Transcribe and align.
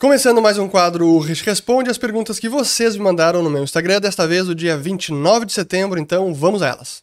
Começando 0.00 0.40
mais 0.40 0.56
um 0.56 0.66
quadro, 0.66 1.06
o 1.06 1.18
Rich 1.18 1.44
responde 1.44 1.90
as 1.90 1.98
perguntas 1.98 2.38
que 2.38 2.48
vocês 2.48 2.96
me 2.96 3.02
mandaram 3.02 3.42
no 3.42 3.50
meu 3.50 3.62
Instagram, 3.62 4.00
desta 4.00 4.26
vez 4.26 4.48
o 4.48 4.54
dia 4.54 4.74
29 4.74 5.44
de 5.44 5.52
setembro, 5.52 6.00
então 6.00 6.32
vamos 6.32 6.62
a 6.62 6.68
elas. 6.68 7.02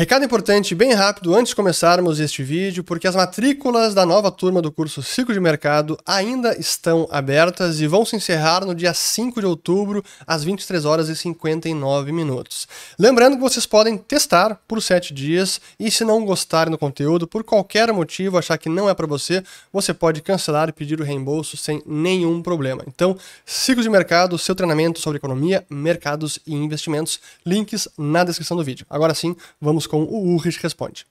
Recado 0.00 0.24
importante, 0.24 0.74
bem 0.74 0.94
rápido, 0.94 1.34
antes 1.34 1.50
de 1.50 1.56
começarmos 1.56 2.20
este 2.20 2.42
vídeo, 2.42 2.82
porque 2.82 3.06
as 3.06 3.14
matrículas 3.14 3.92
da 3.92 4.06
nova 4.06 4.30
turma 4.30 4.62
do 4.62 4.72
curso 4.72 5.02
Ciclo 5.02 5.34
de 5.34 5.38
Mercado 5.38 5.98
ainda 6.06 6.58
estão 6.58 7.06
abertas 7.10 7.82
e 7.82 7.86
vão 7.86 8.02
se 8.06 8.16
encerrar 8.16 8.64
no 8.64 8.74
dia 8.74 8.94
5 8.94 9.38
de 9.38 9.46
outubro, 9.46 10.02
às 10.26 10.42
23 10.42 10.86
horas 10.86 11.10
e 11.10 11.14
59 11.14 12.12
minutos. 12.12 12.66
Lembrando 12.98 13.36
que 13.36 13.42
vocês 13.42 13.66
podem 13.66 13.98
testar 13.98 14.58
por 14.66 14.80
7 14.80 15.12
dias 15.12 15.60
e 15.78 15.90
se 15.90 16.02
não 16.02 16.24
gostarem 16.24 16.70
do 16.70 16.78
conteúdo, 16.78 17.26
por 17.26 17.44
qualquer 17.44 17.92
motivo, 17.92 18.38
achar 18.38 18.56
que 18.56 18.70
não 18.70 18.88
é 18.88 18.94
para 18.94 19.06
você, 19.06 19.44
você 19.70 19.92
pode 19.92 20.22
cancelar 20.22 20.70
e 20.70 20.72
pedir 20.72 20.98
o 20.98 21.04
reembolso 21.04 21.58
sem 21.58 21.82
nenhum 21.84 22.40
problema. 22.40 22.82
Então, 22.86 23.18
Ciclo 23.44 23.82
de 23.82 23.90
Mercado, 23.90 24.38
seu 24.38 24.54
treinamento 24.54 24.98
sobre 24.98 25.18
economia, 25.18 25.62
mercados 25.68 26.38
e 26.46 26.54
investimentos, 26.54 27.20
links 27.44 27.86
na 27.98 28.24
descrição 28.24 28.56
do 28.56 28.64
vídeo. 28.64 28.86
Agora 28.88 29.12
sim, 29.12 29.36
vamos 29.60 29.89
com 29.90 30.04
o 30.04 30.34
Urrich 30.34 30.62
Responde. 30.62 31.04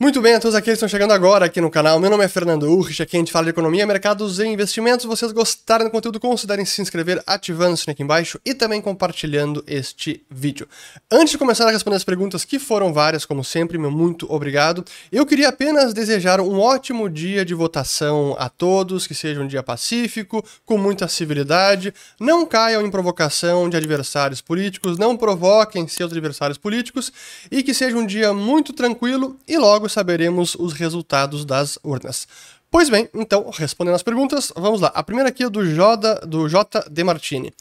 Muito 0.00 0.22
bem, 0.22 0.34
a 0.34 0.38
todos 0.38 0.54
aqueles 0.54 0.78
que 0.78 0.84
estão 0.84 0.88
chegando 0.88 1.12
agora 1.12 1.46
aqui 1.46 1.60
no 1.60 1.68
canal, 1.68 1.98
meu 1.98 2.08
nome 2.08 2.24
é 2.24 2.28
Fernando 2.28 2.70
Urrich, 2.70 3.02
aqui 3.02 3.16
a 3.16 3.18
gente 3.18 3.32
fala 3.32 3.46
de 3.46 3.50
economia, 3.50 3.84
mercados 3.84 4.38
e 4.38 4.46
investimentos. 4.46 5.02
Se 5.02 5.08
vocês 5.08 5.32
gostaram 5.32 5.86
do 5.86 5.90
conteúdo, 5.90 6.20
considerem 6.20 6.64
se 6.64 6.80
inscrever 6.80 7.20
ativando 7.26 7.72
o 7.74 7.76
sininho 7.76 7.94
aqui 7.94 8.04
embaixo 8.04 8.40
e 8.46 8.54
também 8.54 8.80
compartilhando 8.80 9.64
este 9.66 10.22
vídeo. 10.30 10.68
Antes 11.10 11.32
de 11.32 11.38
começar 11.38 11.66
a 11.66 11.72
responder 11.72 11.96
as 11.96 12.04
perguntas, 12.04 12.44
que 12.44 12.60
foram 12.60 12.92
várias, 12.92 13.24
como 13.24 13.42
sempre, 13.42 13.76
meu 13.76 13.90
muito 13.90 14.32
obrigado, 14.32 14.84
eu 15.10 15.26
queria 15.26 15.48
apenas 15.48 15.92
desejar 15.92 16.40
um 16.40 16.60
ótimo 16.60 17.10
dia 17.10 17.44
de 17.44 17.52
votação 17.52 18.36
a 18.38 18.48
todos, 18.48 19.04
que 19.04 19.16
seja 19.16 19.40
um 19.40 19.48
dia 19.48 19.64
pacífico, 19.64 20.44
com 20.64 20.78
muita 20.78 21.08
civilidade, 21.08 21.92
não 22.20 22.46
caiam 22.46 22.86
em 22.86 22.90
provocação 22.90 23.68
de 23.68 23.76
adversários 23.76 24.40
políticos, 24.40 24.96
não 24.96 25.16
provoquem 25.16 25.88
seus 25.88 26.12
adversários 26.12 26.56
políticos 26.56 27.12
e 27.50 27.64
que 27.64 27.74
seja 27.74 27.96
um 27.96 28.06
dia 28.06 28.32
muito 28.32 28.72
tranquilo 28.72 29.36
e 29.48 29.58
logo 29.58 29.87
saberemos 29.92 30.54
os 30.54 30.72
resultados 30.72 31.44
das 31.44 31.78
urnas. 31.82 32.26
Pois 32.70 32.90
bem, 32.90 33.08
então, 33.14 33.50
respondendo 33.50 33.94
às 33.94 34.02
perguntas, 34.02 34.52
vamos 34.54 34.80
lá. 34.80 34.92
A 34.94 35.02
primeira 35.02 35.30
aqui 35.30 35.42
é 35.42 35.48
do 35.48 35.66
J, 35.66 36.26
do 36.26 36.48
J. 36.48 36.86
De 36.90 37.02
Martini. 37.02 37.52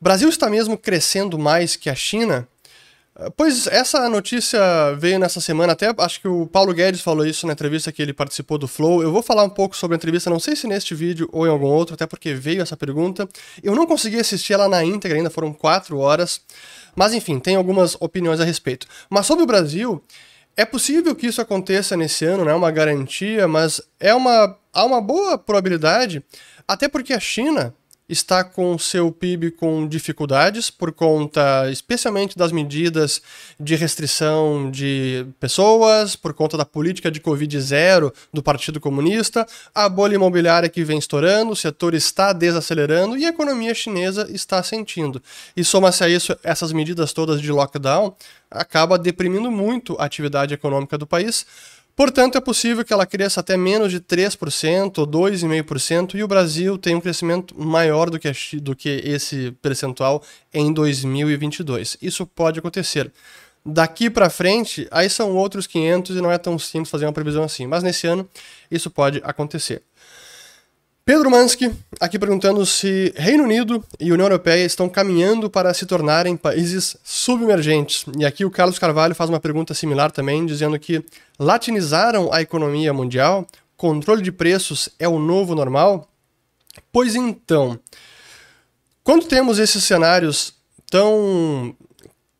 Brasil 0.00 0.28
está 0.28 0.48
mesmo 0.48 0.78
crescendo 0.78 1.38
mais 1.38 1.76
que 1.76 1.90
a 1.90 1.94
China? 1.94 2.48
Pois 3.36 3.66
essa 3.66 4.08
notícia 4.08 4.60
veio 4.96 5.18
nessa 5.18 5.40
semana, 5.40 5.72
até 5.72 5.92
acho 5.98 6.20
que 6.20 6.28
o 6.28 6.46
Paulo 6.46 6.72
Guedes 6.72 7.00
falou 7.00 7.26
isso 7.26 7.48
na 7.48 7.52
entrevista 7.52 7.90
que 7.90 8.00
ele 8.00 8.12
participou 8.12 8.56
do 8.56 8.68
Flow. 8.68 9.02
Eu 9.02 9.10
vou 9.10 9.22
falar 9.22 9.42
um 9.42 9.50
pouco 9.50 9.76
sobre 9.76 9.96
a 9.96 9.98
entrevista, 9.98 10.30
não 10.30 10.38
sei 10.38 10.54
se 10.54 10.68
neste 10.68 10.94
vídeo 10.94 11.28
ou 11.32 11.44
em 11.44 11.50
algum 11.50 11.66
outro, 11.66 11.94
até 11.94 12.06
porque 12.06 12.32
veio 12.32 12.62
essa 12.62 12.76
pergunta. 12.76 13.28
Eu 13.60 13.74
não 13.74 13.86
consegui 13.86 14.20
assistir 14.20 14.52
ela 14.52 14.68
na 14.68 14.84
íntegra, 14.84 15.18
ainda 15.18 15.30
foram 15.30 15.52
quatro 15.52 15.98
horas. 15.98 16.40
Mas 16.94 17.12
enfim, 17.12 17.40
tem 17.40 17.56
algumas 17.56 17.96
opiniões 17.98 18.38
a 18.38 18.44
respeito. 18.44 18.86
Mas 19.10 19.26
sobre 19.26 19.42
o 19.42 19.46
Brasil, 19.48 20.00
é 20.58 20.64
possível 20.64 21.14
que 21.14 21.28
isso 21.28 21.40
aconteça 21.40 21.96
nesse 21.96 22.24
ano, 22.24 22.44
não 22.44 22.50
é 22.50 22.54
uma 22.54 22.72
garantia, 22.72 23.46
mas 23.46 23.80
é 24.00 24.12
uma, 24.12 24.58
há 24.72 24.84
uma 24.84 25.00
boa 25.00 25.38
probabilidade, 25.38 26.20
até 26.66 26.88
porque 26.88 27.12
a 27.12 27.20
China 27.20 27.72
está 28.08 28.42
com 28.42 28.78
seu 28.78 29.12
PIB 29.12 29.50
com 29.50 29.86
dificuldades 29.86 30.70
por 30.70 30.92
conta, 30.92 31.70
especialmente 31.70 32.38
das 32.38 32.50
medidas 32.50 33.20
de 33.60 33.76
restrição 33.76 34.70
de 34.70 35.26
pessoas, 35.38 36.16
por 36.16 36.32
conta 36.32 36.56
da 36.56 36.64
política 36.64 37.10
de 37.10 37.20
Covid 37.20 37.60
zero 37.60 38.12
do 38.32 38.42
Partido 38.42 38.80
Comunista, 38.80 39.46
a 39.74 39.88
bolha 39.88 40.14
imobiliária 40.14 40.68
que 40.68 40.82
vem 40.82 40.98
estourando, 40.98 41.52
o 41.52 41.56
setor 41.56 41.94
está 41.94 42.32
desacelerando 42.32 43.16
e 43.16 43.26
a 43.26 43.28
economia 43.28 43.74
chinesa 43.74 44.26
está 44.30 44.62
sentindo. 44.62 45.22
E 45.56 45.62
soma-se 45.62 46.02
a 46.02 46.08
isso 46.08 46.36
essas 46.42 46.72
medidas 46.72 47.12
todas 47.12 47.40
de 47.40 47.52
lockdown, 47.52 48.14
acaba 48.50 48.98
deprimindo 48.98 49.50
muito 49.50 49.94
a 49.98 50.04
atividade 50.04 50.54
econômica 50.54 50.96
do 50.96 51.06
país 51.06 51.46
Portanto, 51.98 52.38
é 52.38 52.40
possível 52.40 52.84
que 52.84 52.92
ela 52.92 53.04
cresça 53.04 53.40
até 53.40 53.56
menos 53.56 53.90
de 53.90 53.98
3% 53.98 54.98
ou 54.98 55.04
2,5%, 55.04 56.14
e 56.14 56.22
o 56.22 56.28
Brasil 56.28 56.78
tem 56.78 56.94
um 56.94 57.00
crescimento 57.00 57.60
maior 57.60 58.08
do 58.08 58.20
que, 58.20 58.30
do 58.60 58.76
que 58.76 59.02
esse 59.04 59.50
percentual 59.60 60.22
em 60.54 60.72
2022. 60.72 61.96
Isso 62.00 62.24
pode 62.24 62.60
acontecer. 62.60 63.10
Daqui 63.66 64.08
para 64.08 64.30
frente, 64.30 64.86
aí 64.92 65.10
são 65.10 65.34
outros 65.34 65.66
500 65.66 66.16
e 66.16 66.20
não 66.20 66.30
é 66.30 66.38
tão 66.38 66.56
simples 66.56 66.88
fazer 66.88 67.04
uma 67.04 67.12
previsão 67.12 67.42
assim, 67.42 67.66
mas 67.66 67.82
nesse 67.82 68.06
ano 68.06 68.28
isso 68.70 68.88
pode 68.92 69.20
acontecer. 69.24 69.82
Pedro 71.08 71.30
Mansky, 71.30 71.74
aqui 71.98 72.18
perguntando 72.18 72.66
se 72.66 73.14
Reino 73.16 73.44
Unido 73.44 73.82
e 73.98 74.12
União 74.12 74.26
Europeia 74.26 74.66
estão 74.66 74.90
caminhando 74.90 75.48
para 75.48 75.72
se 75.72 75.86
tornarem 75.86 76.36
países 76.36 76.98
submergentes. 77.02 78.04
E 78.18 78.26
aqui 78.26 78.44
o 78.44 78.50
Carlos 78.50 78.78
Carvalho 78.78 79.14
faz 79.14 79.30
uma 79.30 79.40
pergunta 79.40 79.72
similar 79.72 80.12
também, 80.12 80.44
dizendo 80.44 80.78
que 80.78 81.02
latinizaram 81.38 82.30
a 82.30 82.42
economia 82.42 82.92
mundial, 82.92 83.46
controle 83.74 84.20
de 84.20 84.30
preços 84.30 84.90
é 84.98 85.08
o 85.08 85.18
novo 85.18 85.54
normal? 85.54 86.06
Pois 86.92 87.14
então, 87.14 87.80
quando 89.02 89.24
temos 89.24 89.58
esses 89.58 89.82
cenários 89.84 90.52
tão 90.90 91.74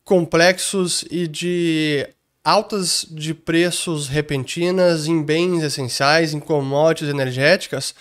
complexos 0.05 1.07
e 1.11 1.27
de 1.27 2.07
altas 2.45 3.07
de 3.11 3.33
preços 3.33 4.09
repentinas 4.09 5.07
em 5.07 5.23
bens 5.23 5.63
essenciais, 5.63 6.35
em 6.35 6.39
commodities 6.39 7.09
energéticas, 7.09 7.95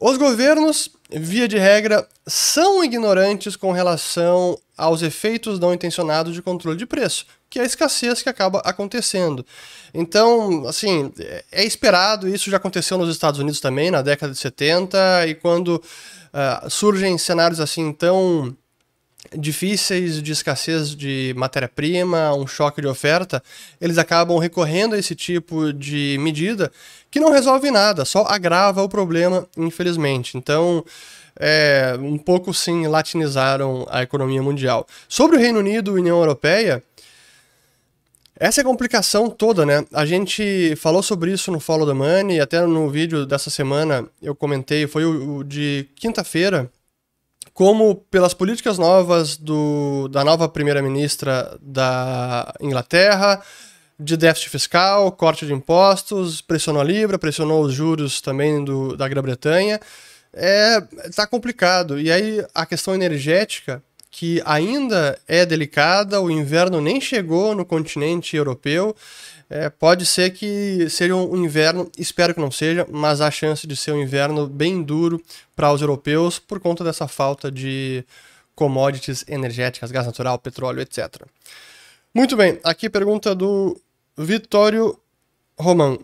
os 0.00 0.16
governos, 0.16 0.90
via 1.10 1.48
de 1.48 1.58
regra, 1.58 2.06
são 2.26 2.84
ignorantes 2.84 3.56
com 3.56 3.72
relação 3.72 4.58
aos 4.76 5.02
efeitos 5.02 5.58
não 5.58 5.74
intencionados 5.74 6.32
de 6.32 6.40
controle 6.40 6.78
de 6.78 6.86
preço, 6.86 7.26
que 7.50 7.58
é 7.58 7.62
a 7.62 7.66
escassez 7.66 8.22
que 8.22 8.28
acaba 8.28 8.60
acontecendo. 8.60 9.44
Então, 9.92 10.66
assim, 10.68 11.12
é 11.50 11.64
esperado, 11.64 12.28
isso 12.28 12.48
já 12.48 12.58
aconteceu 12.58 12.96
nos 12.96 13.10
Estados 13.10 13.40
Unidos 13.40 13.60
também, 13.60 13.90
na 13.90 14.00
década 14.00 14.32
de 14.32 14.38
70, 14.38 15.26
e 15.26 15.34
quando 15.34 15.76
uh, 15.76 16.70
surgem 16.70 17.18
cenários 17.18 17.58
assim 17.58 17.92
tão 17.92 18.56
difíceis 19.36 20.22
de 20.22 20.32
escassez 20.32 20.94
de 20.94 21.34
matéria-prima, 21.36 22.34
um 22.34 22.46
choque 22.46 22.80
de 22.80 22.86
oferta, 22.86 23.42
eles 23.80 23.98
acabam 23.98 24.38
recorrendo 24.38 24.94
a 24.94 24.98
esse 24.98 25.14
tipo 25.14 25.72
de 25.72 26.16
medida 26.20 26.72
que 27.10 27.20
não 27.20 27.32
resolve 27.32 27.70
nada, 27.70 28.04
só 28.04 28.24
agrava 28.28 28.82
o 28.82 28.88
problema, 28.88 29.46
infelizmente. 29.56 30.36
Então, 30.36 30.84
é, 31.38 31.94
um 32.00 32.18
pouco 32.18 32.52
sim 32.52 32.86
latinizaram 32.86 33.86
a 33.90 34.02
economia 34.02 34.42
mundial. 34.42 34.86
Sobre 35.08 35.36
o 35.36 35.40
Reino 35.40 35.58
Unido 35.58 35.96
e 35.96 36.00
União 36.00 36.18
Europeia, 36.18 36.82
essa 38.40 38.60
é 38.60 38.62
a 38.62 38.64
complicação 38.64 39.28
toda, 39.28 39.66
né? 39.66 39.84
A 39.92 40.06
gente 40.06 40.74
falou 40.76 41.02
sobre 41.02 41.32
isso 41.32 41.50
no 41.50 41.58
Follow 41.58 41.86
the 41.86 41.92
Money, 41.92 42.40
até 42.40 42.64
no 42.64 42.88
vídeo 42.88 43.26
dessa 43.26 43.50
semana 43.50 44.06
eu 44.22 44.34
comentei, 44.34 44.86
foi 44.86 45.04
o, 45.04 45.38
o 45.38 45.44
de 45.44 45.88
quinta-feira, 45.96 46.70
como 47.58 47.96
pelas 48.08 48.34
políticas 48.34 48.78
novas 48.78 49.36
do, 49.36 50.06
da 50.12 50.22
nova 50.22 50.48
primeira-ministra 50.48 51.58
da 51.60 52.54
Inglaterra, 52.60 53.42
de 53.98 54.16
déficit 54.16 54.48
fiscal, 54.48 55.10
corte 55.10 55.44
de 55.44 55.52
impostos, 55.52 56.40
pressionou 56.40 56.80
a 56.80 56.84
Libra, 56.84 57.18
pressionou 57.18 57.64
os 57.64 57.74
juros 57.74 58.20
também 58.20 58.64
do, 58.64 58.96
da 58.96 59.08
Grã-Bretanha. 59.08 59.80
É, 60.32 60.80
tá 61.16 61.26
complicado. 61.26 61.98
E 61.98 62.12
aí 62.12 62.46
a 62.54 62.64
questão 62.64 62.94
energética, 62.94 63.82
que 64.08 64.40
ainda 64.46 65.18
é 65.26 65.44
delicada, 65.44 66.20
o 66.20 66.30
inverno 66.30 66.80
nem 66.80 67.00
chegou 67.00 67.56
no 67.56 67.64
continente 67.64 68.36
europeu. 68.36 68.94
É, 69.50 69.70
pode 69.70 70.04
ser 70.04 70.30
que 70.30 70.90
seja 70.90 71.14
um 71.14 71.36
inverno, 71.42 71.90
espero 71.96 72.34
que 72.34 72.40
não 72.40 72.50
seja, 72.50 72.86
mas 72.90 73.22
há 73.22 73.30
chance 73.30 73.66
de 73.66 73.74
ser 73.74 73.92
um 73.92 74.02
inverno 74.02 74.46
bem 74.46 74.82
duro 74.82 75.22
para 75.56 75.72
os 75.72 75.80
europeus 75.80 76.38
por 76.38 76.60
conta 76.60 76.84
dessa 76.84 77.08
falta 77.08 77.50
de 77.50 78.04
commodities 78.54 79.24
energéticas, 79.26 79.90
gás 79.90 80.04
natural, 80.04 80.38
petróleo, 80.38 80.80
etc. 80.80 81.22
Muito 82.12 82.36
bem, 82.36 82.58
aqui 82.62 82.90
pergunta 82.90 83.34
do 83.34 83.80
Vitório 84.16 84.98
Roman. 85.58 85.98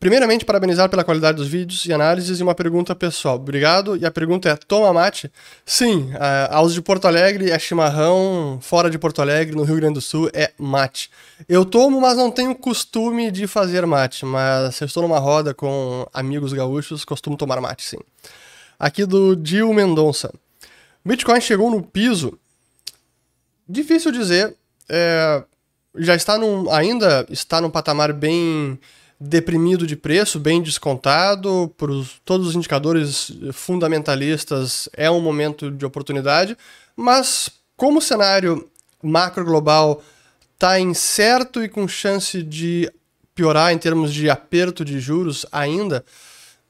Primeiramente, 0.00 0.46
parabenizar 0.46 0.88
pela 0.88 1.04
qualidade 1.04 1.36
dos 1.36 1.46
vídeos 1.46 1.84
e 1.84 1.92
análises 1.92 2.40
e 2.40 2.42
uma 2.42 2.54
pergunta 2.54 2.94
pessoal. 2.96 3.36
Obrigado. 3.36 3.98
E 3.98 4.06
a 4.06 4.10
pergunta 4.10 4.48
é: 4.48 4.56
toma 4.56 4.90
mate? 4.94 5.30
Sim, 5.62 6.10
aos 6.48 6.72
de 6.72 6.80
Porto 6.80 7.06
Alegre 7.06 7.50
é 7.50 7.58
chimarrão, 7.58 8.58
fora 8.62 8.88
de 8.88 8.98
Porto 8.98 9.20
Alegre, 9.20 9.54
no 9.54 9.62
Rio 9.62 9.76
Grande 9.76 9.94
do 9.94 10.00
Sul, 10.00 10.30
é 10.32 10.52
mate. 10.58 11.10
Eu 11.46 11.66
tomo, 11.66 12.00
mas 12.00 12.16
não 12.16 12.30
tenho 12.30 12.54
costume 12.54 13.30
de 13.30 13.46
fazer 13.46 13.84
mate. 13.84 14.24
Mas 14.24 14.76
se 14.76 14.84
eu 14.84 14.86
estou 14.86 15.02
numa 15.02 15.18
roda 15.18 15.52
com 15.52 16.06
amigos 16.14 16.54
gaúchos, 16.54 17.04
costumo 17.04 17.36
tomar 17.36 17.60
mate, 17.60 17.84
sim. 17.84 17.98
Aqui 18.78 19.04
do 19.04 19.36
Dil 19.36 19.70
Mendonça. 19.74 20.32
Bitcoin 21.04 21.42
chegou 21.42 21.70
no 21.70 21.82
piso. 21.82 22.38
Difícil 23.68 24.12
dizer. 24.12 24.56
É, 24.88 25.44
já 25.96 26.14
está 26.14 26.38
num, 26.38 26.70
ainda 26.72 27.26
está 27.28 27.60
num 27.60 27.68
patamar 27.68 28.14
bem 28.14 28.80
deprimido 29.20 29.86
de 29.86 29.96
preço, 29.96 30.40
bem 30.40 30.62
descontado, 30.62 31.72
por 31.76 31.90
todos 32.24 32.48
os 32.48 32.54
indicadores 32.54 33.30
fundamentalistas 33.52 34.88
é 34.94 35.10
um 35.10 35.20
momento 35.20 35.70
de 35.70 35.84
oportunidade, 35.84 36.56
mas 36.96 37.50
como 37.76 37.98
o 37.98 38.02
cenário 38.02 38.66
macro 39.02 39.44
global 39.44 40.02
está 40.54 40.80
incerto 40.80 41.62
e 41.62 41.68
com 41.68 41.86
chance 41.86 42.42
de 42.42 42.90
piorar 43.34 43.72
em 43.72 43.78
termos 43.78 44.12
de 44.12 44.30
aperto 44.30 44.84
de 44.84 44.98
juros 44.98 45.44
ainda, 45.52 46.04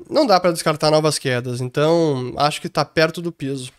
não 0.09 0.27
dá 0.27 0.41
para 0.41 0.53
descartar 0.53 0.91
novas 0.91 1.19
quedas. 1.19 1.61
Então, 1.61 2.33
acho 2.37 2.61
que 2.61 2.67
está 2.67 2.85
perto 2.85 3.23
do 3.23 3.31
piso. 3.31 3.73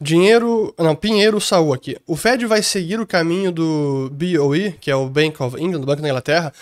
Dinheiro. 0.00 0.74
Não, 0.78 0.96
Pinheiro 0.96 1.40
Saúl 1.40 1.74
aqui. 1.74 1.96
O 2.06 2.16
Fed 2.16 2.46
vai 2.46 2.62
seguir 2.62 2.98
o 2.98 3.06
caminho 3.06 3.52
do 3.52 4.10
BOE, 4.10 4.72
que 4.80 4.90
é 4.90 4.96
o 4.96 5.06
Bank 5.06 5.42
of 5.42 5.60
England, 5.60 5.80
do 5.80 5.86
Banco 5.86 6.00
da 6.00 6.08
Inglaterra. 6.08 6.52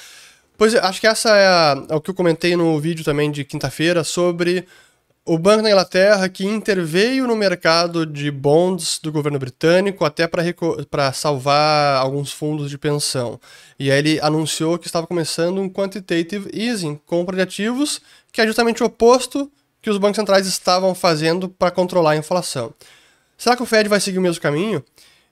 Pois 0.59 0.75
é, 0.75 0.81
acho 0.81 1.01
que 1.01 1.07
essa 1.07 1.37
é, 1.37 1.47
a, 1.47 1.87
é 1.89 1.95
o 1.95 2.01
que 2.01 2.11
eu 2.11 2.15
comentei 2.15 2.57
no 2.57 2.81
vídeo 2.81 3.05
também 3.05 3.31
de 3.31 3.45
quinta-feira 3.45 4.03
sobre 4.03 4.67
o 5.25 5.39
Banco 5.39 5.63
da 5.63 5.71
Inglaterra 5.71 6.29
que 6.29 6.45
interveio 6.45 7.29
no 7.29 7.37
mercado 7.37 8.05
de 8.05 8.29
bonds 8.29 8.99
do 9.01 9.13
governo 9.13 9.39
britânico 9.39 10.05
até 10.05 10.27
para 10.27 11.13
salvar 11.13 11.99
alguns 11.99 12.33
fundos 12.33 12.71
de 12.71 12.77
pensão. 12.77 13.39
E 13.79 13.89
aí 13.89 13.99
ele 13.99 14.21
anunciou 14.21 14.77
que 14.77 14.89
estava 14.89 15.07
começando 15.07 15.61
um 15.61 15.71
quantitative 15.71 16.51
easing, 16.53 17.01
compra 17.07 17.37
de 17.37 17.43
ativos, 17.43 18.01
que 18.33 18.41
é 18.41 18.47
justamente 18.47 18.83
o 18.83 18.87
oposto 18.87 19.49
que 19.81 19.89
os 19.89 19.97
bancos 19.97 20.17
centrais 20.17 20.49
estavam 20.49 20.93
fazendo 20.93 21.49
para 21.49 21.71
controlar 21.71 22.13
a 22.13 22.17
inflação. 22.17 22.75
Será 23.37 23.55
que 23.55 23.63
o 23.63 23.67
Fed 23.67 23.89
vai 23.89 24.01
seguir 24.01 24.19
o 24.19 24.23
mesmo 24.23 24.43
caminho? 24.43 24.85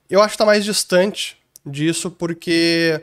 Eu 0.08 0.20
acho 0.20 0.28
que 0.28 0.34
está 0.34 0.46
mais 0.46 0.64
distante 0.64 1.36
disso, 1.66 2.12
porque 2.12 3.02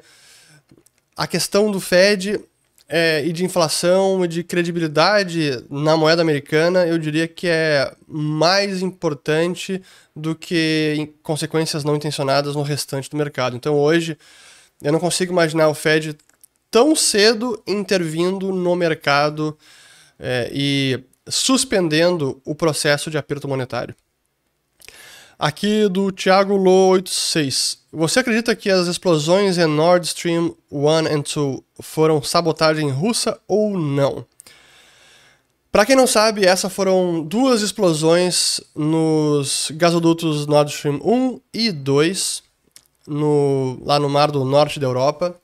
a 1.15 1.27
questão 1.27 1.71
do 1.71 1.79
Fed 1.79 2.39
é, 2.87 3.25
e 3.25 3.31
de 3.31 3.45
inflação 3.45 4.23
e 4.23 4.27
de 4.27 4.43
credibilidade 4.43 5.63
na 5.69 5.95
moeda 5.97 6.21
americana, 6.21 6.85
eu 6.85 6.97
diria 6.97 7.27
que 7.27 7.47
é 7.47 7.93
mais 8.07 8.81
importante 8.81 9.81
do 10.15 10.35
que 10.35 11.13
consequências 11.23 11.83
não 11.83 11.95
intencionadas 11.95 12.55
no 12.55 12.61
restante 12.61 13.09
do 13.09 13.17
mercado. 13.17 13.55
Então 13.55 13.75
hoje 13.75 14.17
eu 14.81 14.91
não 14.91 14.99
consigo 14.99 15.31
imaginar 15.31 15.69
o 15.69 15.73
Fed 15.73 16.15
tão 16.69 16.95
cedo 16.95 17.61
intervindo 17.65 18.51
no 18.51 18.75
mercado 18.75 19.57
é, 20.19 20.49
e 20.53 20.99
suspendendo 21.27 22.41
o 22.43 22.53
processo 22.53 23.09
de 23.09 23.17
aperto 23.17 23.47
monetário. 23.47 23.95
Aqui 25.45 25.89
do 25.89 26.09
Thiago 26.09 26.55
Lo 26.55 26.91
86. 26.91 27.79
Você 27.91 28.21
acredita 28.21 28.55
que 28.55 28.69
as 28.69 28.87
explosões 28.87 29.57
em 29.57 29.65
Nord 29.65 30.07
Stream 30.07 30.55
1 30.71 31.07
e 31.07 31.21
2 31.21 31.59
foram 31.81 32.23
sabotagem 32.23 32.89
russa 32.89 33.37
ou 33.45 33.77
não? 33.77 34.25
Para 35.69 35.85
quem 35.85 35.97
não 35.97 36.07
sabe, 36.07 36.45
essas 36.45 36.71
foram 36.71 37.21
duas 37.21 37.61
explosões 37.61 38.61
nos 38.73 39.69
gasodutos 39.75 40.47
Nord 40.47 40.71
Stream 40.71 41.01
1 41.03 41.41
e 41.53 41.73
2, 41.73 42.41
no, 43.05 43.81
lá 43.83 43.99
no 43.99 44.07
mar 44.07 44.31
do 44.31 44.45
norte 44.45 44.79
da 44.79 44.87
Europa. 44.87 45.37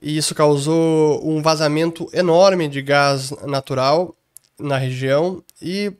E 0.00 0.16
isso 0.16 0.36
causou 0.36 1.20
um 1.28 1.42
vazamento 1.42 2.08
enorme 2.12 2.68
de 2.68 2.80
gás 2.80 3.32
natural 3.44 4.14
na 4.56 4.76
região 4.76 5.42
e 5.60 5.92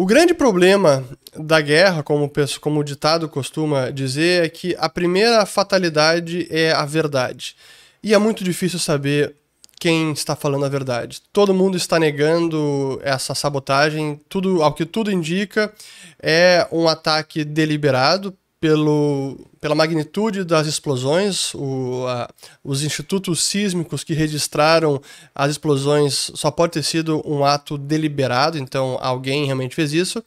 o 0.00 0.06
grande 0.06 0.32
problema 0.32 1.04
da 1.36 1.60
guerra, 1.60 2.02
como, 2.02 2.32
como 2.62 2.80
o 2.80 2.82
ditado 2.82 3.28
costuma 3.28 3.90
dizer, 3.90 4.46
é 4.46 4.48
que 4.48 4.74
a 4.78 4.88
primeira 4.88 5.44
fatalidade 5.44 6.48
é 6.48 6.72
a 6.72 6.86
verdade. 6.86 7.54
E 8.02 8.14
é 8.14 8.18
muito 8.18 8.42
difícil 8.42 8.78
saber 8.78 9.34
quem 9.78 10.10
está 10.12 10.34
falando 10.34 10.64
a 10.64 10.70
verdade. 10.70 11.20
Todo 11.30 11.52
mundo 11.52 11.76
está 11.76 11.98
negando 11.98 12.98
essa 13.04 13.34
sabotagem. 13.34 14.18
Tudo, 14.26 14.62
ao 14.62 14.72
que 14.72 14.86
tudo 14.86 15.12
indica, 15.12 15.70
é 16.18 16.66
um 16.72 16.88
ataque 16.88 17.44
deliberado 17.44 18.34
pelo, 18.60 19.38
pela 19.60 19.74
magnitude 19.74 20.44
das 20.44 20.66
explosões, 20.66 21.54
o, 21.54 22.06
a, 22.06 22.28
os 22.62 22.82
institutos 22.82 23.42
sísmicos 23.42 24.04
que 24.04 24.12
registraram 24.12 25.00
as 25.34 25.52
explosões 25.52 26.30
só 26.34 26.50
pode 26.50 26.74
ter 26.74 26.82
sido 26.82 27.22
um 27.26 27.44
ato 27.44 27.78
deliberado, 27.78 28.58
então 28.58 28.98
alguém 29.00 29.46
realmente 29.46 29.74
fez 29.74 29.92
isso. 29.94 30.22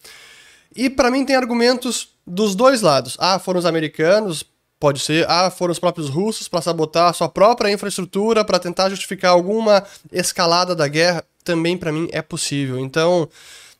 E 0.75 0.89
para 0.89 1.11
mim 1.11 1.23
tem 1.23 1.35
argumentos 1.35 2.09
dos 2.25 2.55
dois 2.55 2.81
lados. 2.81 3.15
Ah, 3.19 3.37
foram 3.37 3.59
os 3.59 3.65
americanos, 3.65 4.43
pode 4.79 4.99
ser. 4.99 5.29
Ah, 5.29 5.51
foram 5.51 5.71
os 5.71 5.79
próprios 5.79 6.09
russos 6.09 6.47
para 6.47 6.61
sabotar 6.61 7.09
a 7.09 7.13
sua 7.13 7.29
própria 7.29 7.71
infraestrutura, 7.71 8.43
para 8.43 8.57
tentar 8.57 8.89
justificar 8.89 9.31
alguma 9.31 9.83
escalada 10.11 10.75
da 10.75 10.87
guerra, 10.87 11.23
também 11.43 11.77
para 11.77 11.91
mim 11.91 12.09
é 12.11 12.21
possível. 12.23 12.79
Então, 12.79 13.29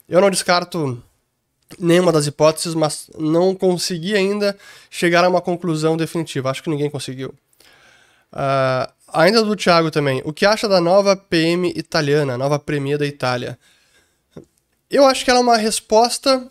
eu 0.08 0.22
não 0.22 0.30
descarto 0.30 1.02
nenhuma 1.80 2.12
das 2.12 2.28
hipóteses, 2.28 2.74
mas 2.74 3.10
não 3.18 3.56
consegui 3.56 4.16
ainda 4.16 4.58
chegar 4.90 5.24
a 5.24 5.30
uma 5.30 5.42
conclusão 5.42 5.98
definitiva. 5.98 6.50
Acho 6.50 6.64
que 6.64 6.70
ninguém 6.70 6.90
conseguiu. 6.90 7.34
Uh, 8.32 8.92
ainda 9.14 9.44
do 9.44 9.56
Thiago 9.56 9.92
também. 9.92 10.22
O 10.26 10.34
que 10.34 10.46
acha 10.46 10.68
da 10.68 10.82
nova 10.82 11.16
PM 11.16 11.72
italiana, 11.76 12.38
nova 12.38 12.58
Premier 12.58 12.98
da 12.98 13.06
Itália? 13.06 13.58
Eu 14.90 15.06
acho 15.06 15.24
que 15.24 15.30
ela 15.30 15.40
é 15.40 15.44
uma 15.44 15.58
resposta 15.58 16.50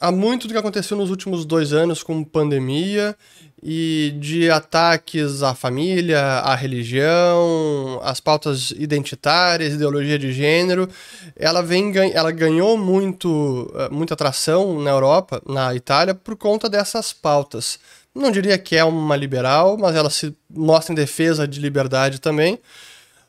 a 0.00 0.12
muito 0.12 0.46
do 0.46 0.52
que 0.52 0.58
aconteceu 0.58 0.96
nos 0.96 1.10
últimos 1.10 1.44
dois 1.44 1.72
anos 1.72 2.02
com 2.02 2.22
pandemia 2.22 3.16
e 3.62 4.14
de 4.18 4.50
ataques 4.50 5.42
à 5.42 5.54
família, 5.54 6.20
à 6.20 6.54
religião, 6.54 8.00
às 8.02 8.20
pautas 8.20 8.70
identitárias, 8.72 9.74
ideologia 9.74 10.18
de 10.18 10.32
gênero. 10.32 10.88
Ela 11.36 11.62
vem 11.62 11.92
ela 12.12 12.30
ganhou 12.30 12.76
muito 12.76 13.70
eh, 13.74 13.88
muita 13.90 14.14
atração 14.14 14.80
na 14.80 14.90
Europa, 14.90 15.42
na 15.46 15.74
Itália 15.74 16.14
por 16.14 16.36
conta 16.36 16.68
dessas 16.68 17.12
pautas. 17.12 17.78
Não 18.14 18.30
diria 18.30 18.58
que 18.58 18.76
é 18.76 18.84
uma 18.84 19.16
liberal, 19.16 19.76
mas 19.78 19.94
ela 19.94 20.10
se 20.10 20.34
mostra 20.50 20.92
em 20.92 20.96
defesa 20.96 21.46
de 21.46 21.60
liberdade 21.60 22.20
também. 22.20 22.58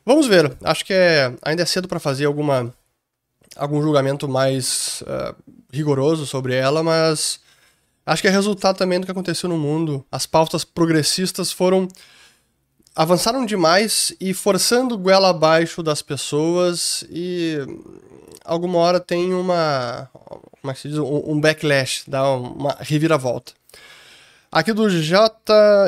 Vamos 0.06 0.28
ver. 0.28 0.52
Acho 0.64 0.86
que 0.86 0.94
é, 0.94 1.34
ainda 1.42 1.64
é 1.64 1.66
cedo 1.66 1.88
para 1.88 2.00
fazer 2.00 2.26
alguma 2.26 2.74
algum 3.56 3.82
julgamento 3.82 4.28
mais 4.28 5.02
uh, 5.02 5.36
rigoroso 5.72 6.26
sobre 6.26 6.56
ela, 6.56 6.82
mas 6.82 7.40
acho 8.12 8.22
que 8.22 8.28
é 8.28 8.32
resultado 8.32 8.78
também 8.78 9.00
do 9.00 9.06
que 9.06 9.12
aconteceu 9.12 9.48
no 9.48 9.58
mundo. 9.58 10.06
As 10.12 10.26
pautas 10.26 10.64
progressistas 10.64 11.52
foram 11.52 11.88
avançaram 12.96 13.46
demais 13.46 14.14
e 14.20 14.34
forçando 14.34 14.98
goela 14.98 15.30
abaixo 15.30 15.82
das 15.84 16.02
pessoas 16.02 17.06
e 17.10 17.58
alguma 18.44 18.80
hora 18.80 19.00
tem 19.00 19.34
uma 19.34 20.10
como 20.62 20.72
é 20.72 20.74
que 20.74 20.80
se 20.82 20.90
diz 20.90 20.98
um, 20.98 21.40
backlash, 21.40 22.04
dá 22.08 22.30
uma 22.32 22.76
reviravolta. 22.80 23.54
Aqui 24.52 24.74
do 24.74 24.90
J 24.90 25.32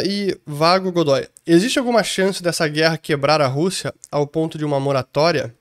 e 0.05 0.39
Vago 0.45 0.91
Godoy. 0.91 1.27
Existe 1.45 1.79
alguma 1.79 2.03
chance 2.03 2.41
dessa 2.43 2.67
guerra 2.67 2.97
quebrar 2.97 3.41
a 3.41 3.47
Rússia 3.47 3.93
ao 4.11 4.27
ponto 4.27 4.57
de 4.57 4.63
uma 4.63 4.79
moratória? 4.79 5.53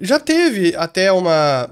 Já 0.00 0.18
teve 0.18 0.74
até 0.74 1.12
uma 1.12 1.70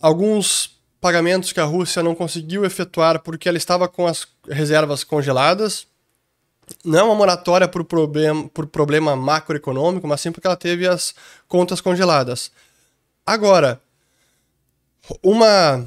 alguns 0.00 0.71
pagamentos 1.02 1.52
que 1.52 1.60
a 1.60 1.64
Rússia 1.64 2.02
não 2.02 2.14
conseguiu 2.14 2.64
efetuar 2.64 3.20
porque 3.20 3.48
ela 3.48 3.58
estava 3.58 3.88
com 3.88 4.06
as 4.06 4.26
reservas 4.48 5.04
congeladas. 5.04 5.86
Não 6.84 6.98
é 6.98 7.02
uma 7.02 7.14
moratória 7.14 7.66
por 7.66 7.84
problema, 7.84 8.48
por 8.48 8.66
problema 8.68 9.16
macroeconômico, 9.16 10.06
mas 10.06 10.20
sim 10.20 10.32
porque 10.32 10.46
ela 10.46 10.56
teve 10.56 10.86
as 10.86 11.12
contas 11.48 11.80
congeladas. 11.80 12.52
Agora, 13.26 13.80
uma 15.22 15.84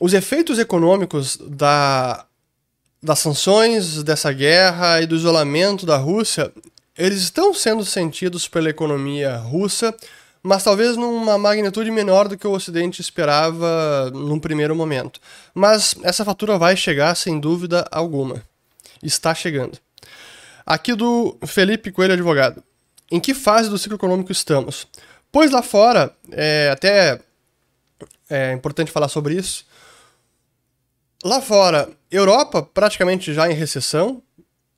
os 0.00 0.14
efeitos 0.14 0.58
econômicos 0.58 1.36
da, 1.36 2.24
das 3.02 3.18
sanções, 3.18 4.02
dessa 4.02 4.32
guerra 4.32 5.02
e 5.02 5.06
do 5.06 5.16
isolamento 5.16 5.84
da 5.84 5.96
Rússia 5.96 6.52
eles 6.96 7.22
estão 7.22 7.52
sendo 7.52 7.84
sentidos 7.84 8.46
pela 8.46 8.70
economia 8.70 9.36
russa, 9.36 9.92
mas 10.46 10.62
talvez 10.62 10.94
numa 10.94 11.38
magnitude 11.38 11.90
menor 11.90 12.28
do 12.28 12.36
que 12.36 12.46
o 12.46 12.52
Ocidente 12.52 13.00
esperava 13.00 14.10
num 14.10 14.38
primeiro 14.38 14.76
momento. 14.76 15.18
Mas 15.54 15.94
essa 16.02 16.22
fatura 16.22 16.58
vai 16.58 16.76
chegar 16.76 17.14
sem 17.14 17.40
dúvida 17.40 17.88
alguma. 17.90 18.42
Está 19.02 19.34
chegando. 19.34 19.78
Aqui 20.66 20.94
do 20.94 21.38
Felipe 21.46 21.90
Coelho 21.90 22.12
Advogado. 22.12 22.62
Em 23.10 23.18
que 23.18 23.32
fase 23.32 23.70
do 23.70 23.78
ciclo 23.78 23.96
econômico 23.96 24.30
estamos? 24.30 24.86
Pois 25.32 25.50
lá 25.50 25.62
fora, 25.62 26.14
é 26.30 26.68
até 26.70 27.18
é 28.28 28.52
importante 28.52 28.92
falar 28.92 29.08
sobre 29.08 29.34
isso. 29.34 29.64
Lá 31.24 31.40
fora, 31.40 31.88
Europa 32.10 32.62
praticamente 32.62 33.32
já 33.32 33.50
em 33.50 33.54
recessão, 33.54 34.22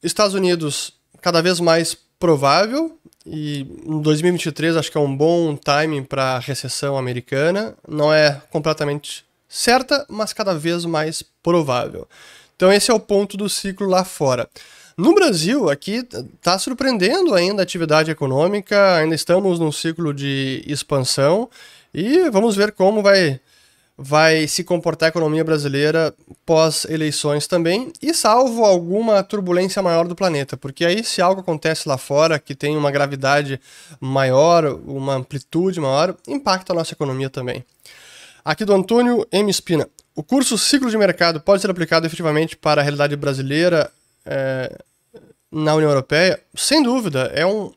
Estados 0.00 0.35
Unidos 0.35 0.92
cada 1.20 1.42
vez 1.42 1.58
mais 1.58 1.96
provável 2.20 2.96
e 3.26 3.66
em 3.85 4.00
2023 4.00 4.76
acho 4.76 4.90
que 4.90 4.97
é 4.97 5.00
um 5.00 5.14
bom 5.14 5.56
timing 5.56 6.04
para 6.04 6.37
a 6.37 6.38
recessão 6.38 6.97
americana. 6.97 7.75
Não 7.87 8.12
é 8.12 8.40
completamente 8.50 9.25
certa, 9.49 10.06
mas 10.09 10.33
cada 10.33 10.54
vez 10.54 10.85
mais 10.85 11.23
provável. 11.42 12.06
Então 12.54 12.73
esse 12.73 12.90
é 12.90 12.95
o 12.95 13.00
ponto 13.00 13.37
do 13.37 13.49
ciclo 13.49 13.88
lá 13.88 14.04
fora. 14.04 14.49
No 14.97 15.14
Brasil, 15.14 15.68
aqui 15.68 16.06
está 16.35 16.59
surpreendendo 16.59 17.35
ainda 17.35 17.61
a 17.61 17.64
atividade 17.64 18.11
econômica, 18.11 18.97
ainda 18.97 19.14
estamos 19.14 19.59
num 19.59 19.71
ciclo 19.71 20.14
de 20.14 20.62
expansão 20.66 21.50
e 21.92 22.30
vamos 22.30 22.56
ver 22.56 22.73
como 22.73 23.02
vai, 23.02 23.38
vai 23.98 24.46
se 24.46 24.62
comportar 24.62 25.06
a 25.06 25.10
economia 25.10 25.42
brasileira 25.42 26.14
pós-eleições 26.44 27.46
também, 27.46 27.92
e 28.02 28.12
salvo 28.12 28.64
alguma 28.64 29.22
turbulência 29.22 29.82
maior 29.82 30.06
do 30.06 30.14
planeta, 30.14 30.56
porque 30.56 30.84
aí 30.84 31.02
se 31.02 31.22
algo 31.22 31.40
acontece 31.40 31.88
lá 31.88 31.96
fora 31.96 32.38
que 32.38 32.54
tem 32.54 32.76
uma 32.76 32.90
gravidade 32.90 33.58
maior, 33.98 34.64
uma 34.86 35.14
amplitude 35.14 35.80
maior, 35.80 36.14
impacta 36.28 36.72
a 36.72 36.76
nossa 36.76 36.92
economia 36.92 37.30
também. 37.30 37.64
Aqui 38.44 38.64
do 38.64 38.74
Antônio 38.74 39.26
M. 39.32 39.50
Espina. 39.50 39.88
O 40.14 40.22
curso 40.22 40.56
Ciclo 40.56 40.90
de 40.90 40.96
Mercado 40.96 41.40
pode 41.40 41.62
ser 41.62 41.70
aplicado 41.70 42.06
efetivamente 42.06 42.56
para 42.56 42.80
a 42.80 42.84
realidade 42.84 43.16
brasileira 43.16 43.90
é, 44.24 44.78
na 45.50 45.74
União 45.74 45.90
Europeia? 45.90 46.40
Sem 46.54 46.82
dúvida. 46.82 47.30
É 47.34 47.44
um, 47.44 47.72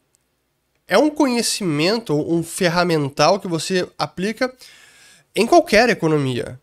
é 0.88 0.98
um 0.98 1.10
conhecimento, 1.10 2.14
um 2.14 2.44
ferramental 2.44 3.40
que 3.40 3.48
você 3.48 3.88
aplica 3.98 4.54
em 5.36 5.46
qualquer 5.46 5.90
economia. 5.90 6.60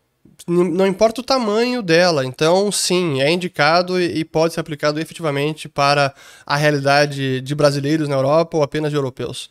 Não 0.47 0.87
importa 0.87 1.19
o 1.19 1.23
tamanho 1.23 1.81
dela. 1.81 2.25
Então, 2.25 2.71
sim, 2.71 3.21
é 3.21 3.29
indicado 3.29 3.99
e 3.99 4.23
pode 4.23 4.53
ser 4.53 4.61
aplicado 4.61 4.99
efetivamente 4.99 5.67
para 5.67 6.13
a 6.45 6.55
realidade 6.55 7.41
de 7.41 7.55
brasileiros 7.55 8.07
na 8.07 8.15
Europa 8.15 8.55
ou 8.55 8.63
apenas 8.63 8.91
de 8.91 8.97
europeus. 8.97 9.49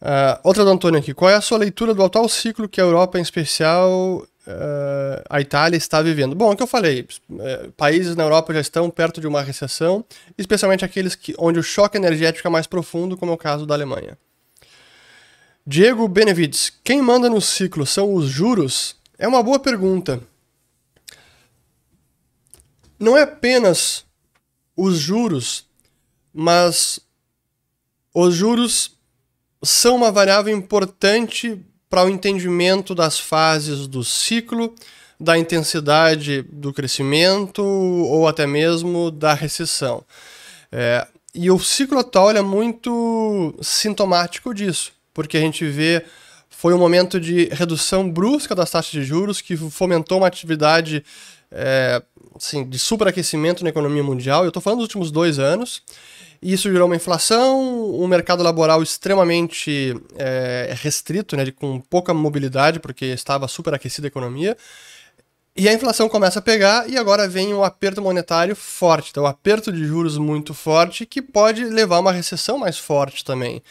Uh, 0.00 0.40
outra 0.42 0.64
do 0.64 0.70
Antônio 0.70 1.00
aqui. 1.00 1.14
Qual 1.14 1.30
é 1.30 1.34
a 1.34 1.40
sua 1.40 1.58
leitura 1.58 1.94
do 1.94 2.02
atual 2.02 2.28
ciclo 2.28 2.68
que 2.68 2.80
a 2.80 2.84
Europa, 2.84 3.18
em 3.18 3.22
especial 3.22 4.22
uh, 4.46 5.22
a 5.28 5.40
Itália, 5.40 5.76
está 5.76 6.02
vivendo? 6.02 6.34
Bom, 6.34 6.50
é 6.50 6.54
o 6.54 6.56
que 6.56 6.62
eu 6.62 6.66
falei. 6.66 7.06
Uh, 7.30 7.72
países 7.72 8.14
na 8.14 8.22
Europa 8.22 8.52
já 8.52 8.60
estão 8.60 8.90
perto 8.90 9.20
de 9.20 9.26
uma 9.26 9.42
recessão, 9.42 10.04
especialmente 10.36 10.84
aqueles 10.84 11.14
que, 11.14 11.34
onde 11.38 11.58
o 11.58 11.62
choque 11.62 11.96
energético 11.96 12.46
é 12.46 12.50
mais 12.50 12.66
profundo, 12.66 13.16
como 13.16 13.32
é 13.32 13.34
o 13.34 13.38
caso 13.38 13.64
da 13.64 13.74
Alemanha. 13.74 14.18
Diego 15.66 16.06
Benevides. 16.06 16.70
Quem 16.84 17.00
manda 17.00 17.30
no 17.30 17.40
ciclo 17.40 17.86
são 17.86 18.14
os 18.14 18.26
juros? 18.26 18.96
É 19.18 19.26
uma 19.26 19.42
boa 19.42 19.58
pergunta. 19.58 20.20
Não 22.98 23.16
é 23.16 23.22
apenas 23.22 24.04
os 24.76 24.98
juros, 24.98 25.66
mas 26.32 27.00
os 28.12 28.34
juros 28.34 28.92
são 29.62 29.96
uma 29.96 30.12
variável 30.12 30.54
importante 30.54 31.58
para 31.88 32.04
o 32.04 32.10
entendimento 32.10 32.94
das 32.94 33.18
fases 33.18 33.86
do 33.86 34.04
ciclo, 34.04 34.74
da 35.18 35.38
intensidade 35.38 36.42
do 36.42 36.72
crescimento 36.72 37.62
ou 37.64 38.28
até 38.28 38.46
mesmo 38.46 39.10
da 39.10 39.32
recessão. 39.32 40.04
É, 40.70 41.06
e 41.34 41.50
o 41.50 41.58
ciclo 41.58 41.98
atual 41.98 42.30
é 42.30 42.42
muito 42.42 43.54
sintomático 43.60 44.52
disso, 44.54 44.92
porque 45.14 45.38
a 45.38 45.40
gente 45.40 45.64
vê 45.64 46.04
foi 46.50 46.72
um 46.72 46.78
momento 46.78 47.18
de 47.18 47.48
redução 47.52 48.08
brusca 48.08 48.54
das 48.54 48.70
taxas 48.70 48.90
de 48.90 49.02
juros 49.02 49.40
que 49.40 49.56
fomentou 49.56 50.18
uma 50.18 50.26
atividade 50.26 51.04
é, 51.50 52.02
assim, 52.36 52.64
de 52.64 52.78
superaquecimento 52.78 53.62
na 53.62 53.70
economia 53.70 54.02
mundial. 54.02 54.44
Eu 54.44 54.48
estou 54.48 54.62
falando 54.62 54.78
dos 54.78 54.86
últimos 54.86 55.10
dois 55.10 55.38
anos. 55.38 55.82
E 56.42 56.52
isso 56.52 56.70
gerou 56.70 56.86
uma 56.86 56.96
inflação, 56.96 57.94
um 57.94 58.06
mercado 58.06 58.42
laboral 58.42 58.82
extremamente 58.82 59.94
é, 60.16 60.74
restrito, 60.78 61.36
né, 61.36 61.50
com 61.50 61.80
pouca 61.80 62.12
mobilidade, 62.12 62.80
porque 62.80 63.06
estava 63.06 63.48
superaquecida 63.48 64.06
a 64.06 64.08
economia. 64.08 64.56
E 65.56 65.68
a 65.68 65.72
inflação 65.72 66.08
começa 66.08 66.40
a 66.40 66.42
pegar 66.42 66.90
e 66.90 66.98
agora 66.98 67.28
vem 67.28 67.54
um 67.54 67.62
aperto 67.62 68.02
monetário 68.02 68.56
forte, 68.56 69.10
então 69.10 69.22
um 69.22 69.26
aperto 69.26 69.70
de 69.72 69.86
juros 69.86 70.18
muito 70.18 70.52
forte 70.52 71.06
que 71.06 71.22
pode 71.22 71.64
levar 71.64 71.96
a 71.96 72.00
uma 72.00 72.12
recessão 72.12 72.58
mais 72.58 72.76
forte 72.76 73.24
também. 73.24 73.62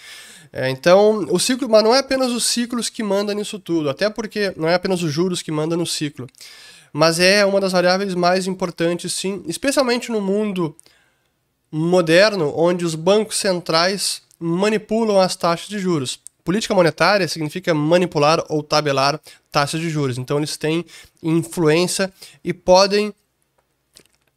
É, 0.55 0.69
então, 0.69 1.25
o 1.31 1.39
ciclo, 1.39 1.67
mas 1.67 1.83
não 1.83 1.95
é 1.95 1.97
apenas 1.97 2.31
os 2.31 2.45
ciclos 2.45 2.87
que 2.87 3.01
mandam 3.01 3.33
nisso 3.33 3.57
tudo, 3.57 3.89
até 3.89 4.07
porque 4.07 4.53
não 4.55 4.69
é 4.69 4.75
apenas 4.75 5.01
os 5.01 5.11
juros 5.11 5.41
que 5.41 5.51
mandam 5.51 5.75
no 5.75 5.85
ciclo, 5.87 6.27
mas 6.93 7.19
é 7.19 7.43
uma 7.43 7.59
das 7.59 7.71
variáveis 7.71 8.13
mais 8.13 8.45
importantes, 8.45 9.13
sim, 9.13 9.43
especialmente 9.47 10.11
no 10.11 10.21
mundo 10.21 10.75
moderno 11.71 12.53
onde 12.55 12.85
os 12.85 12.93
bancos 12.93 13.37
centrais 13.37 14.21
manipulam 14.39 15.19
as 15.19 15.35
taxas 15.35 15.67
de 15.67 15.79
juros. 15.79 16.19
Política 16.43 16.75
monetária 16.75 17.27
significa 17.27 17.73
manipular 17.73 18.43
ou 18.47 18.61
tabelar 18.61 19.19
taxas 19.51 19.81
de 19.81 19.89
juros. 19.89 20.19
Então 20.19 20.37
eles 20.37 20.55
têm 20.55 20.85
influência 21.23 22.13
e 22.43 22.53
podem 22.53 23.11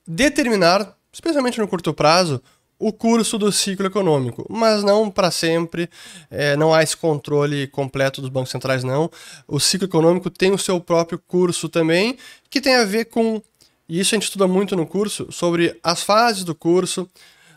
determinar, 0.06 0.96
especialmente 1.12 1.58
no 1.58 1.68
curto 1.68 1.92
prazo, 1.92 2.40
o 2.78 2.92
curso 2.92 3.38
do 3.38 3.50
ciclo 3.50 3.86
econômico, 3.86 4.46
mas 4.50 4.82
não 4.82 5.10
para 5.10 5.30
sempre, 5.30 5.88
é, 6.30 6.56
não 6.56 6.74
há 6.74 6.82
esse 6.82 6.96
controle 6.96 7.66
completo 7.68 8.20
dos 8.20 8.30
bancos 8.30 8.50
centrais, 8.50 8.84
não. 8.84 9.10
O 9.48 9.58
ciclo 9.58 9.86
econômico 9.86 10.28
tem 10.28 10.52
o 10.52 10.58
seu 10.58 10.78
próprio 10.80 11.18
curso 11.26 11.68
também, 11.68 12.18
que 12.50 12.60
tem 12.60 12.74
a 12.76 12.84
ver 12.84 13.06
com 13.06 13.42
e 13.88 14.00
isso 14.00 14.14
a 14.14 14.16
gente 14.16 14.24
estuda 14.24 14.48
muito 14.48 14.74
no 14.74 14.86
curso, 14.86 15.28
sobre 15.30 15.78
as 15.82 16.02
fases 16.02 16.42
do 16.42 16.54
curso, 16.54 17.08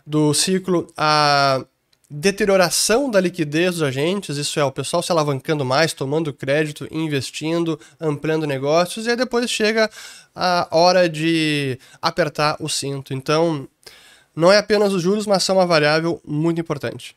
do 0.06 0.32
ciclo, 0.32 0.86
a 0.96 1.64
deterioração 2.08 3.10
da 3.10 3.20
liquidez 3.20 3.74
dos 3.74 3.82
agentes, 3.82 4.36
isso 4.36 4.58
é, 4.58 4.64
o 4.64 4.72
pessoal 4.72 5.02
se 5.02 5.12
alavancando 5.12 5.64
mais, 5.64 5.92
tomando 5.92 6.32
crédito, 6.32 6.86
investindo, 6.90 7.78
ampliando 8.00 8.46
negócios, 8.46 9.06
e 9.06 9.10
aí 9.10 9.16
depois 9.16 9.48
chega 9.50 9.90
a 10.34 10.68
hora 10.70 11.08
de 11.08 11.78
apertar 12.00 12.56
o 12.60 12.68
cinto. 12.68 13.12
Então, 13.12 13.68
não 14.34 14.52
é 14.52 14.58
apenas 14.58 14.92
os 14.92 15.02
juros, 15.02 15.26
mas 15.26 15.42
são 15.42 15.56
uma 15.56 15.66
variável 15.66 16.20
muito 16.26 16.60
importante. 16.60 17.16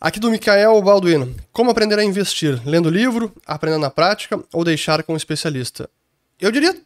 Aqui 0.00 0.18
do 0.18 0.30
Michael 0.30 0.82
Balduino. 0.82 1.32
Como 1.52 1.70
aprender 1.70 1.96
a 1.96 2.02
investir? 2.02 2.60
Lendo 2.66 2.90
livro, 2.90 3.32
aprendendo 3.46 3.82
na 3.82 3.90
prática 3.90 4.42
ou 4.52 4.64
deixar 4.64 5.02
com 5.04 5.12
um 5.12 5.16
especialista? 5.16 5.88
Eu 6.40 6.50
diria 6.50 6.76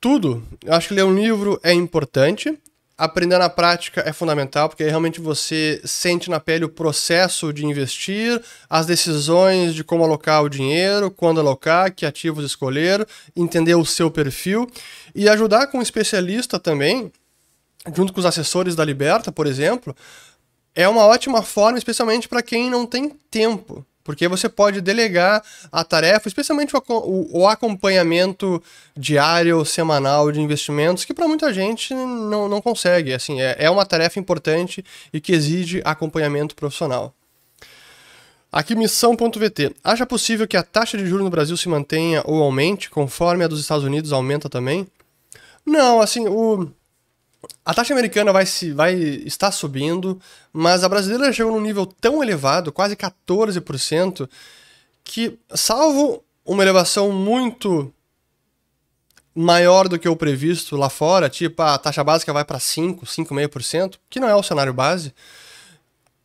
tudo. 0.00 0.42
Eu 0.64 0.72
acho 0.72 0.88
que 0.88 0.94
ler 0.94 1.04
um 1.04 1.14
livro 1.14 1.60
é 1.62 1.74
importante. 1.74 2.58
Aprender 2.96 3.36
na 3.36 3.50
prática 3.50 4.02
é 4.06 4.12
fundamental, 4.12 4.70
porque 4.70 4.84
realmente 4.84 5.20
você 5.20 5.82
sente 5.84 6.30
na 6.30 6.40
pele 6.40 6.64
o 6.64 6.68
processo 6.68 7.52
de 7.52 7.66
investir, 7.66 8.40
as 8.70 8.86
decisões 8.86 9.74
de 9.74 9.84
como 9.84 10.04
alocar 10.04 10.42
o 10.42 10.48
dinheiro, 10.48 11.10
quando 11.10 11.40
alocar, 11.40 11.92
que 11.92 12.06
ativos 12.06 12.44
escolher, 12.44 13.06
entender 13.36 13.74
o 13.74 13.84
seu 13.84 14.10
perfil 14.10 14.66
e 15.14 15.28
ajudar 15.28 15.66
com 15.66 15.78
um 15.78 15.82
especialista 15.82 16.58
também, 16.58 17.12
junto 17.94 18.12
com 18.12 18.20
os 18.20 18.26
assessores 18.26 18.74
da 18.74 18.84
Liberta, 18.84 19.32
por 19.32 19.46
exemplo, 19.46 19.94
é 20.74 20.88
uma 20.88 21.04
ótima 21.04 21.42
forma, 21.42 21.78
especialmente 21.78 22.28
para 22.28 22.42
quem 22.42 22.70
não 22.70 22.86
tem 22.86 23.10
tempo. 23.30 23.84
Porque 24.04 24.26
você 24.26 24.48
pode 24.48 24.80
delegar 24.80 25.44
a 25.70 25.84
tarefa, 25.84 26.26
especialmente 26.26 26.74
o, 26.76 26.82
o, 26.88 27.42
o 27.42 27.48
acompanhamento 27.48 28.60
diário 28.96 29.58
ou 29.58 29.64
semanal 29.64 30.32
de 30.32 30.40
investimentos, 30.40 31.04
que 31.04 31.14
para 31.14 31.28
muita 31.28 31.52
gente 31.52 31.94
não, 31.94 32.48
não 32.48 32.60
consegue. 32.60 33.12
Assim, 33.12 33.40
é, 33.40 33.56
é 33.58 33.70
uma 33.70 33.86
tarefa 33.86 34.18
importante 34.18 34.84
e 35.12 35.20
que 35.20 35.32
exige 35.32 35.80
acompanhamento 35.84 36.56
profissional. 36.56 37.14
Aqui, 38.50 38.74
missão.vt. 38.74 39.74
Acha 39.82 40.04
possível 40.04 40.46
que 40.48 40.56
a 40.56 40.62
taxa 40.62 40.98
de 40.98 41.06
juros 41.06 41.24
no 41.24 41.30
Brasil 41.30 41.56
se 41.56 41.68
mantenha 41.68 42.22
ou 42.26 42.42
aumente 42.42 42.90
conforme 42.90 43.44
a 43.44 43.48
dos 43.48 43.60
Estados 43.60 43.84
Unidos 43.84 44.12
aumenta 44.12 44.48
também? 44.48 44.86
Não, 45.64 46.02
assim, 46.02 46.26
o, 46.28 46.68
a 47.64 47.74
taxa 47.74 47.92
americana 47.92 48.32
vai, 48.32 48.46
se, 48.46 48.72
vai 48.72 48.94
estar 48.94 49.50
subindo, 49.52 50.20
mas 50.52 50.84
a 50.84 50.88
brasileira 50.88 51.32
chegou 51.32 51.52
num 51.52 51.60
nível 51.60 51.86
tão 51.86 52.22
elevado, 52.22 52.72
quase 52.72 52.96
14%, 52.96 54.28
que, 55.04 55.38
salvo 55.54 56.24
uma 56.44 56.62
elevação 56.62 57.10
muito 57.12 57.92
maior 59.34 59.88
do 59.88 59.98
que 59.98 60.08
o 60.08 60.16
previsto 60.16 60.76
lá 60.76 60.90
fora, 60.90 61.28
tipo 61.30 61.62
a 61.62 61.78
taxa 61.78 62.04
básica 62.04 62.32
vai 62.32 62.44
para 62.44 62.58
5, 62.58 63.06
5,5%, 63.06 63.96
que 64.10 64.20
não 64.20 64.28
é 64.28 64.34
o 64.34 64.42
cenário 64.42 64.74
base, 64.74 65.14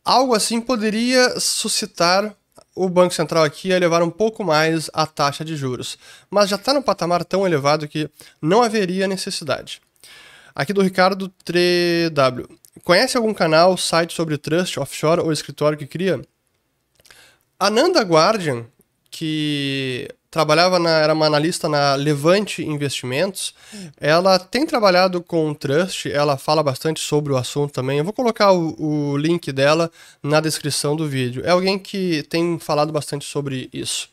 algo 0.04 0.34
assim 0.34 0.60
poderia 0.60 1.38
suscitar 1.40 2.34
o 2.74 2.88
Banco 2.88 3.14
Central 3.14 3.44
aqui 3.44 3.72
a 3.72 3.76
elevar 3.76 4.02
um 4.02 4.10
pouco 4.10 4.44
mais 4.44 4.88
a 4.92 5.04
taxa 5.06 5.44
de 5.44 5.56
juros. 5.56 5.98
Mas 6.30 6.48
já 6.48 6.56
está 6.56 6.72
num 6.72 6.82
patamar 6.82 7.24
tão 7.24 7.44
elevado 7.44 7.88
que 7.88 8.08
não 8.40 8.62
haveria 8.62 9.08
necessidade. 9.08 9.80
Aqui 10.58 10.72
do 10.72 10.82
Ricardo 10.82 11.32
3W. 11.46 12.48
Conhece 12.82 13.16
algum 13.16 13.32
canal, 13.32 13.76
site 13.76 14.12
sobre 14.12 14.36
trust, 14.36 14.80
offshore 14.80 15.20
ou 15.20 15.32
escritório 15.32 15.78
que 15.78 15.86
cria? 15.86 16.20
A 17.60 17.70
Nanda 17.70 18.02
Guardian, 18.02 18.66
que 19.08 20.08
trabalhava 20.28 20.80
na, 20.80 20.98
era 20.98 21.14
uma 21.14 21.26
analista 21.26 21.68
na 21.68 21.94
Levante 21.94 22.60
Investimentos. 22.60 23.54
Ela 24.00 24.36
tem 24.36 24.66
trabalhado 24.66 25.22
com 25.22 25.54
trust, 25.54 26.10
ela 26.10 26.36
fala 26.36 26.60
bastante 26.60 26.98
sobre 26.98 27.32
o 27.32 27.36
assunto 27.36 27.72
também. 27.72 27.98
Eu 27.98 28.04
vou 28.04 28.12
colocar 28.12 28.50
o, 28.50 28.74
o, 28.82 29.16
link 29.16 29.52
dela 29.52 29.88
na 30.20 30.40
descrição 30.40 30.96
do 30.96 31.08
vídeo. 31.08 31.40
É 31.46 31.50
alguém 31.50 31.78
que 31.78 32.24
tem 32.24 32.58
falado 32.58 32.92
bastante 32.92 33.24
sobre 33.24 33.70
isso. 33.72 34.08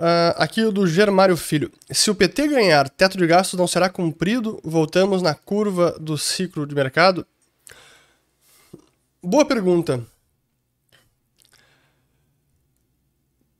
Uh, 0.00 0.32
aqui 0.36 0.64
do 0.70 0.86
Germário 0.86 1.36
Filho. 1.36 1.70
Se 1.90 2.10
o 2.10 2.14
PT 2.14 2.48
ganhar, 2.48 2.88
teto 2.88 3.18
de 3.18 3.26
gastos 3.26 3.58
não 3.58 3.66
será 3.66 3.90
cumprido? 3.90 4.58
Voltamos 4.64 5.20
na 5.20 5.34
curva 5.34 5.94
do 6.00 6.16
ciclo 6.16 6.66
de 6.66 6.74
mercado? 6.74 7.26
Boa 9.22 9.44
pergunta. 9.44 10.02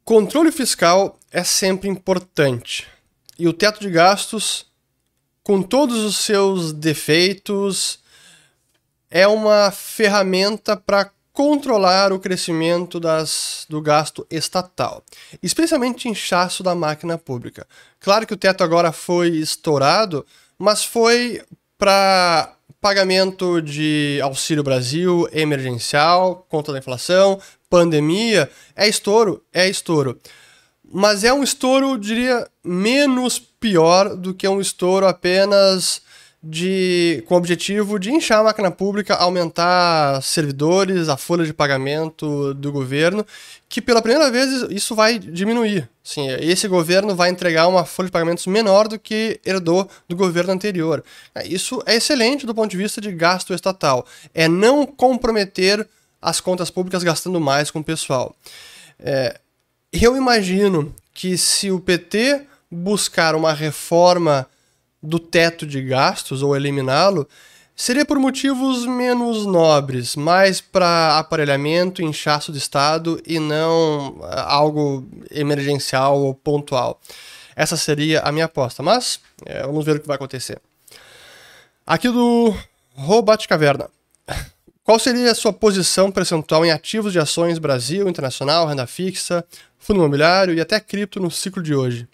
Controle 0.02 0.50
fiscal 0.50 1.20
é 1.30 1.44
sempre 1.44 1.90
importante. 1.90 2.88
E 3.38 3.46
o 3.46 3.52
teto 3.52 3.78
de 3.78 3.90
gastos, 3.90 4.64
com 5.44 5.60
todos 5.60 6.02
os 6.02 6.16
seus 6.16 6.72
defeitos, 6.72 7.98
é 9.10 9.28
uma 9.28 9.70
ferramenta 9.70 10.74
para 10.74 11.12
controlar 11.40 12.12
o 12.12 12.18
crescimento 12.18 13.00
das, 13.00 13.64
do 13.66 13.80
gasto 13.80 14.26
estatal, 14.30 15.02
especialmente 15.42 16.06
inchaço 16.06 16.62
da 16.62 16.74
máquina 16.74 17.16
pública. 17.16 17.66
Claro 17.98 18.26
que 18.26 18.34
o 18.34 18.36
teto 18.36 18.62
agora 18.62 18.92
foi 18.92 19.28
estourado, 19.28 20.26
mas 20.58 20.84
foi 20.84 21.40
para 21.78 22.54
pagamento 22.78 23.62
de 23.62 24.20
Auxílio 24.22 24.62
Brasil 24.62 25.26
emergencial, 25.32 26.46
contra 26.46 26.74
a 26.74 26.78
inflação, 26.78 27.40
pandemia, 27.70 28.50
é 28.76 28.86
estouro, 28.86 29.42
é 29.50 29.66
estouro. 29.66 30.18
Mas 30.92 31.24
é 31.24 31.32
um 31.32 31.42
estouro, 31.42 31.96
diria, 31.96 32.46
menos 32.62 33.38
pior 33.38 34.14
do 34.14 34.34
que 34.34 34.46
um 34.46 34.60
estouro 34.60 35.06
apenas 35.06 36.02
de, 36.42 37.22
com 37.28 37.34
o 37.34 37.36
objetivo 37.36 37.98
de 37.98 38.10
inchar 38.10 38.40
a 38.40 38.44
máquina 38.44 38.70
pública, 38.70 39.14
aumentar 39.14 40.22
servidores, 40.22 41.08
a 41.08 41.16
folha 41.16 41.44
de 41.44 41.52
pagamento 41.52 42.54
do 42.54 42.72
governo, 42.72 43.26
que 43.68 43.82
pela 43.82 44.00
primeira 44.00 44.30
vez 44.30 44.64
isso 44.70 44.94
vai 44.94 45.18
diminuir. 45.18 45.88
Sim, 46.02 46.28
esse 46.40 46.66
governo 46.66 47.14
vai 47.14 47.28
entregar 47.28 47.68
uma 47.68 47.84
folha 47.84 48.06
de 48.06 48.12
pagamentos 48.12 48.46
menor 48.46 48.88
do 48.88 48.98
que 48.98 49.38
herdou 49.44 49.88
do 50.08 50.16
governo 50.16 50.52
anterior. 50.52 51.04
Isso 51.44 51.82
é 51.84 51.96
excelente 51.96 52.46
do 52.46 52.54
ponto 52.54 52.70
de 52.70 52.76
vista 52.78 53.00
de 53.00 53.12
gasto 53.12 53.52
estatal. 53.52 54.06
É 54.32 54.48
não 54.48 54.86
comprometer 54.86 55.86
as 56.22 56.40
contas 56.40 56.70
públicas 56.70 57.02
gastando 57.02 57.38
mais 57.38 57.70
com 57.70 57.80
o 57.80 57.84
pessoal. 57.84 58.34
É, 58.98 59.38
eu 59.92 60.16
imagino 60.16 60.94
que 61.12 61.36
se 61.36 61.70
o 61.70 61.80
PT 61.80 62.46
buscar 62.70 63.34
uma 63.34 63.52
reforma 63.52 64.46
do 65.02 65.18
teto 65.18 65.66
de 65.66 65.82
gastos 65.82 66.42
ou 66.42 66.56
eliminá-lo, 66.56 67.26
seria 67.74 68.04
por 68.04 68.18
motivos 68.18 68.84
menos 68.84 69.46
nobres, 69.46 70.14
mais 70.14 70.60
para 70.60 71.18
aparelhamento, 71.18 72.02
inchaço 72.02 72.52
de 72.52 72.58
Estado 72.58 73.20
e 73.26 73.38
não 73.38 74.20
eh, 74.22 74.44
algo 74.46 75.08
emergencial 75.30 76.20
ou 76.20 76.34
pontual. 76.34 77.00
Essa 77.56 77.76
seria 77.76 78.20
a 78.20 78.30
minha 78.32 78.44
aposta, 78.44 78.82
mas 78.82 79.20
é, 79.46 79.62
vamos 79.62 79.84
ver 79.84 79.96
o 79.96 80.00
que 80.00 80.06
vai 80.06 80.16
acontecer. 80.16 80.60
Aqui 81.86 82.08
do 82.08 82.54
Robot 82.94 83.48
Caverna. 83.48 83.88
Qual 84.84 84.98
seria 84.98 85.30
a 85.30 85.34
sua 85.34 85.52
posição 85.52 86.10
percentual 86.10 86.64
em 86.64 86.70
ativos 86.70 87.12
de 87.12 87.18
ações 87.18 87.58
Brasil, 87.58 88.08
internacional, 88.08 88.66
renda 88.66 88.86
fixa, 88.86 89.44
fundo 89.78 90.00
imobiliário 90.00 90.54
e 90.54 90.60
até 90.60 90.80
cripto 90.80 91.20
no 91.20 91.30
ciclo 91.30 91.62
de 91.62 91.74
hoje? 91.74 92.08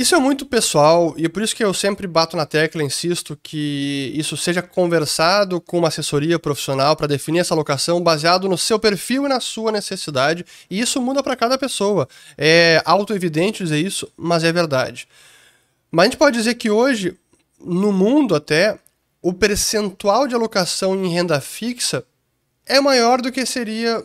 Isso 0.00 0.14
é 0.14 0.18
muito 0.18 0.46
pessoal 0.46 1.12
e 1.18 1.26
é 1.26 1.28
por 1.28 1.42
isso 1.42 1.54
que 1.54 1.62
eu 1.62 1.74
sempre 1.74 2.06
bato 2.06 2.34
na 2.34 2.46
tecla, 2.46 2.82
insisto 2.82 3.38
que 3.42 4.10
isso 4.14 4.34
seja 4.34 4.62
conversado 4.62 5.60
com 5.60 5.76
uma 5.76 5.88
assessoria 5.88 6.38
profissional 6.38 6.96
para 6.96 7.06
definir 7.06 7.40
essa 7.40 7.52
alocação 7.52 8.00
baseado 8.00 8.48
no 8.48 8.56
seu 8.56 8.78
perfil 8.78 9.26
e 9.26 9.28
na 9.28 9.40
sua 9.40 9.70
necessidade, 9.70 10.46
e 10.70 10.80
isso 10.80 11.02
muda 11.02 11.22
para 11.22 11.36
cada 11.36 11.58
pessoa. 11.58 12.08
É 12.38 12.80
auto-evidente 12.86 13.62
dizer 13.62 13.78
isso, 13.78 14.10
mas 14.16 14.42
é 14.42 14.50
verdade. 14.50 15.06
Mas 15.90 16.04
a 16.04 16.06
gente 16.06 16.16
pode 16.16 16.38
dizer 16.38 16.54
que 16.54 16.70
hoje, 16.70 17.14
no 17.62 17.92
mundo 17.92 18.34
até, 18.34 18.78
o 19.20 19.34
percentual 19.34 20.26
de 20.26 20.34
alocação 20.34 20.96
em 21.04 21.12
renda 21.12 21.42
fixa 21.42 22.02
é 22.64 22.80
maior 22.80 23.20
do 23.20 23.30
que 23.30 23.44
seria 23.44 24.02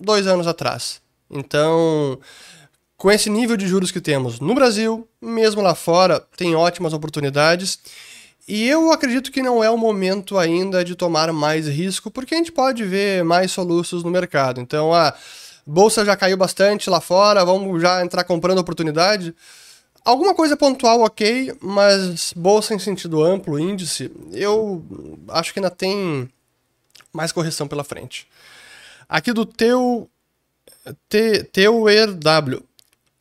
dois 0.00 0.26
anos 0.26 0.48
atrás. 0.48 1.00
Então, 1.30 2.18
com 2.98 3.12
esse 3.12 3.30
nível 3.30 3.56
de 3.56 3.66
juros 3.66 3.92
que 3.92 4.00
temos 4.00 4.40
no 4.40 4.54
Brasil, 4.56 5.08
mesmo 5.22 5.62
lá 5.62 5.72
fora, 5.74 6.18
tem 6.36 6.56
ótimas 6.56 6.92
oportunidades. 6.92 7.78
E 8.46 8.68
eu 8.68 8.90
acredito 8.90 9.30
que 9.30 9.40
não 9.40 9.62
é 9.62 9.70
o 9.70 9.78
momento 9.78 10.36
ainda 10.36 10.84
de 10.84 10.96
tomar 10.96 11.32
mais 11.32 11.68
risco, 11.68 12.10
porque 12.10 12.34
a 12.34 12.38
gente 12.38 12.50
pode 12.50 12.84
ver 12.84 13.22
mais 13.22 13.52
soluços 13.52 14.02
no 14.02 14.10
mercado. 14.10 14.60
Então, 14.60 14.92
a 14.92 15.14
bolsa 15.64 16.04
já 16.04 16.16
caiu 16.16 16.36
bastante 16.36 16.90
lá 16.90 17.00
fora, 17.00 17.44
vamos 17.44 17.80
já 17.80 18.02
entrar 18.02 18.24
comprando 18.24 18.58
oportunidade. 18.58 19.32
Alguma 20.04 20.34
coisa 20.34 20.56
pontual, 20.56 21.02
ok, 21.02 21.54
mas 21.60 22.32
bolsa 22.34 22.74
em 22.74 22.78
sentido 22.80 23.22
amplo, 23.22 23.60
índice, 23.60 24.10
eu 24.32 24.84
acho 25.28 25.52
que 25.52 25.60
ainda 25.60 25.70
tem 25.70 26.28
mais 27.12 27.30
correção 27.30 27.68
pela 27.68 27.84
frente. 27.84 28.26
Aqui 29.08 29.32
do 29.32 29.46
teu 29.46 30.10
teu 31.52 31.84
W. 32.18 32.67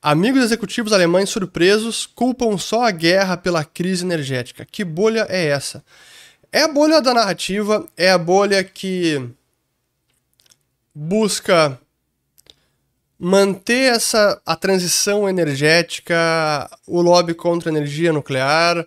Amigos 0.02 0.44
executivos 0.44 0.94
alemães 0.94 1.30
surpresos 1.30 2.06
culpam 2.06 2.58
só 2.58 2.84
a 2.84 2.92
guerra 2.92 3.36
pela 3.36 3.66
crise 3.66 4.06
energética. 4.06 4.66
Que 4.66 4.84
bolha 4.84 5.26
é 5.30 5.48
essa? 5.48 5.84
É 6.52 6.62
a 6.62 6.68
bolha 6.68 7.02
da 7.02 7.14
narrativa, 7.14 7.86
é 7.98 8.12
a 8.12 8.18
bolha 8.18 8.64
que 8.64 9.30
busca 10.94 11.80
manter 13.20 13.94
essa 13.94 14.40
a 14.46 14.56
transição 14.56 15.28
energética, 15.28 16.70
o 16.86 17.02
lobby 17.02 17.34
contra 17.34 17.70
a 17.70 17.74
energia 17.74 18.14
nuclear 18.14 18.86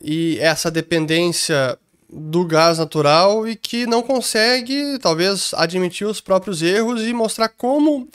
e 0.00 0.38
essa 0.38 0.70
dependência 0.70 1.78
do 2.10 2.44
gás 2.44 2.78
natural 2.78 3.48
e 3.48 3.56
que 3.56 3.86
não 3.86 4.02
consegue, 4.02 4.98
talvez, 5.00 5.54
admitir 5.54 6.06
os 6.06 6.20
próprios 6.20 6.60
erros 6.60 7.02
e 7.02 7.12
mostrar 7.14 7.48
como 7.48 8.06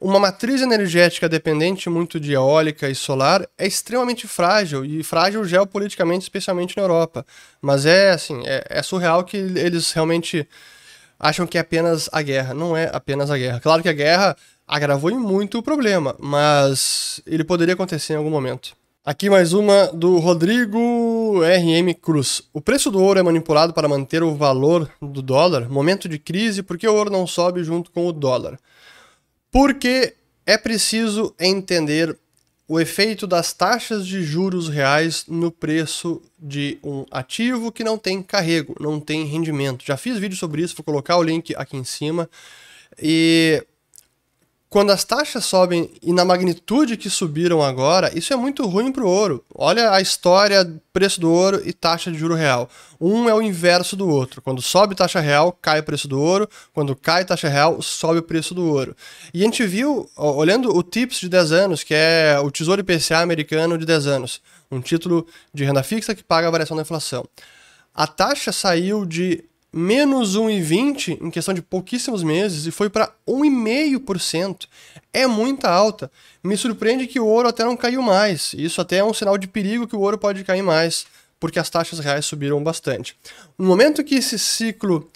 uma 0.00 0.20
matriz 0.20 0.60
energética 0.60 1.28
dependente 1.28 1.88
muito 1.88 2.20
de 2.20 2.32
eólica 2.32 2.88
e 2.88 2.94
solar 2.94 3.46
é 3.56 3.66
extremamente 3.66 4.26
frágil, 4.28 4.84
e 4.84 5.02
frágil 5.02 5.44
geopoliticamente, 5.44 6.24
especialmente 6.24 6.76
na 6.76 6.82
Europa. 6.82 7.24
Mas 7.62 7.86
é 7.86 8.10
assim, 8.10 8.42
é, 8.46 8.64
é 8.68 8.82
surreal 8.82 9.24
que 9.24 9.36
eles 9.36 9.92
realmente 9.92 10.46
acham 11.18 11.46
que 11.46 11.56
é 11.56 11.60
apenas 11.60 12.10
a 12.12 12.20
guerra. 12.20 12.52
Não 12.52 12.76
é 12.76 12.90
apenas 12.92 13.30
a 13.30 13.38
guerra. 13.38 13.60
Claro 13.60 13.82
que 13.82 13.88
a 13.88 13.92
guerra 13.92 14.36
agravou 14.66 15.10
muito 15.18 15.58
o 15.58 15.62
problema, 15.62 16.14
mas 16.18 17.20
ele 17.26 17.44
poderia 17.44 17.74
acontecer 17.74 18.14
em 18.14 18.16
algum 18.16 18.30
momento. 18.30 18.76
Aqui 19.04 19.30
mais 19.30 19.52
uma 19.52 19.86
do 19.94 20.18
Rodrigo 20.18 21.40
RM 21.40 21.94
Cruz. 22.02 22.42
O 22.52 22.60
preço 22.60 22.90
do 22.90 23.00
ouro 23.00 23.20
é 23.20 23.22
manipulado 23.22 23.72
para 23.72 23.88
manter 23.88 24.20
o 24.20 24.34
valor 24.34 24.90
do 25.00 25.22
dólar? 25.22 25.70
Momento 25.70 26.08
de 26.08 26.18
crise, 26.18 26.60
por 26.60 26.76
que 26.76 26.88
o 26.88 26.94
ouro 26.94 27.08
não 27.08 27.24
sobe 27.24 27.62
junto 27.62 27.92
com 27.92 28.04
o 28.04 28.12
dólar? 28.12 28.58
Porque 29.50 30.14
é 30.44 30.56
preciso 30.56 31.34
entender 31.38 32.16
o 32.68 32.80
efeito 32.80 33.26
das 33.26 33.52
taxas 33.52 34.06
de 34.06 34.22
juros 34.22 34.68
reais 34.68 35.24
no 35.28 35.52
preço 35.52 36.20
de 36.38 36.78
um 36.82 37.04
ativo 37.10 37.70
que 37.70 37.84
não 37.84 37.96
tem 37.96 38.22
carrego, 38.22 38.74
não 38.80 38.98
tem 38.98 39.24
rendimento. 39.24 39.84
Já 39.84 39.96
fiz 39.96 40.18
vídeo 40.18 40.36
sobre 40.36 40.62
isso, 40.62 40.74
vou 40.76 40.84
colocar 40.84 41.16
o 41.16 41.22
link 41.22 41.54
aqui 41.56 41.76
em 41.76 41.84
cima. 41.84 42.28
E 43.00 43.64
quando 44.68 44.90
as 44.90 45.04
taxas 45.04 45.44
sobem 45.44 45.90
e 46.02 46.12
na 46.12 46.24
magnitude 46.24 46.96
que 46.96 47.08
subiram 47.08 47.62
agora, 47.62 48.10
isso 48.18 48.32
é 48.32 48.36
muito 48.36 48.66
ruim 48.66 48.90
para 48.90 49.04
o 49.04 49.08
ouro. 49.08 49.44
Olha 49.54 49.92
a 49.92 50.00
história, 50.00 50.68
preço 50.92 51.20
do 51.20 51.30
ouro 51.30 51.62
e 51.64 51.72
taxa 51.72 52.10
de 52.10 52.18
juro 52.18 52.34
real. 52.34 52.68
Um 53.00 53.28
é 53.28 53.34
o 53.34 53.40
inverso 53.40 53.94
do 53.94 54.08
outro. 54.08 54.42
Quando 54.42 54.60
sobe 54.60 54.96
taxa 54.96 55.20
real, 55.20 55.52
cai 55.52 55.78
o 55.78 55.84
preço 55.84 56.08
do 56.08 56.20
ouro. 56.20 56.48
Quando 56.74 56.96
cai 56.96 57.24
taxa 57.24 57.48
real, 57.48 57.80
sobe 57.80 58.18
o 58.18 58.22
preço 58.22 58.54
do 58.54 58.66
ouro. 58.66 58.96
E 59.32 59.42
a 59.42 59.44
gente 59.44 59.64
viu, 59.64 60.10
olhando 60.16 60.76
o 60.76 60.82
TIPS 60.82 61.20
de 61.20 61.28
10 61.28 61.52
anos, 61.52 61.84
que 61.84 61.94
é 61.94 62.36
o 62.42 62.50
Tesouro 62.50 62.80
IPCA 62.80 63.20
americano 63.20 63.78
de 63.78 63.86
10 63.86 64.06
anos, 64.08 64.42
um 64.70 64.80
título 64.80 65.26
de 65.54 65.64
renda 65.64 65.82
fixa 65.84 66.14
que 66.14 66.24
paga 66.24 66.48
a 66.48 66.50
variação 66.50 66.76
da 66.76 66.82
inflação. 66.82 67.24
A 67.94 68.06
taxa 68.06 68.50
saiu 68.50 69.06
de 69.06 69.44
menos 69.76 70.34
1,20 70.34 71.18
em 71.20 71.30
questão 71.30 71.52
de 71.52 71.60
pouquíssimos 71.60 72.22
meses 72.22 72.64
e 72.64 72.70
foi 72.70 72.88
para 72.88 73.12
1,5%. 73.28 74.66
É 75.12 75.26
muita 75.26 75.68
alta. 75.68 76.10
Me 76.42 76.56
surpreende 76.56 77.06
que 77.06 77.20
o 77.20 77.26
ouro 77.26 77.48
até 77.48 77.62
não 77.62 77.76
caiu 77.76 78.00
mais. 78.00 78.54
Isso 78.54 78.80
até 78.80 78.98
é 78.98 79.04
um 79.04 79.12
sinal 79.12 79.36
de 79.36 79.46
perigo 79.46 79.86
que 79.86 79.94
o 79.94 80.00
ouro 80.00 80.16
pode 80.16 80.42
cair 80.44 80.62
mais, 80.62 81.04
porque 81.38 81.58
as 81.58 81.68
taxas 81.68 81.98
reais 81.98 82.24
subiram 82.24 82.64
bastante. 82.64 83.18
No 83.58 83.66
momento 83.66 84.02
que 84.02 84.14
esse 84.14 84.38
ciclo 84.38 85.10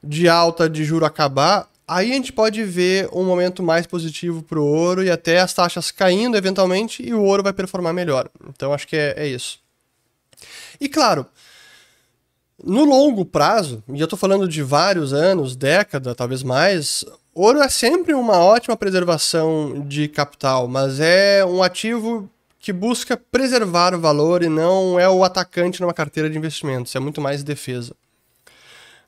de 0.00 0.28
alta 0.28 0.70
de 0.70 0.84
juro 0.84 1.04
acabar, 1.04 1.68
aí 1.88 2.12
a 2.12 2.14
gente 2.14 2.32
pode 2.32 2.62
ver 2.62 3.08
um 3.12 3.24
momento 3.24 3.60
mais 3.60 3.88
positivo 3.88 4.40
para 4.40 4.60
o 4.60 4.64
ouro 4.64 5.02
e 5.02 5.10
até 5.10 5.40
as 5.40 5.52
taxas 5.52 5.90
caindo 5.90 6.36
eventualmente 6.36 7.04
e 7.04 7.12
o 7.12 7.22
ouro 7.22 7.42
vai 7.42 7.52
performar 7.52 7.92
melhor. 7.92 8.30
Então 8.48 8.72
acho 8.72 8.86
que 8.86 8.94
é, 8.94 9.14
é 9.16 9.26
isso. 9.26 9.58
E 10.80 10.88
claro, 10.88 11.26
No 12.62 12.84
longo 12.84 13.24
prazo, 13.24 13.82
e 13.92 14.00
eu 14.00 14.04
estou 14.04 14.18
falando 14.18 14.48
de 14.48 14.62
vários 14.62 15.12
anos, 15.12 15.54
década, 15.54 16.14
talvez 16.14 16.42
mais, 16.42 17.04
ouro 17.34 17.60
é 17.60 17.68
sempre 17.68 18.14
uma 18.14 18.38
ótima 18.38 18.76
preservação 18.76 19.84
de 19.86 20.08
capital, 20.08 20.66
mas 20.66 20.98
é 20.98 21.44
um 21.44 21.62
ativo 21.62 22.30
que 22.58 22.72
busca 22.72 23.16
preservar 23.16 23.94
o 23.94 24.00
valor 24.00 24.42
e 24.42 24.48
não 24.48 24.98
é 24.98 25.08
o 25.08 25.22
atacante 25.22 25.80
numa 25.82 25.92
carteira 25.92 26.30
de 26.30 26.38
investimentos, 26.38 26.96
é 26.96 26.98
muito 26.98 27.20
mais 27.20 27.44
defesa. 27.44 27.94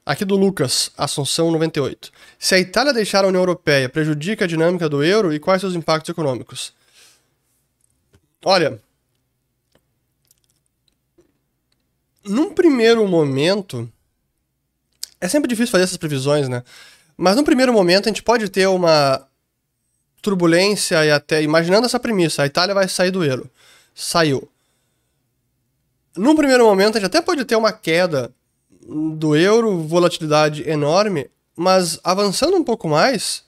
Aqui 0.05 0.25
do 0.25 0.37
Lucas, 0.37 0.91
Assunção 0.97 1.51
98. 1.51 2.11
Se 2.39 2.55
a 2.55 2.59
Itália 2.59 2.93
deixar 2.93 3.25
a 3.25 3.29
União 3.29 3.43
Europeia, 3.43 3.89
prejudica 3.89 4.45
a 4.45 4.49
dinâmica 4.49 4.89
do 4.89 5.03
euro 5.03 5.35
e 5.35 5.41
quais 5.41 5.61
seus 5.61 5.75
impactos 5.75 6.11
econômicos? 6.11 6.73
Olha, 8.45 8.81
num 12.29 12.53
primeiro 12.53 13.07
momento, 13.07 13.91
é 15.21 15.29
sempre 15.29 15.49
difícil 15.49 15.73
fazer 15.73 15.85
essas 15.85 15.97
previsões, 15.97 16.49
né? 16.49 16.63
Mas 17.17 17.37
num 17.37 17.45
primeiro 17.45 17.73
momento 17.73 18.07
a 18.07 18.11
gente 18.11 18.23
pode 18.23 18.49
ter 18.49 18.67
uma 18.69 19.27
turbulência 20.23 21.05
e 21.05 21.11
até 21.11 21.43
imaginando 21.43 21.87
essa 21.87 21.99
premissa, 21.99 22.43
a 22.43 22.47
Itália 22.47 22.75
vai 22.75 22.89
sair 22.89 23.11
do 23.11 23.25
euro. 23.25 23.51
Saiu. 23.95 24.49
Num 26.17 26.37
primeiro 26.37 26.65
momento 26.65 26.97
a 26.97 27.01
gente 27.01 27.07
até 27.07 27.21
pode 27.21 27.45
ter 27.45 27.57
uma 27.57 27.73
queda 27.73 28.33
do 28.81 29.37
euro, 29.37 29.81
volatilidade 29.83 30.69
enorme, 30.69 31.31
mas 31.57 31.99
avançando 32.03 32.57
um 32.57 32.65
pouco 32.65 32.89
mais, 32.89 33.45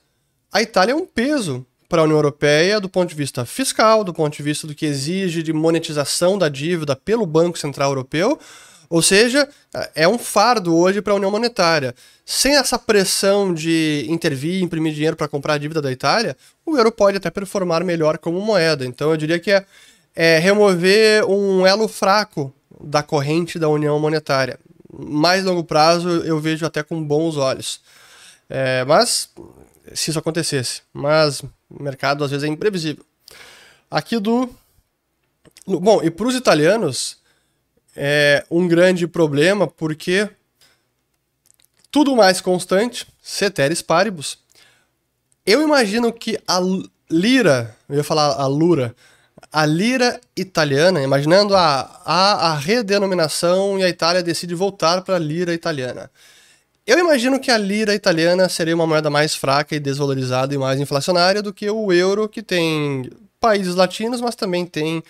a 0.51 0.61
Itália 0.61 0.93
é 0.93 0.95
um 0.95 1.05
peso 1.05 1.65
para 1.87 2.01
a 2.01 2.03
União 2.03 2.17
Europeia 2.17 2.79
do 2.79 2.87
ponto 2.87 3.09
de 3.09 3.15
vista 3.15 3.45
fiscal, 3.45 4.03
do 4.03 4.13
ponto 4.13 4.35
de 4.35 4.43
vista 4.43 4.65
do 4.65 4.75
que 4.75 4.85
exige 4.85 5.43
de 5.43 5.51
monetização 5.51 6.37
da 6.37 6.47
dívida 6.47 6.95
pelo 6.95 7.25
Banco 7.25 7.57
Central 7.57 7.91
Europeu, 7.91 8.39
ou 8.91 9.01
seja, 9.01 9.47
é 9.95 10.05
um 10.05 10.17
fardo 10.17 10.75
hoje 10.75 11.01
para 11.01 11.13
a 11.13 11.15
União 11.15 11.31
Monetária. 11.31 11.95
Sem 12.25 12.57
essa 12.57 12.77
pressão 12.77 13.53
de 13.53 14.05
intervir, 14.09 14.61
imprimir 14.61 14.93
dinheiro 14.93 15.15
para 15.15 15.29
comprar 15.29 15.53
a 15.53 15.57
dívida 15.57 15.81
da 15.81 15.89
Itália, 15.89 16.35
o 16.65 16.77
euro 16.77 16.91
pode 16.91 17.15
até 17.15 17.29
performar 17.29 17.85
melhor 17.85 18.17
como 18.17 18.41
moeda. 18.41 18.85
Então 18.85 19.09
eu 19.09 19.15
diria 19.15 19.39
que 19.39 19.49
é, 19.49 19.65
é 20.13 20.39
remover 20.39 21.23
um 21.23 21.65
elo 21.65 21.87
fraco 21.87 22.53
da 22.83 23.01
corrente 23.01 23.57
da 23.57 23.69
União 23.69 23.97
Monetária. 23.97 24.59
Mais 24.93 25.45
longo 25.45 25.63
prazo 25.63 26.09
eu 26.25 26.37
vejo 26.37 26.65
até 26.65 26.83
com 26.83 27.01
bons 27.01 27.37
olhos. 27.37 27.79
É, 28.49 28.83
mas, 28.83 29.29
se 29.93 30.09
isso 30.09 30.19
acontecesse. 30.19 30.81
Mas 30.91 31.39
o 31.39 31.81
mercado 31.81 32.25
às 32.25 32.31
vezes 32.31 32.43
é 32.43 32.51
imprevisível. 32.51 33.05
Aqui 33.89 34.19
do. 34.19 34.49
Bom, 35.65 36.03
e 36.03 36.11
para 36.11 36.27
os 36.27 36.35
italianos, 36.35 37.20
é 37.95 38.45
um 38.49 38.67
grande 38.67 39.07
problema 39.07 39.67
porque 39.67 40.29
tudo 41.91 42.15
mais 42.15 42.39
constante, 42.39 43.05
ceteris 43.21 43.81
paribus. 43.81 44.39
Eu 45.45 45.61
imagino 45.61 46.13
que 46.13 46.39
a 46.47 46.59
lira, 47.09 47.75
eu 47.89 47.97
ia 47.97 48.03
falar 48.03 48.33
a 48.35 48.47
lura, 48.47 48.95
a 49.51 49.65
lira 49.65 50.19
italiana, 50.35 51.01
imaginando 51.01 51.55
a, 51.55 52.01
a, 52.05 52.51
a 52.51 52.55
redenominação 52.55 53.77
e 53.77 53.83
a 53.83 53.89
Itália 53.89 54.23
decide 54.23 54.55
voltar 54.55 55.01
para 55.01 55.15
a 55.15 55.19
lira 55.19 55.53
italiana. 55.53 56.09
Eu 56.87 56.97
imagino 56.97 57.39
que 57.39 57.51
a 57.51 57.57
lira 57.57 57.93
italiana 57.93 58.47
seria 58.47 58.73
uma 58.73 58.87
moeda 58.87 59.09
mais 59.09 59.35
fraca 59.35 59.75
e 59.75 59.79
desvalorizada 59.79 60.55
e 60.55 60.57
mais 60.57 60.79
inflacionária 60.79 61.41
do 61.41 61.53
que 61.53 61.69
o 61.69 61.91
euro, 61.91 62.29
que 62.29 62.41
tem 62.41 63.09
países 63.39 63.75
latinos, 63.75 64.21
mas 64.21 64.35
também 64.35 64.65
tem 64.65 65.03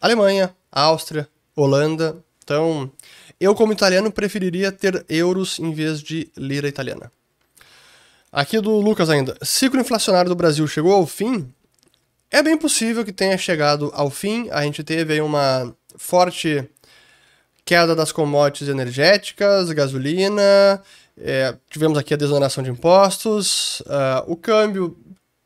Alemanha, 0.00 0.54
Áustria, 0.70 1.28
Holanda. 1.60 2.16
Então, 2.42 2.90
eu, 3.40 3.54
como 3.54 3.72
italiano, 3.72 4.10
preferiria 4.10 4.72
ter 4.72 5.04
euros 5.08 5.58
em 5.58 5.72
vez 5.72 6.02
de 6.02 6.30
lira 6.36 6.68
italiana. 6.68 7.10
Aqui 8.30 8.60
do 8.60 8.80
Lucas 8.80 9.08
ainda. 9.08 9.36
Ciclo 9.42 9.80
inflacionário 9.80 10.28
do 10.28 10.36
Brasil 10.36 10.66
chegou 10.66 10.92
ao 10.92 11.06
fim? 11.06 11.52
É 12.30 12.42
bem 12.42 12.56
possível 12.56 13.04
que 13.04 13.12
tenha 13.12 13.38
chegado 13.38 13.90
ao 13.94 14.10
fim. 14.10 14.48
A 14.50 14.62
gente 14.62 14.82
teve 14.84 15.14
aí 15.14 15.20
uma 15.20 15.74
forte 15.96 16.68
queda 17.64 17.94
das 17.94 18.12
commodities 18.12 18.68
energéticas, 18.68 19.70
gasolina, 19.72 20.82
é, 21.20 21.54
tivemos 21.68 21.98
aqui 21.98 22.14
a 22.14 22.16
desoneração 22.16 22.62
de 22.62 22.70
impostos, 22.70 23.80
uh, 23.80 24.24
o 24.26 24.36
câmbio 24.36 24.96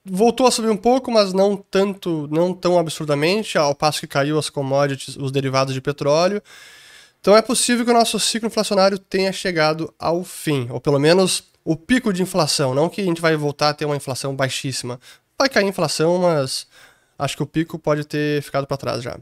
voltou 0.05 0.47
a 0.47 0.51
subir 0.51 0.69
um 0.69 0.77
pouco, 0.77 1.11
mas 1.11 1.33
não 1.33 1.57
tanto, 1.57 2.29
não 2.31 2.53
tão 2.53 2.79
absurdamente, 2.79 3.57
ao 3.57 3.75
passo 3.75 4.01
que 4.01 4.07
caiu 4.07 4.39
as 4.39 4.51
commodities, 4.51 5.17
os 5.17 5.31
derivados 5.31 5.75
de 5.75 5.81
petróleo. 5.81 6.43
Então 7.21 7.37
é 7.37 7.43
possível 7.43 7.85
que 7.85 7.91
o 7.91 7.95
nosso 7.95 8.19
ciclo 8.19 8.49
inflacionário 8.49 8.99
tenha 8.99 9.33
chegado 9.33 9.95
ao 9.99 10.25
fim, 10.25 10.69
ou 10.71 10.81
pelo 10.81 10.99
menos 10.99 11.45
o 11.65 11.77
pico 11.77 12.13
de 12.13 12.23
inflação, 12.23 12.75
não 12.75 12.89
que 12.89 13.01
a 13.01 13.05
gente 13.05 13.21
vai 13.21 13.37
voltar 13.37 13.69
a 13.69 13.75
ter 13.75 13.85
uma 13.85 13.97
inflação 13.97 14.35
baixíssima. 14.35 14.99
Vai 15.39 15.49
cair 15.49 15.65
a 15.65 15.69
inflação, 15.69 16.19
mas 16.19 16.67
acho 17.19 17.37
que 17.37 17.43
o 17.43 17.47
pico 17.47 17.79
pode 17.79 18.05
ter 18.05 18.43
ficado 18.43 18.67
para 18.67 18.77
trás 18.77 19.03
já. 19.03 19.17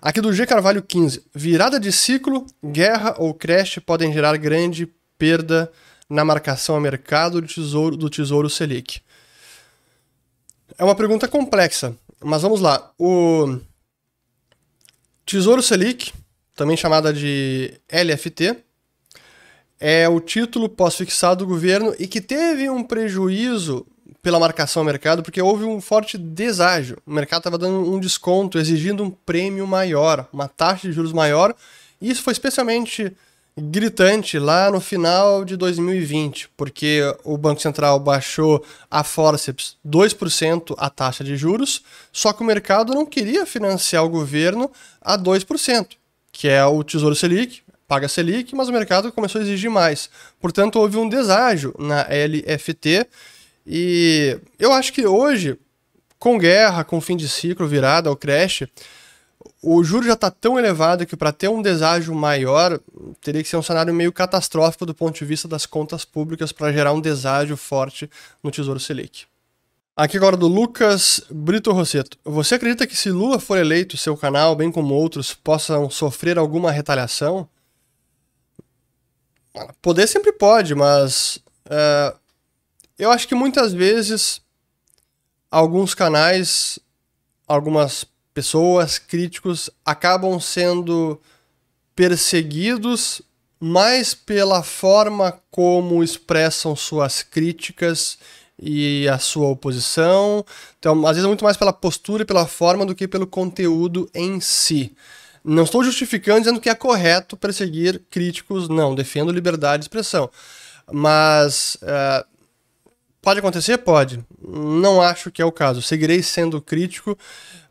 Aqui 0.00 0.20
do 0.20 0.32
G 0.32 0.46
Carvalho 0.46 0.82
15. 0.82 1.24
Virada 1.34 1.80
de 1.80 1.90
ciclo, 1.90 2.46
guerra 2.62 3.14
ou 3.18 3.32
creche 3.32 3.80
podem 3.80 4.12
gerar 4.12 4.36
grande 4.36 4.86
perda 5.16 5.70
na 6.10 6.24
marcação 6.24 6.76
a 6.76 6.80
mercado 6.80 7.40
do 7.40 7.46
Tesouro, 7.46 7.96
do 7.96 8.10
tesouro 8.10 8.50
Selic. 8.50 9.00
É 10.78 10.84
uma 10.84 10.94
pergunta 10.94 11.28
complexa, 11.28 11.94
mas 12.22 12.42
vamos 12.42 12.60
lá. 12.60 12.90
O 12.98 13.58
Tesouro 15.26 15.62
Selic, 15.62 16.12
também 16.54 16.76
chamada 16.76 17.12
de 17.12 17.80
LFT, 17.90 18.56
é 19.78 20.08
o 20.08 20.20
título 20.20 20.68
pós-fixado 20.68 21.44
do 21.44 21.48
governo 21.48 21.94
e 21.98 22.06
que 22.06 22.20
teve 22.20 22.70
um 22.70 22.82
prejuízo 22.82 23.86
pela 24.22 24.38
marcação 24.38 24.82
ao 24.82 24.86
mercado 24.86 25.22
porque 25.22 25.42
houve 25.42 25.64
um 25.64 25.80
forte 25.80 26.16
deságio. 26.16 26.96
O 27.04 27.12
mercado 27.12 27.40
estava 27.40 27.58
dando 27.58 27.92
um 27.92 27.98
desconto, 27.98 28.58
exigindo 28.58 29.02
um 29.02 29.10
prêmio 29.10 29.66
maior, 29.66 30.28
uma 30.32 30.46
taxa 30.46 30.86
de 30.86 30.94
juros 30.94 31.12
maior. 31.12 31.54
E 32.00 32.10
isso 32.10 32.22
foi 32.22 32.32
especialmente 32.32 33.12
gritante 33.56 34.38
lá 34.38 34.70
no 34.70 34.80
final 34.80 35.44
de 35.44 35.56
2020, 35.56 36.48
porque 36.56 37.00
o 37.22 37.36
Banco 37.36 37.60
Central 37.60 37.98
baixou 38.00 38.64
a 38.90 39.04
forceps 39.04 39.76
2% 39.86 40.74
a 40.78 40.88
taxa 40.88 41.22
de 41.22 41.36
juros, 41.36 41.82
só 42.10 42.32
que 42.32 42.42
o 42.42 42.46
mercado 42.46 42.94
não 42.94 43.04
queria 43.04 43.44
financiar 43.44 44.04
o 44.04 44.08
governo 44.08 44.70
a 45.00 45.18
2%, 45.18 45.88
que 46.32 46.48
é 46.48 46.64
o 46.64 46.82
Tesouro 46.82 47.14
Selic, 47.14 47.62
paga 47.86 48.08
Selic, 48.08 48.54
mas 48.54 48.68
o 48.68 48.72
mercado 48.72 49.12
começou 49.12 49.38
a 49.40 49.44
exigir 49.44 49.70
mais. 49.70 50.08
Portanto, 50.40 50.76
houve 50.76 50.96
um 50.96 51.08
deságio 51.08 51.74
na 51.78 52.06
LFT 52.08 53.06
e 53.66 54.38
eu 54.58 54.72
acho 54.72 54.94
que 54.94 55.06
hoje, 55.06 55.58
com 56.18 56.38
guerra, 56.38 56.84
com 56.84 57.00
fim 57.02 57.16
de 57.16 57.28
ciclo, 57.28 57.68
virada 57.68 58.08
ao 58.08 58.16
crash, 58.16 58.62
o 59.62 59.82
juro 59.84 60.06
já 60.06 60.14
está 60.14 60.30
tão 60.30 60.58
elevado 60.58 61.06
que 61.06 61.16
para 61.16 61.32
ter 61.32 61.48
um 61.48 61.62
deságio 61.62 62.14
maior, 62.14 62.80
teria 63.20 63.42
que 63.42 63.48
ser 63.48 63.56
um 63.56 63.62
cenário 63.62 63.94
meio 63.94 64.12
catastrófico 64.12 64.86
do 64.86 64.94
ponto 64.94 65.18
de 65.18 65.24
vista 65.24 65.46
das 65.46 65.66
contas 65.66 66.04
públicas 66.04 66.52
para 66.52 66.72
gerar 66.72 66.92
um 66.92 67.00
deságio 67.00 67.56
forte 67.56 68.10
no 68.42 68.50
Tesouro 68.50 68.80
Selic. 68.80 69.24
Aqui 69.94 70.16
agora 70.16 70.36
do 70.36 70.48
Lucas 70.48 71.22
Brito 71.30 71.70
Rosseto. 71.70 72.16
Você 72.24 72.54
acredita 72.54 72.86
que 72.86 72.96
se 72.96 73.10
Lula 73.10 73.38
for 73.38 73.58
eleito, 73.58 73.96
seu 73.96 74.16
canal, 74.16 74.56
bem 74.56 74.72
como 74.72 74.94
outros, 74.94 75.34
possam 75.34 75.90
sofrer 75.90 76.38
alguma 76.38 76.70
retaliação? 76.70 77.48
Poder 79.82 80.06
sempre 80.06 80.32
pode, 80.32 80.74
mas 80.74 81.38
é, 81.68 82.14
eu 82.98 83.10
acho 83.10 83.28
que 83.28 83.34
muitas 83.34 83.74
vezes 83.74 84.40
alguns 85.50 85.94
canais, 85.94 86.78
algumas 87.46 88.06
pessoas, 88.34 88.98
críticos, 88.98 89.70
acabam 89.84 90.38
sendo 90.40 91.20
perseguidos 91.94 93.22
mais 93.60 94.12
pela 94.14 94.62
forma 94.62 95.38
como 95.50 96.02
expressam 96.02 96.74
suas 96.74 97.22
críticas 97.22 98.18
e 98.60 99.08
a 99.08 99.18
sua 99.18 99.48
oposição. 99.48 100.44
Então, 100.78 101.06
às 101.06 101.12
vezes, 101.12 101.24
é 101.24 101.28
muito 101.28 101.44
mais 101.44 101.56
pela 101.56 101.72
postura 101.72 102.22
e 102.22 102.26
pela 102.26 102.46
forma 102.46 102.84
do 102.84 102.94
que 102.94 103.06
pelo 103.06 103.26
conteúdo 103.26 104.10
em 104.14 104.40
si. 104.40 104.92
Não 105.44 105.64
estou 105.64 105.82
justificando 105.82 106.40
dizendo 106.40 106.60
que 106.60 106.70
é 106.70 106.74
correto 106.74 107.36
perseguir 107.36 108.02
críticos, 108.10 108.68
não, 108.68 108.94
defendo 108.94 109.32
liberdade 109.32 109.80
de 109.80 109.84
expressão. 109.84 110.30
Mas 110.90 111.76
uh, 111.82 112.26
pode 113.22 113.38
acontecer? 113.38 113.78
Pode. 113.78 114.22
Não 114.46 115.00
acho 115.00 115.30
que 115.30 115.40
é 115.40 115.44
o 115.44 115.52
caso. 115.52 115.80
Seguirei 115.80 116.22
sendo 116.22 116.60
crítico, 116.60 117.16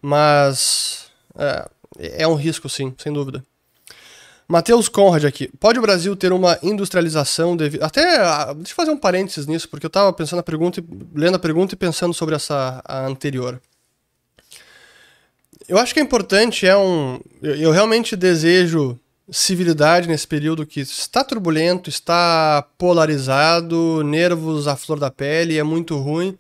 mas 0.02 1.12
é, 1.38 1.70
é 2.00 2.28
um 2.28 2.36
risco, 2.36 2.68
sim, 2.70 2.94
sem 2.98 3.12
dúvida. 3.12 3.44
Matheus 4.48 4.90
Conrad 4.90 5.24
aqui. 5.24 5.50
Pode 5.60 5.80
o 5.80 5.82
Brasil 5.82 6.14
ter 6.16 6.34
uma 6.34 6.58
industrialização 6.62 7.56
devido. 7.56 7.84
Até. 7.84 8.18
Ah, 8.18 8.54
deixa 8.54 8.72
eu 8.72 8.76
fazer 8.76 8.92
um 8.92 8.98
parênteses 8.98 9.46
nisso, 9.46 9.70
porque 9.70 9.86
eu 9.86 9.90
estava 9.90 10.12
pensando 10.12 10.38
na 10.38 10.44
pergunta, 10.44 10.84
lendo 11.16 11.36
a 11.36 11.40
pergunta 11.40 11.74
e 11.74 11.78
pensando 11.78 12.14
sobre 12.14 12.36
essa 12.36 12.84
anterior. 12.90 13.62
Eu 15.70 15.78
acho 15.78 15.94
que 15.94 16.02
é 16.02 16.04
importante, 16.04 16.68
é 16.68 16.76
um. 16.76 17.22
Eu 17.42 17.72
realmente 17.72 18.16
desejo 18.18 19.00
civilidade 19.32 20.10
nesse 20.10 20.28
período 20.28 20.66
que 20.66 20.82
está 20.82 21.24
turbulento, 21.24 21.90
está 21.90 22.68
polarizado, 22.78 24.04
nervos 24.04 24.68
à 24.68 24.76
flor 24.76 25.00
da 25.00 25.10
pele, 25.10 25.58
é 25.58 25.64
muito 25.64 25.98
ruim. 25.98 26.38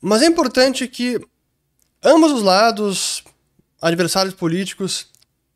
Mas 0.00 0.22
é 0.22 0.26
importante 0.26 0.88
que 0.88 1.20
ambos 2.02 2.32
os 2.32 2.42
lados, 2.42 3.22
adversários 3.80 4.34
políticos, 4.34 5.06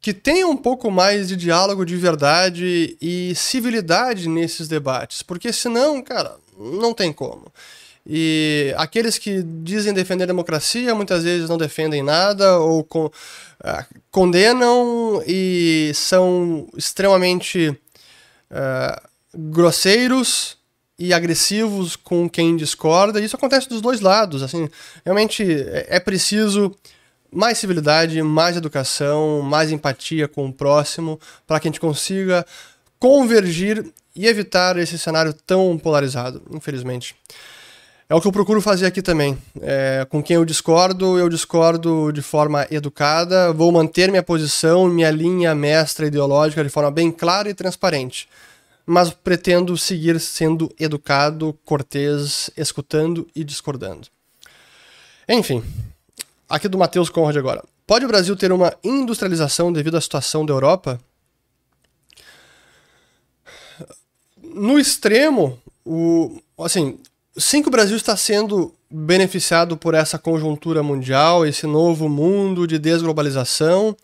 que 0.00 0.12
tenham 0.12 0.50
um 0.50 0.56
pouco 0.56 0.90
mais 0.90 1.28
de 1.28 1.36
diálogo 1.36 1.84
de 1.84 1.96
verdade 1.96 2.96
e 3.00 3.34
civilidade 3.34 4.28
nesses 4.28 4.68
debates, 4.68 5.22
porque 5.22 5.52
senão, 5.52 6.02
cara, 6.02 6.36
não 6.58 6.94
tem 6.94 7.12
como. 7.12 7.52
E 8.06 8.74
aqueles 8.76 9.16
que 9.16 9.42
dizem 9.42 9.92
defender 9.92 10.24
a 10.24 10.26
democracia 10.26 10.94
muitas 10.94 11.22
vezes 11.22 11.48
não 11.48 11.56
defendem 11.56 12.02
nada 12.02 12.58
ou 12.58 12.82
con 12.82 13.06
uh, 13.06 14.00
condenam 14.10 15.22
e 15.26 15.92
são 15.94 16.68
extremamente 16.76 17.68
uh, 18.50 19.08
grosseiros 19.32 20.56
e 20.98 21.12
agressivos 21.12 21.94
com 21.94 22.28
quem 22.28 22.56
discorda. 22.56 23.20
Isso 23.20 23.36
acontece 23.36 23.68
dos 23.68 23.80
dois 23.80 24.00
lados. 24.00 24.42
Assim, 24.42 24.68
realmente 25.04 25.42
é, 25.42 25.86
é 25.96 26.00
preciso 26.00 26.74
mais 27.32 27.56
civilidade, 27.58 28.20
mais 28.22 28.56
educação, 28.56 29.40
mais 29.42 29.72
empatia 29.72 30.28
com 30.28 30.46
o 30.46 30.52
próximo 30.52 31.18
para 31.46 31.58
que 31.58 31.68
a 31.68 31.70
gente 31.70 31.80
consiga 31.80 32.44
convergir 32.98 33.84
e 34.14 34.26
evitar 34.26 34.76
esse 34.76 34.98
cenário 34.98 35.32
tão 35.32 35.78
polarizado, 35.78 36.42
infelizmente. 36.50 37.16
É 38.12 38.14
o 38.14 38.20
que 38.20 38.28
eu 38.28 38.32
procuro 38.32 38.60
fazer 38.60 38.84
aqui 38.84 39.00
também. 39.00 39.38
É, 39.62 40.06
com 40.10 40.22
quem 40.22 40.36
eu 40.36 40.44
discordo, 40.44 41.18
eu 41.18 41.30
discordo 41.30 42.12
de 42.12 42.20
forma 42.20 42.66
educada, 42.70 43.54
vou 43.54 43.72
manter 43.72 44.10
minha 44.10 44.22
posição, 44.22 44.86
minha 44.86 45.10
linha 45.10 45.54
mestra 45.54 46.06
ideológica 46.06 46.62
de 46.62 46.68
forma 46.68 46.90
bem 46.90 47.10
clara 47.10 47.48
e 47.48 47.54
transparente. 47.54 48.28
Mas 48.84 49.08
pretendo 49.08 49.78
seguir 49.78 50.20
sendo 50.20 50.70
educado, 50.78 51.58
cortês, 51.64 52.50
escutando 52.54 53.26
e 53.34 53.42
discordando. 53.42 54.08
Enfim, 55.26 55.64
aqui 56.50 56.68
do 56.68 56.76
Matheus 56.76 57.08
Conrad 57.08 57.38
agora. 57.38 57.64
Pode 57.86 58.04
o 58.04 58.08
Brasil 58.08 58.36
ter 58.36 58.52
uma 58.52 58.76
industrialização 58.84 59.72
devido 59.72 59.96
à 59.96 60.00
situação 60.02 60.44
da 60.44 60.52
Europa? 60.52 61.00
No 64.36 64.78
extremo, 64.78 65.58
o, 65.82 66.42
assim, 66.58 66.98
Sim 67.36 67.62
que 67.62 67.68
o 67.68 67.70
Brasil 67.70 67.96
está 67.96 68.16
sendo 68.16 68.74
beneficiado 68.90 69.76
por 69.76 69.94
essa 69.94 70.18
conjuntura 70.18 70.82
mundial, 70.82 71.46
esse 71.46 71.66
novo 71.66 72.08
mundo 72.08 72.66
de 72.66 72.78
desglobalização. 72.78 73.96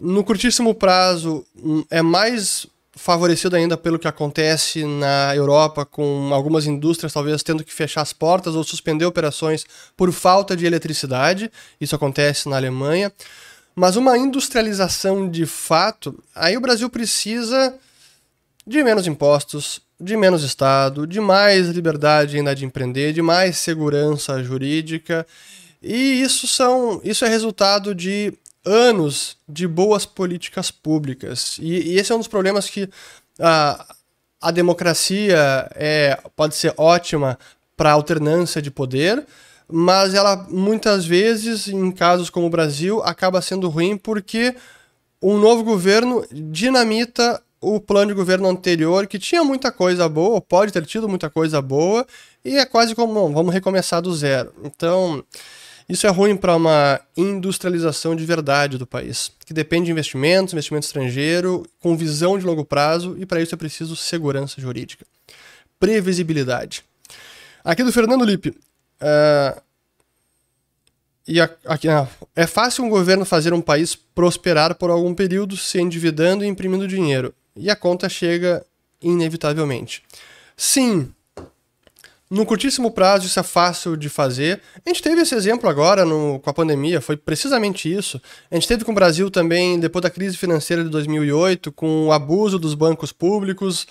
No 0.00 0.24
curtíssimo 0.24 0.74
prazo, 0.74 1.46
hum, 1.56 1.84
é 1.88 2.02
mais 2.02 2.66
favorecido 2.96 3.54
ainda 3.54 3.76
pelo 3.76 3.98
que 3.98 4.08
acontece 4.08 4.84
na 4.84 5.36
Europa, 5.36 5.84
com 5.84 6.30
algumas 6.32 6.66
indústrias 6.66 7.12
talvez 7.12 7.42
tendo 7.42 7.62
que 7.62 7.72
fechar 7.72 8.00
as 8.00 8.12
portas 8.12 8.54
ou 8.54 8.64
suspender 8.64 9.04
operações 9.04 9.64
por 9.96 10.10
falta 10.10 10.56
de 10.56 10.66
eletricidade. 10.66 11.52
Isso 11.80 11.94
acontece 11.94 12.48
na 12.48 12.56
Alemanha. 12.56 13.12
Mas 13.76 13.94
uma 13.94 14.16
industrialização 14.16 15.30
de 15.30 15.44
fato, 15.46 16.18
aí 16.34 16.56
o 16.56 16.60
Brasil 16.60 16.88
precisa 16.88 17.74
de 18.66 18.82
menos 18.82 19.06
impostos, 19.06 19.80
de 20.00 20.16
menos 20.16 20.42
Estado, 20.42 21.06
de 21.06 21.20
mais 21.20 21.68
liberdade 21.68 22.36
ainda 22.36 22.54
de 22.54 22.64
empreender, 22.64 23.12
de 23.12 23.22
mais 23.22 23.56
segurança 23.56 24.42
jurídica. 24.42 25.26
E 25.82 26.20
isso, 26.22 26.46
são, 26.46 27.00
isso 27.02 27.24
é 27.24 27.28
resultado 27.28 27.94
de 27.94 28.32
anos 28.64 29.36
de 29.48 29.66
boas 29.66 30.04
políticas 30.04 30.70
públicas. 30.70 31.56
E, 31.60 31.92
e 31.92 31.98
esse 31.98 32.12
é 32.12 32.14
um 32.14 32.18
dos 32.18 32.28
problemas 32.28 32.68
que 32.68 32.88
a, 33.38 33.94
a 34.40 34.50
democracia 34.50 35.70
é, 35.74 36.18
pode 36.34 36.54
ser 36.56 36.74
ótima 36.76 37.38
para 37.76 37.92
alternância 37.92 38.60
de 38.60 38.70
poder, 38.70 39.24
mas 39.68 40.14
ela 40.14 40.46
muitas 40.48 41.04
vezes, 41.04 41.68
em 41.68 41.90
casos 41.90 42.30
como 42.30 42.46
o 42.46 42.50
Brasil, 42.50 43.02
acaba 43.02 43.42
sendo 43.42 43.68
ruim 43.68 43.96
porque 43.96 44.54
um 45.22 45.38
novo 45.38 45.62
governo 45.64 46.24
dinamita 46.30 47.42
o 47.60 47.80
plano 47.80 48.08
de 48.08 48.14
governo 48.14 48.48
anterior, 48.48 49.06
que 49.06 49.18
tinha 49.18 49.42
muita 49.42 49.72
coisa 49.72 50.08
boa, 50.08 50.40
pode 50.40 50.72
ter 50.72 50.84
tido 50.84 51.08
muita 51.08 51.30
coisa 51.30 51.60
boa, 51.62 52.06
e 52.44 52.56
é 52.56 52.66
quase 52.66 52.94
como, 52.94 53.32
vamos 53.32 53.52
recomeçar 53.52 54.02
do 54.02 54.14
zero. 54.14 54.52
Então, 54.62 55.24
isso 55.88 56.06
é 56.06 56.10
ruim 56.10 56.36
para 56.36 56.54
uma 56.54 57.00
industrialização 57.16 58.14
de 58.14 58.24
verdade 58.24 58.76
do 58.76 58.86
país, 58.86 59.32
que 59.44 59.54
depende 59.54 59.86
de 59.86 59.92
investimentos, 59.92 60.52
investimento 60.52 60.86
estrangeiro, 60.86 61.64
com 61.80 61.96
visão 61.96 62.38
de 62.38 62.44
longo 62.44 62.64
prazo, 62.64 63.16
e 63.18 63.24
para 63.24 63.40
isso 63.40 63.54
é 63.54 63.58
preciso 63.58 63.96
segurança 63.96 64.60
jurídica. 64.60 65.06
Previsibilidade. 65.78 66.84
Aqui 67.64 67.82
do 67.82 67.92
Fernando 67.92 68.24
Lippe. 68.24 68.50
Uh, 68.50 69.60
e 71.28 71.40
aqui, 71.40 71.88
uh, 71.88 72.08
é 72.34 72.46
fácil 72.46 72.84
um 72.84 72.88
governo 72.88 73.24
fazer 73.24 73.52
um 73.52 73.60
país 73.60 73.94
prosperar 73.94 74.74
por 74.76 74.90
algum 74.90 75.14
período 75.14 75.56
se 75.56 75.80
endividando 75.80 76.44
e 76.44 76.48
imprimindo 76.48 76.86
dinheiro 76.86 77.34
e 77.56 77.70
a 77.70 77.76
conta 77.76 78.08
chega 78.08 78.64
inevitavelmente. 79.00 80.02
Sim, 80.56 81.12
no 82.28 82.44
curtíssimo 82.44 82.90
prazo 82.90 83.26
isso 83.26 83.38
é 83.38 83.42
fácil 83.42 83.96
de 83.96 84.08
fazer. 84.08 84.60
A 84.84 84.88
gente 84.88 85.00
teve 85.00 85.20
esse 85.20 85.34
exemplo 85.34 85.70
agora 85.70 86.04
no, 86.04 86.40
com 86.40 86.50
a 86.50 86.54
pandemia, 86.54 87.00
foi 87.00 87.16
precisamente 87.16 87.92
isso. 87.92 88.20
A 88.50 88.54
gente 88.56 88.66
teve 88.66 88.84
com 88.84 88.90
o 88.90 88.94
Brasil 88.94 89.30
também, 89.30 89.78
depois 89.78 90.02
da 90.02 90.10
crise 90.10 90.36
financeira 90.36 90.82
de 90.82 90.90
2008, 90.90 91.70
com 91.70 92.06
o 92.06 92.12
abuso 92.12 92.58
dos 92.58 92.74
bancos 92.74 93.12
públicos, 93.12 93.86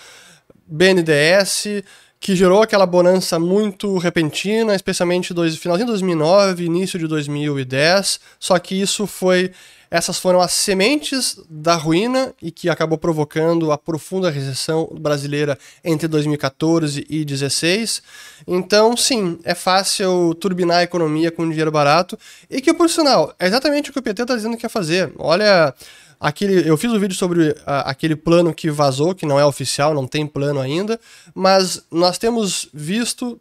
BNDES, 0.67 1.83
que 2.19 2.35
gerou 2.35 2.61
aquela 2.61 2.85
bonança 2.85 3.37
muito 3.37 3.97
repentina, 3.97 4.75
especialmente 4.75 5.33
no 5.33 5.49
finalzinho 5.51 5.85
de 5.85 5.91
2009, 5.91 6.65
início 6.65 6.97
de 6.97 7.07
2010. 7.07 8.19
Só 8.39 8.57
que 8.57 8.79
isso 8.79 9.05
foi 9.05 9.51
essas 9.89 10.17
foram 10.17 10.41
as 10.41 10.51
sementes 10.51 11.39
da 11.49 11.75
ruína 11.75 12.33
e 12.41 12.51
que 12.51 12.69
acabou 12.69 12.97
provocando 12.97 13.71
a 13.71 13.77
profunda 13.77 14.29
recessão 14.29 14.89
brasileira 14.99 15.57
entre 15.83 16.07
2014 16.07 17.05
e 17.09 17.23
2016. 17.23 18.01
Então, 18.47 18.97
sim, 18.97 19.39
é 19.43 19.55
fácil 19.55 20.35
turbinar 20.35 20.79
a 20.79 20.83
economia 20.83 21.31
com 21.31 21.47
dinheiro 21.47 21.71
barato 21.71 22.17
e 22.49 22.61
que, 22.61 22.73
por 22.73 22.89
sinal, 22.89 23.33
é 23.39 23.47
exatamente 23.47 23.89
o 23.89 23.93
que 23.93 23.99
o 23.99 24.01
PT 24.01 24.23
está 24.23 24.35
dizendo 24.35 24.55
que 24.55 24.61
quer 24.61 24.69
fazer. 24.69 25.13
Olha, 25.17 25.73
aquele, 26.19 26.67
eu 26.67 26.77
fiz 26.77 26.91
um 26.91 26.99
vídeo 26.99 27.15
sobre 27.15 27.49
uh, 27.49 27.55
aquele 27.85 28.15
plano 28.15 28.53
que 28.53 28.69
vazou, 28.69 29.15
que 29.15 29.25
não 29.25 29.39
é 29.39 29.45
oficial, 29.45 29.93
não 29.93 30.07
tem 30.07 30.25
plano 30.25 30.59
ainda, 30.59 30.99
mas 31.33 31.83
nós 31.91 32.17
temos 32.17 32.67
visto 32.73 33.39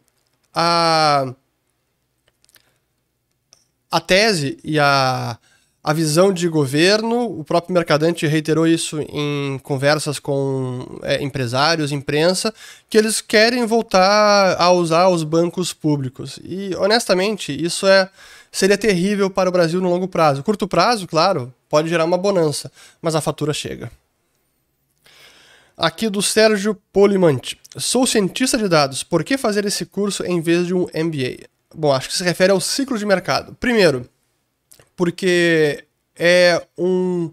a, 0.53 1.33
a 3.91 4.01
tese 4.01 4.59
e 4.63 4.79
a 4.79 5.39
a 5.85 5.93
visão 5.93 6.33
de 6.33 6.49
governo, 6.49 7.39
o 7.39 7.45
próprio 7.45 7.75
Mercadante 7.75 8.27
reiterou 8.27 8.67
isso 8.67 8.99
em 9.03 9.61
conversas 9.63 10.19
com 10.19 10.99
é, 11.03 11.23
empresários, 11.23 11.93
imprensa, 11.93 12.55
que 12.89 12.97
eles 12.97 13.21
querem 13.21 13.67
voltar 13.67 14.57
a 14.59 14.71
usar 14.73 15.09
os 15.09 15.23
bancos 15.23 15.75
públicos. 15.75 16.41
E, 16.43 16.75
honestamente, 16.77 17.53
isso 17.53 17.87
é 17.87 18.09
seria 18.55 18.79
terrível 18.79 19.29
para 19.29 19.49
o 19.49 19.53
Brasil 19.53 19.81
no 19.81 19.91
longo 19.91 20.07
prazo. 20.07 20.45
Curto 20.45 20.69
prazo, 20.69 21.09
claro, 21.09 21.53
pode 21.69 21.89
gerar 21.89 22.05
uma 22.05 22.17
bonança, 22.17 22.71
mas 23.03 23.17
a 23.17 23.21
fatura 23.21 23.53
chega. 23.53 23.91
Aqui 25.77 26.09
do 26.09 26.23
Sérgio 26.23 26.77
Polimante. 26.93 27.59
Sou 27.77 28.07
cientista 28.07 28.57
de 28.57 28.69
dados, 28.69 29.03
por 29.03 29.25
que 29.25 29.37
fazer 29.37 29.65
esse 29.67 29.85
curso 29.85 30.25
em 30.25 30.41
vez 30.41 30.69
de 30.69 30.73
um 30.73 30.87
MBA? 30.95 31.49
Bom, 31.75 31.93
acho 31.93 32.09
que 32.09 32.15
se 32.15 32.23
refere 32.23 32.53
ao 32.53 32.61
ciclo 32.61 32.97
de 32.97 33.05
mercado. 33.05 33.57
Primeiro, 33.59 34.09
porque 34.95 35.85
é 36.15 36.65
um 36.79 37.33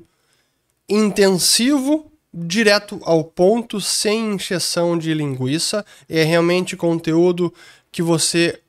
intensivo 0.90 2.12
direto 2.34 3.00
ao 3.04 3.24
ponto, 3.24 3.80
sem 3.80 4.34
encheção 4.34 4.98
de 4.98 5.14
linguiça. 5.14 5.86
É 6.10 6.24
realmente 6.24 6.76
conteúdo 6.76 7.54
que 7.92 8.02
você 8.02 8.60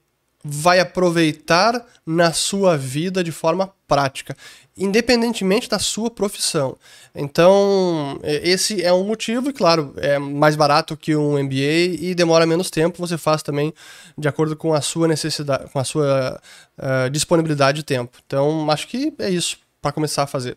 vai 0.44 0.80
aproveitar 0.80 1.84
na 2.04 2.32
sua 2.32 2.76
vida 2.76 3.22
de 3.22 3.30
forma 3.30 3.72
prática, 3.86 4.36
independentemente 4.76 5.68
da 5.68 5.78
sua 5.78 6.10
profissão. 6.10 6.76
Então, 7.14 8.18
esse 8.22 8.82
é 8.82 8.92
um 8.92 9.04
motivo, 9.04 9.50
e 9.50 9.52
claro, 9.52 9.94
é 9.98 10.18
mais 10.18 10.56
barato 10.56 10.96
que 10.96 11.14
um 11.14 11.40
MBA 11.42 12.00
e 12.00 12.14
demora 12.14 12.46
menos 12.46 12.70
tempo, 12.70 12.98
você 12.98 13.16
faz 13.16 13.42
também 13.42 13.72
de 14.18 14.26
acordo 14.26 14.56
com 14.56 14.72
a 14.74 14.80
sua 14.80 15.06
necessidade, 15.06 15.70
com 15.70 15.78
a 15.78 15.84
sua 15.84 16.40
uh, 16.78 17.10
disponibilidade 17.10 17.78
de 17.78 17.84
tempo. 17.84 18.18
Então, 18.26 18.68
acho 18.70 18.88
que 18.88 19.12
é 19.18 19.30
isso 19.30 19.58
para 19.80 19.92
começar 19.92 20.24
a 20.24 20.26
fazer. 20.26 20.56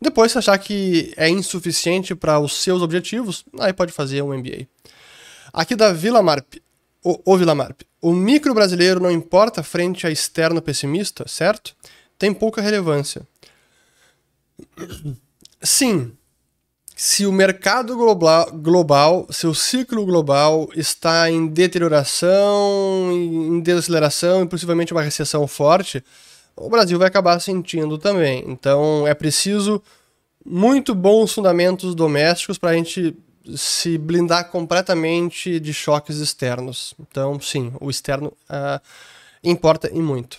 Depois, 0.00 0.30
se 0.30 0.38
achar 0.38 0.56
que 0.58 1.12
é 1.16 1.28
insuficiente 1.28 2.14
para 2.14 2.38
os 2.38 2.62
seus 2.62 2.82
objetivos, 2.82 3.44
aí 3.58 3.72
pode 3.72 3.90
fazer 3.90 4.22
um 4.22 4.36
MBA. 4.36 4.66
Aqui 5.52 5.74
da 5.74 5.92
Vila 5.92 6.22
Marp. 6.22 6.54
O, 7.08 7.18
o 7.24 7.38
Vila 7.38 7.54
Marp. 7.54 7.80
O 8.02 8.12
micro 8.12 8.52
brasileiro 8.52 9.00
não 9.00 9.10
importa 9.10 9.62
frente 9.62 10.06
a 10.06 10.10
externo 10.10 10.60
pessimista, 10.60 11.26
certo? 11.26 11.74
Tem 12.18 12.34
pouca 12.34 12.60
relevância. 12.60 13.22
Sim, 15.62 16.12
se 16.94 17.24
o 17.24 17.32
mercado 17.32 17.96
global, 17.96 18.52
global, 18.52 19.26
seu 19.30 19.54
ciclo 19.54 20.04
global 20.04 20.68
está 20.76 21.30
em 21.30 21.46
deterioração, 21.46 23.10
em 23.10 23.58
desaceleração 23.60 24.42
e 24.42 24.46
possivelmente 24.46 24.92
uma 24.92 25.00
recessão 25.00 25.48
forte, 25.48 26.04
o 26.54 26.68
Brasil 26.68 26.98
vai 26.98 27.08
acabar 27.08 27.40
sentindo 27.40 27.96
também. 27.96 28.44
Então 28.46 29.06
é 29.06 29.14
preciso 29.14 29.82
muito 30.44 30.94
bons 30.94 31.32
fundamentos 31.32 31.94
domésticos 31.94 32.58
para 32.58 32.70
a 32.70 32.74
gente 32.74 33.16
se 33.56 33.98
blindar 33.98 34.50
completamente 34.50 35.58
de 35.60 35.72
choques 35.72 36.18
externos. 36.18 36.94
Então, 37.00 37.40
sim, 37.40 37.72
o 37.80 37.90
externo 37.90 38.32
uh, 38.48 38.80
importa 39.42 39.90
e 39.92 40.00
muito. 40.00 40.38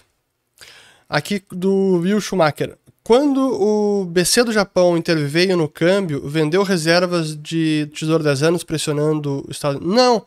Aqui 1.10 1.44
do 1.52 2.00
Will 2.00 2.22
Schumacher. 2.22 2.78
Quando 3.04 3.40
o 3.40 4.06
BC 4.06 4.44
do 4.44 4.52
Japão 4.52 4.96
interveio 4.96 5.58
no 5.58 5.68
câmbio, 5.68 6.28
vendeu 6.28 6.62
reservas 6.62 7.36
de 7.36 7.90
Tesouro 7.94 8.24
10 8.24 8.44
anos 8.44 8.64
pressionando 8.64 9.44
o 9.48 9.52
Estado? 9.52 9.80
Não. 9.80 10.24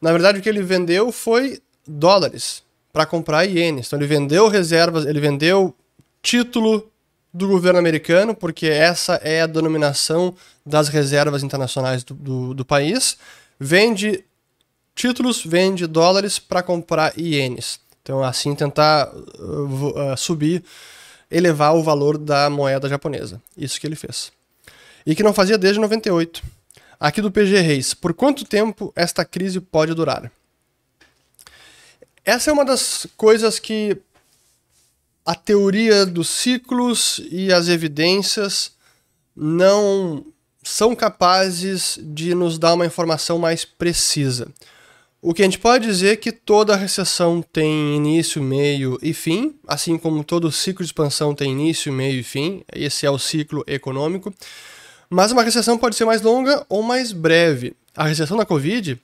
Na 0.00 0.12
verdade, 0.12 0.38
o 0.38 0.42
que 0.42 0.48
ele 0.48 0.62
vendeu 0.62 1.12
foi 1.12 1.60
dólares 1.86 2.62
para 2.92 3.04
comprar 3.04 3.44
ienes. 3.44 3.86
Então, 3.86 3.98
ele 3.98 4.06
vendeu 4.06 4.48
reservas, 4.48 5.04
ele 5.04 5.20
vendeu 5.20 5.74
título 6.22 6.90
do 7.32 7.48
governo 7.48 7.78
americano, 7.78 8.34
porque 8.34 8.66
essa 8.66 9.14
é 9.22 9.42
a 9.42 9.46
denominação 9.46 10.34
das 10.64 10.88
reservas 10.88 11.42
internacionais 11.42 12.04
do, 12.04 12.14
do, 12.14 12.54
do 12.54 12.64
país. 12.64 13.16
Vende 13.58 14.24
títulos, 14.94 15.42
vende 15.44 15.86
dólares 15.86 16.38
para 16.38 16.62
comprar 16.62 17.18
ienes. 17.18 17.80
Então, 18.02 18.22
assim, 18.22 18.54
tentar 18.54 19.10
uh, 19.14 20.12
uh, 20.12 20.16
subir 20.16 20.62
elevar 21.30 21.74
o 21.74 21.82
valor 21.82 22.18
da 22.18 22.50
moeda 22.50 22.88
japonesa. 22.88 23.40
Isso 23.56 23.80
que 23.80 23.86
ele 23.86 23.96
fez. 23.96 24.30
E 25.06 25.14
que 25.14 25.22
não 25.22 25.32
fazia 25.32 25.56
desde 25.56 25.80
98. 25.80 26.42
Aqui 27.00 27.22
do 27.22 27.32
PG 27.32 27.60
Reis, 27.60 27.94
por 27.94 28.12
quanto 28.12 28.44
tempo 28.44 28.92
esta 28.94 29.24
crise 29.24 29.60
pode 29.60 29.94
durar? 29.94 30.30
Essa 32.24 32.50
é 32.50 32.52
uma 32.52 32.64
das 32.64 33.06
coisas 33.16 33.58
que 33.58 33.96
a 35.24 35.34
teoria 35.34 36.04
dos 36.04 36.28
ciclos 36.28 37.20
e 37.30 37.52
as 37.52 37.68
evidências 37.68 38.72
não 39.34 40.24
são 40.62 40.94
capazes 40.94 41.98
de 42.02 42.34
nos 42.34 42.58
dar 42.58 42.74
uma 42.74 42.86
informação 42.86 43.38
mais 43.38 43.64
precisa. 43.64 44.48
O 45.20 45.32
que 45.32 45.42
a 45.42 45.44
gente 45.44 45.58
pode 45.58 45.86
dizer 45.86 46.12
é 46.12 46.16
que 46.16 46.32
toda 46.32 46.74
recessão 46.74 47.40
tem 47.40 47.94
início, 47.96 48.42
meio 48.42 48.98
e 49.00 49.14
fim, 49.14 49.54
assim 49.68 49.96
como 49.96 50.24
todo 50.24 50.50
ciclo 50.50 50.84
de 50.84 50.88
expansão 50.88 51.32
tem 51.32 51.52
início, 51.52 51.92
meio 51.92 52.18
e 52.18 52.22
fim. 52.24 52.64
Esse 52.74 53.06
é 53.06 53.10
o 53.10 53.18
ciclo 53.18 53.62
econômico. 53.68 54.34
Mas 55.08 55.30
uma 55.30 55.44
recessão 55.44 55.78
pode 55.78 55.94
ser 55.94 56.04
mais 56.04 56.22
longa 56.22 56.66
ou 56.68 56.82
mais 56.82 57.12
breve. 57.12 57.76
A 57.96 58.04
recessão 58.04 58.36
da 58.36 58.44
Covid 58.44 59.00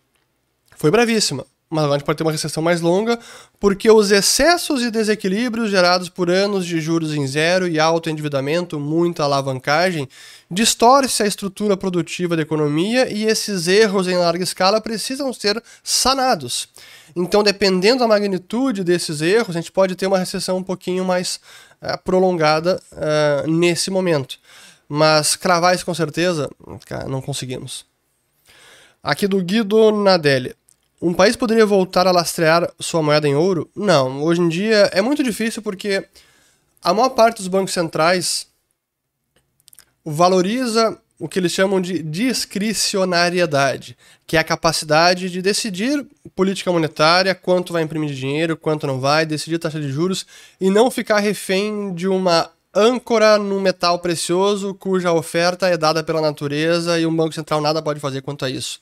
foi 0.77 0.91
brevíssima 0.91 1.47
mas 1.71 1.85
a 1.85 1.93
gente 1.93 2.05
pode 2.05 2.17
ter 2.17 2.25
uma 2.25 2.33
recessão 2.33 2.63
mais 2.63 2.81
longa, 2.81 3.19
porque 3.61 3.91
os 3.91 4.11
excessos 4.11 4.83
e 4.83 4.91
desequilíbrios 4.91 5.71
gerados 5.71 6.09
por 6.09 6.31
anos 6.31 6.65
de 6.65 6.81
juros 6.81 7.15
em 7.15 7.27
zero 7.27 7.69
e 7.69 7.79
alto 7.79 8.09
endividamento, 8.09 8.81
muita 8.81 9.25
alavancagem, 9.25 10.09
distorce 10.51 11.23
a 11.23 11.27
estrutura 11.27 11.77
produtiva 11.77 12.37
da 12.37 12.43
economia 12.43 13.13
e 13.13 13.25
esses 13.25 13.69
erros 13.69 14.09
em 14.09 14.17
larga 14.17 14.43
escala 14.43 14.81
precisam 14.81 15.33
ser 15.33 15.63
sanados. 15.83 16.69
Então, 17.15 17.43
dependendo 17.43 18.01
da 18.01 18.09
magnitude 18.09 18.83
desses 18.83 19.21
erros, 19.21 19.57
a 19.57 19.61
gente 19.61 19.73
pode 19.73 19.95
ter 19.95 20.07
uma 20.07 20.19
recessão 20.19 20.57
um 20.57 20.63
pouquinho 20.63 21.05
mais 21.05 21.39
uh, 21.83 21.99
prolongada 22.03 22.81
uh, 22.93 23.51
nesse 23.51 23.91
momento. 23.91 24.39
Mas 24.89 25.37
cravar 25.37 25.75
isso 25.75 25.85
com 25.85 25.93
certeza, 25.93 26.49
não 27.07 27.21
conseguimos. 27.21 27.85
Aqui 29.03 29.27
do 29.29 29.43
Guido 29.43 29.93
Nadelli. 29.93 30.55
Um 31.01 31.15
país 31.15 31.37
poderia 31.37 31.65
voltar 31.65 32.07
a 32.07 32.13
lastrear 32.13 32.73
sua 32.81 33.03
moeda 33.03 33.29
em 33.29 33.35
ouro? 33.35 33.71
Não, 33.75 34.23
hoje 34.23 34.41
em 34.41 34.49
dia 34.49 34.91
é 34.93 35.01
muito 35.01 35.23
difícil 35.23 35.63
porque 35.63 36.05
a 36.83 36.93
maior 36.93 37.11
parte 37.11 37.39
dos 37.39 37.49
bancos 37.49 37.73
centrais 37.73 38.49
valoriza 40.05 40.99
o 41.19 41.29
que 41.29 41.39
eles 41.39 41.53
chamam 41.53 41.81
de 41.81 42.03
discricionariedade, 42.03 43.97
que 44.27 44.37
é 44.37 44.41
a 44.41 44.45
capacidade 44.45 45.29
de 45.31 45.43
decidir 45.43 46.07
política 46.35 46.71
monetária, 46.71 47.35
quanto 47.35 47.73
vai 47.73 47.83
imprimir 47.83 48.11
de 48.11 48.17
dinheiro, 48.17 48.57
quanto 48.57 48.87
não 48.87 49.01
vai, 49.01 49.27
decidir 49.27 49.59
taxa 49.59 49.81
de 49.81 49.91
juros 49.91 50.25
e 50.61 50.71
não 50.71 50.91
ficar 50.91 51.19
refém 51.19 51.93
de 51.93 52.07
uma 52.07 52.51
âncora 52.75 53.39
no 53.39 53.61
metal 53.61 53.99
precioso 53.99 54.75
cuja 54.75 55.13
oferta 55.13 55.67
é 55.67 55.77
dada 55.77 56.05
pela 56.05 56.21
natureza 56.21 56.99
e 56.99 57.07
o 57.07 57.11
Banco 57.11 57.35
Central 57.35 57.61
nada 57.61 57.83
pode 57.83 57.99
fazer 57.99 58.23
quanto 58.23 58.45
a 58.45 58.51
isso. 58.51 58.81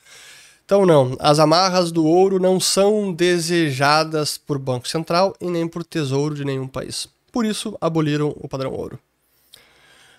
Então, 0.66 0.84
não, 0.84 1.16
as 1.20 1.38
amarras 1.38 1.92
do 1.92 2.04
ouro 2.04 2.40
não 2.40 2.58
são 2.58 3.12
desejadas 3.12 4.36
por 4.36 4.58
Banco 4.58 4.88
Central 4.88 5.32
e 5.40 5.48
nem 5.48 5.68
por 5.68 5.84
Tesouro 5.84 6.34
de 6.34 6.44
nenhum 6.44 6.66
país. 6.66 7.08
Por 7.30 7.46
isso, 7.46 7.78
aboliram 7.80 8.34
o 8.36 8.48
padrão 8.48 8.72
ouro. 8.72 8.98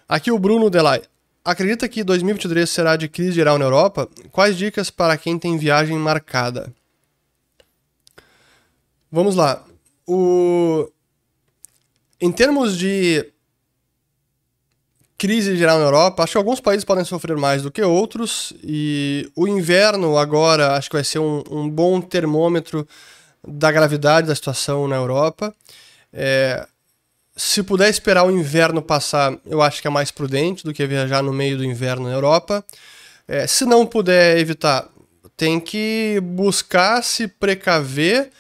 Aqui 0.08 0.32
o 0.32 0.40
Bruno 0.40 0.70
Delay. 0.70 1.02
Acredita 1.44 1.90
que 1.90 2.02
2023 2.02 2.70
será 2.70 2.96
de 2.96 3.10
crise 3.10 3.34
geral 3.34 3.60
na 3.60 3.66
Europa? 3.66 4.08
Quais 4.32 4.58
dicas 4.58 4.90
para 4.90 5.18
quem 5.18 5.38
tem 5.38 5.58
viagem 5.58 5.98
marcada? 5.98 6.74
Vamos 9.12 9.36
lá. 9.36 9.66
O... 10.08 10.90
Em 12.22 12.32
termos 12.32 12.78
de 12.78 13.34
crise 15.18 15.58
geral 15.58 15.80
na 15.80 15.86
Europa. 15.86 16.24
Acho 16.24 16.34
que 16.34 16.38
alguns 16.38 16.60
países 16.60 16.86
podem 16.86 17.04
sofrer 17.04 17.36
mais 17.38 17.64
do 17.64 17.72
que 17.72 17.82
outros. 17.82 18.54
E 18.64 19.30
o 19.36 19.48
inverno 19.48 20.18
agora 20.18 20.74
acho 20.76 20.90
que 20.90 20.96
vai 20.96 21.04
ser 21.04 21.20
um, 21.20 21.44
um 21.50 21.70
bom 21.70 22.00
termômetro 22.00 22.88
da 23.46 23.72
gravidade 23.72 24.28
da 24.28 24.36
situação 24.36 24.88
na 24.88 24.96
Europa. 24.96 25.54
É, 26.14 26.68
se 27.36 27.64
puder 27.64 27.90
esperar 27.90 28.26
o 28.26 28.32
inverno 28.32 28.82
passar, 28.82 29.38
eu 29.46 29.62
acho 29.62 29.82
que 29.82 29.88
é 29.88 29.92
mais 29.92 30.12
prudente 30.12 30.64
do 30.64 30.74
que 30.74 30.86
viajar 30.86 31.22
no 31.22 31.34
meio 31.34 31.58
do 31.58 31.66
inverno 31.66 32.08
na 32.08 32.14
Europa. 32.14 32.64
É, 33.28 33.46
se 33.46 33.66
não 33.66 33.86
puder 33.86 34.38
evitar, 34.38 34.88
tem 35.36 35.60
que 35.60 36.20
buscar 36.24 37.04
se 37.04 37.28
precaver 37.28 38.32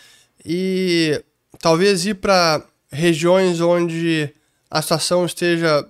e 0.43 1.23
talvez 1.59 2.05
ir 2.05 2.15
para 2.15 2.63
regiões 2.91 3.61
onde 3.61 4.33
a 4.69 4.81
situação 4.81 5.25
esteja 5.25 5.85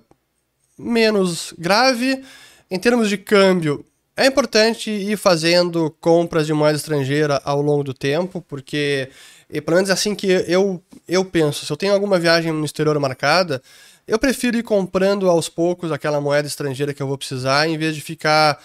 menos 0.77 1.53
grave. 1.57 2.23
Em 2.69 2.77
termos 2.77 3.09
de 3.09 3.17
câmbio, 3.17 3.85
é 4.15 4.25
importante 4.25 4.89
ir 4.89 5.17
fazendo 5.17 5.95
compras 6.01 6.47
de 6.47 6.53
moeda 6.53 6.75
estrangeira 6.75 7.41
ao 7.45 7.61
longo 7.61 7.83
do 7.83 7.93
tempo, 7.93 8.41
porque, 8.41 9.09
e 9.49 9.61
pelo 9.61 9.75
menos 9.75 9.89
é 9.89 9.93
assim 9.93 10.15
que 10.15 10.27
eu, 10.47 10.81
eu 11.07 11.23
penso, 11.23 11.65
se 11.65 11.71
eu 11.71 11.77
tenho 11.77 11.93
alguma 11.93 12.17
viagem 12.17 12.51
no 12.51 12.65
exterior 12.65 12.99
marcada, 12.99 13.61
eu 14.07 14.17
prefiro 14.17 14.57
ir 14.57 14.63
comprando 14.63 15.29
aos 15.29 15.49
poucos 15.49 15.91
aquela 15.91 16.19
moeda 16.19 16.47
estrangeira 16.47 16.93
que 16.93 17.01
eu 17.01 17.07
vou 17.07 17.17
precisar, 17.17 17.67
em 17.67 17.77
vez 17.77 17.93
de 17.93 18.01
ficar 18.01 18.59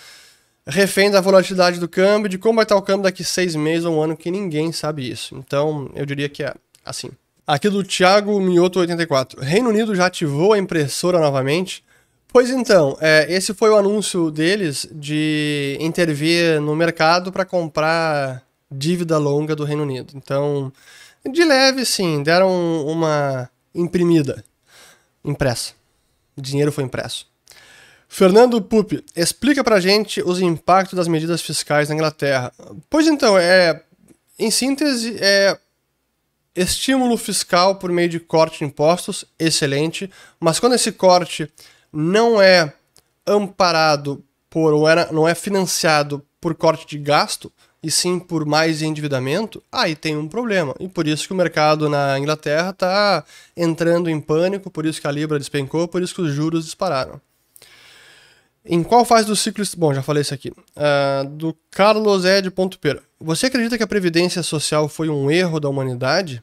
refém 0.67 1.11
da 1.11 1.21
volatilidade 1.21 1.79
do 1.79 1.89
câmbio, 1.89 2.29
de 2.29 2.39
como 2.39 2.57
vai 2.57 2.65
estar 2.65 2.77
o 2.77 2.83
câmbio 2.83 3.03
daqui 3.03 3.25
seis 3.25 3.55
meses 3.55 3.85
ou 3.85 3.97
um 3.97 4.03
ano, 4.03 4.17
que 4.17 4.31
ninguém 4.31 4.73
sabe 4.73 5.11
isso. 5.11 5.35
Então, 5.37 5.91
eu 5.95 6.07
diria 6.07 6.29
que 6.29 6.43
é 6.43 6.55
assim. 6.85 7.11
Aqui 7.47 7.69
do 7.69 7.83
Thiago 7.83 8.41
Mioto 8.41 8.79
84. 8.79 9.41
Reino 9.41 9.69
Unido 9.69 9.95
já 9.95 10.07
ativou 10.07 10.53
a 10.53 10.59
impressora 10.59 11.19
novamente? 11.19 11.85
Pois 12.33 12.49
então, 12.49 12.97
é, 12.99 13.27
esse 13.29 13.53
foi 13.53 13.69
o 13.69 13.77
anúncio 13.77 14.31
deles 14.31 14.89
de 14.91 15.77
intervir 15.79 16.63
no 16.63 16.75
mercado 16.75 17.31
para 17.31 17.45
comprar 17.45 18.43
dívida 18.71 19.19
longa 19.19 19.55
do 19.55 19.65
Reino 19.65 19.83
Unido. 19.83 20.15
Então, 20.17 20.73
de 21.31 21.45
leve, 21.45 21.85
sim, 21.85 22.23
deram 22.23 22.87
uma 22.87 23.51
imprimida, 23.75 24.43
impressa. 25.23 25.75
O 26.35 26.41
dinheiro 26.41 26.73
foi 26.73 26.85
impresso. 26.85 27.31
Fernando 28.09 28.63
Pupi, 28.63 29.05
explica 29.15 29.63
pra 29.63 29.79
gente 29.79 30.23
os 30.23 30.41
impactos 30.41 30.97
das 30.97 31.09
medidas 31.09 31.43
fiscais 31.43 31.91
na 31.91 31.95
Inglaterra. 31.95 32.51
Pois 32.89 33.07
então, 33.07 33.37
é, 33.37 33.83
em 34.39 34.51
síntese, 34.51 35.19
é 35.21 35.59
estímulo 36.57 37.19
fiscal 37.19 37.77
por 37.77 37.93
meio 37.93 38.09
de 38.09 38.21
corte 38.21 38.61
de 38.61 38.65
impostos, 38.65 39.25
excelente, 39.39 40.11
mas 40.41 40.59
quando 40.59 40.75
esse 40.75 40.93
corte 40.93 41.51
não 41.93 42.41
é 42.41 42.73
amparado 43.27 44.25
por, 44.49 44.73
ou 44.73 44.89
era, 44.89 45.11
não 45.13 45.29
é 45.29 45.35
financiado 45.35 46.25
por 46.41 46.55
corte 46.55 46.87
de 46.87 46.99
gasto, 46.99 47.53
e 47.83 47.91
sim 47.91 48.19
por 48.19 48.47
mais 48.47 48.81
endividamento, 48.81 49.63
aí 49.71 49.97
tem 49.97 50.17
um 50.17 50.29
problema. 50.29 50.75
E 50.79 50.89
por 50.89 51.07
isso 51.07 51.27
que 51.27 51.33
o 51.33 51.37
mercado 51.37 51.89
na 51.89 52.19
Inglaterra 52.19 52.71
está 52.71 53.25
entrando 53.57 54.09
em 54.09 54.21
pânico, 54.21 54.71
por 54.71 54.87
isso 54.87 55.01
que 55.01 55.07
a 55.07 55.11
Libra 55.11 55.39
despencou, 55.39 55.89
por 55.89 56.01
isso 56.03 56.15
que 56.15 56.23
os 56.23 56.33
juros 56.33 56.65
dispararam. 56.65 57.21
Em 58.65 58.83
qual 58.85 59.05
fase 59.05 59.27
do 59.27 59.35
ciclo. 59.35 59.65
Bom, 59.77 59.93
já 59.93 60.03
falei 60.03 60.21
isso 60.21 60.33
aqui. 60.33 60.51
Uh, 60.51 61.29
do 61.31 61.57
Carlos 61.69 62.25
Ed. 62.25 62.49
Pera. 62.81 63.03
Você 63.19 63.47
acredita 63.47 63.77
que 63.77 63.83
a 63.83 63.89
Previdência 63.89 64.41
Social 64.41 64.89
foi 64.89 65.09
um 65.09 65.29
erro 65.29 65.59
da 65.59 65.69
humanidade? 65.69 66.41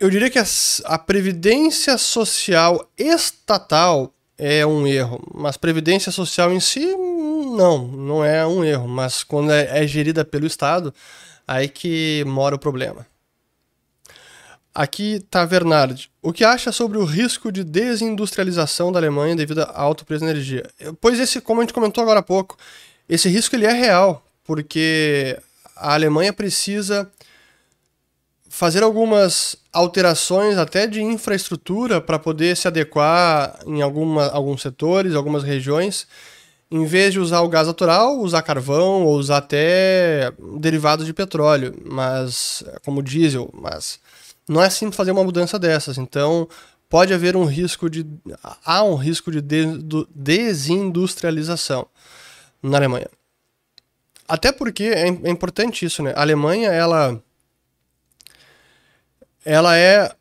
Eu 0.00 0.08
diria 0.08 0.30
que 0.30 0.38
a, 0.38 0.44
a 0.84 0.98
previdência 0.98 1.98
social 1.98 2.90
estatal 2.96 4.12
é 4.38 4.64
um 4.64 4.86
erro, 4.86 5.22
mas 5.34 5.58
previdência 5.58 6.10
social 6.10 6.50
em 6.50 6.58
si, 6.58 6.86
não, 6.86 7.86
não 7.86 8.24
é 8.24 8.46
um 8.46 8.64
erro. 8.64 8.88
Mas 8.88 9.22
quando 9.22 9.52
é, 9.52 9.84
é 9.84 9.86
gerida 9.86 10.24
pelo 10.24 10.46
Estado, 10.46 10.94
aí 11.46 11.68
que 11.68 12.24
mora 12.26 12.56
o 12.56 12.58
problema. 12.58 13.06
Aqui 14.74 15.16
está. 15.16 15.46
O 16.22 16.32
que 16.32 16.44
acha 16.44 16.72
sobre 16.72 16.96
o 16.96 17.04
risco 17.04 17.52
de 17.52 17.62
desindustrialização 17.62 18.90
da 18.90 18.98
Alemanha 18.98 19.36
devido 19.36 19.62
ao 19.62 19.88
alto 19.88 20.06
preço 20.06 20.24
da 20.24 20.30
energia? 20.30 20.64
Pois 21.00 21.20
esse, 21.20 21.40
como 21.42 21.60
a 21.60 21.64
gente 21.64 21.74
comentou 21.74 22.00
agora 22.02 22.20
há 22.20 22.22
pouco, 22.22 22.56
esse 23.06 23.28
risco 23.28 23.54
ele 23.54 23.66
é 23.66 23.72
real, 23.72 24.24
porque 24.44 25.38
a 25.76 25.92
Alemanha 25.92 26.32
precisa 26.32 27.10
fazer 28.52 28.82
algumas 28.82 29.54
alterações 29.72 30.58
até 30.58 30.84
de 30.84 31.00
infraestrutura 31.00 32.00
para 32.00 32.18
poder 32.18 32.56
se 32.56 32.66
adequar 32.66 33.56
em 33.64 33.80
alguma, 33.80 34.26
alguns 34.26 34.60
setores, 34.60 35.14
algumas 35.14 35.44
regiões, 35.44 36.04
em 36.68 36.84
vez 36.84 37.12
de 37.12 37.20
usar 37.20 37.42
o 37.42 37.48
gás 37.48 37.68
natural, 37.68 38.18
usar 38.18 38.42
carvão 38.42 39.04
ou 39.04 39.16
usar 39.16 39.36
até 39.36 40.32
derivados 40.58 41.06
de 41.06 41.14
petróleo, 41.14 41.80
mas 41.86 42.64
como 42.84 43.04
diesel, 43.04 43.48
mas 43.54 44.00
não 44.48 44.60
é 44.60 44.68
simples 44.68 44.96
fazer 44.96 45.12
uma 45.12 45.22
mudança 45.22 45.56
dessas. 45.56 45.96
Então, 45.96 46.48
pode 46.88 47.14
haver 47.14 47.36
um 47.36 47.44
risco 47.44 47.88
de 47.88 48.04
há 48.64 48.82
um 48.82 48.96
risco 48.96 49.30
de 49.30 49.40
desindustrialização 50.12 51.86
na 52.60 52.78
Alemanha. 52.78 53.08
Até 54.26 54.50
porque 54.50 54.84
é, 54.84 55.06
é 55.06 55.30
importante 55.30 55.86
isso, 55.86 56.02
né? 56.02 56.12
A 56.16 56.22
Alemanha, 56.22 56.70
ela 56.70 57.22
ela 59.44 59.76
é 59.76 60.12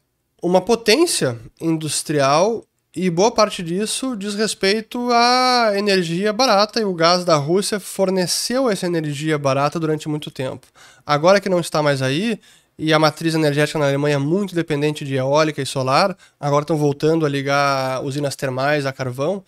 uma 0.41 0.61
potência 0.61 1.37
industrial 1.59 2.63
e 2.95 3.09
boa 3.09 3.31
parte 3.31 3.61
disso 3.61 4.15
diz 4.15 4.35
respeito 4.35 5.11
à 5.11 5.73
energia 5.75 6.33
barata 6.33 6.79
e 6.79 6.83
o 6.83 6.93
gás 6.93 7.23
da 7.23 7.35
Rússia 7.35 7.79
forneceu 7.79 8.69
essa 8.69 8.87
energia 8.87 9.37
barata 9.37 9.79
durante 9.79 10.09
muito 10.09 10.31
tempo. 10.31 10.67
Agora 11.05 11.39
que 11.39 11.49
não 11.49 11.59
está 11.59 11.83
mais 11.83 12.01
aí, 12.01 12.39
e 12.81 12.93
a 12.93 12.97
matriz 12.97 13.35
energética 13.35 13.77
na 13.77 13.87
Alemanha 13.87 14.15
é 14.15 14.17
muito 14.17 14.55
dependente 14.55 15.03
de 15.03 15.15
eólica 15.15 15.61
e 15.61 15.65
solar. 15.65 16.15
Agora 16.39 16.63
estão 16.63 16.77
voltando 16.77 17.25
a 17.25 17.29
ligar 17.29 18.01
usinas 18.05 18.37
termais 18.37 18.85
a 18.85 18.93
carvão. 18.93 19.43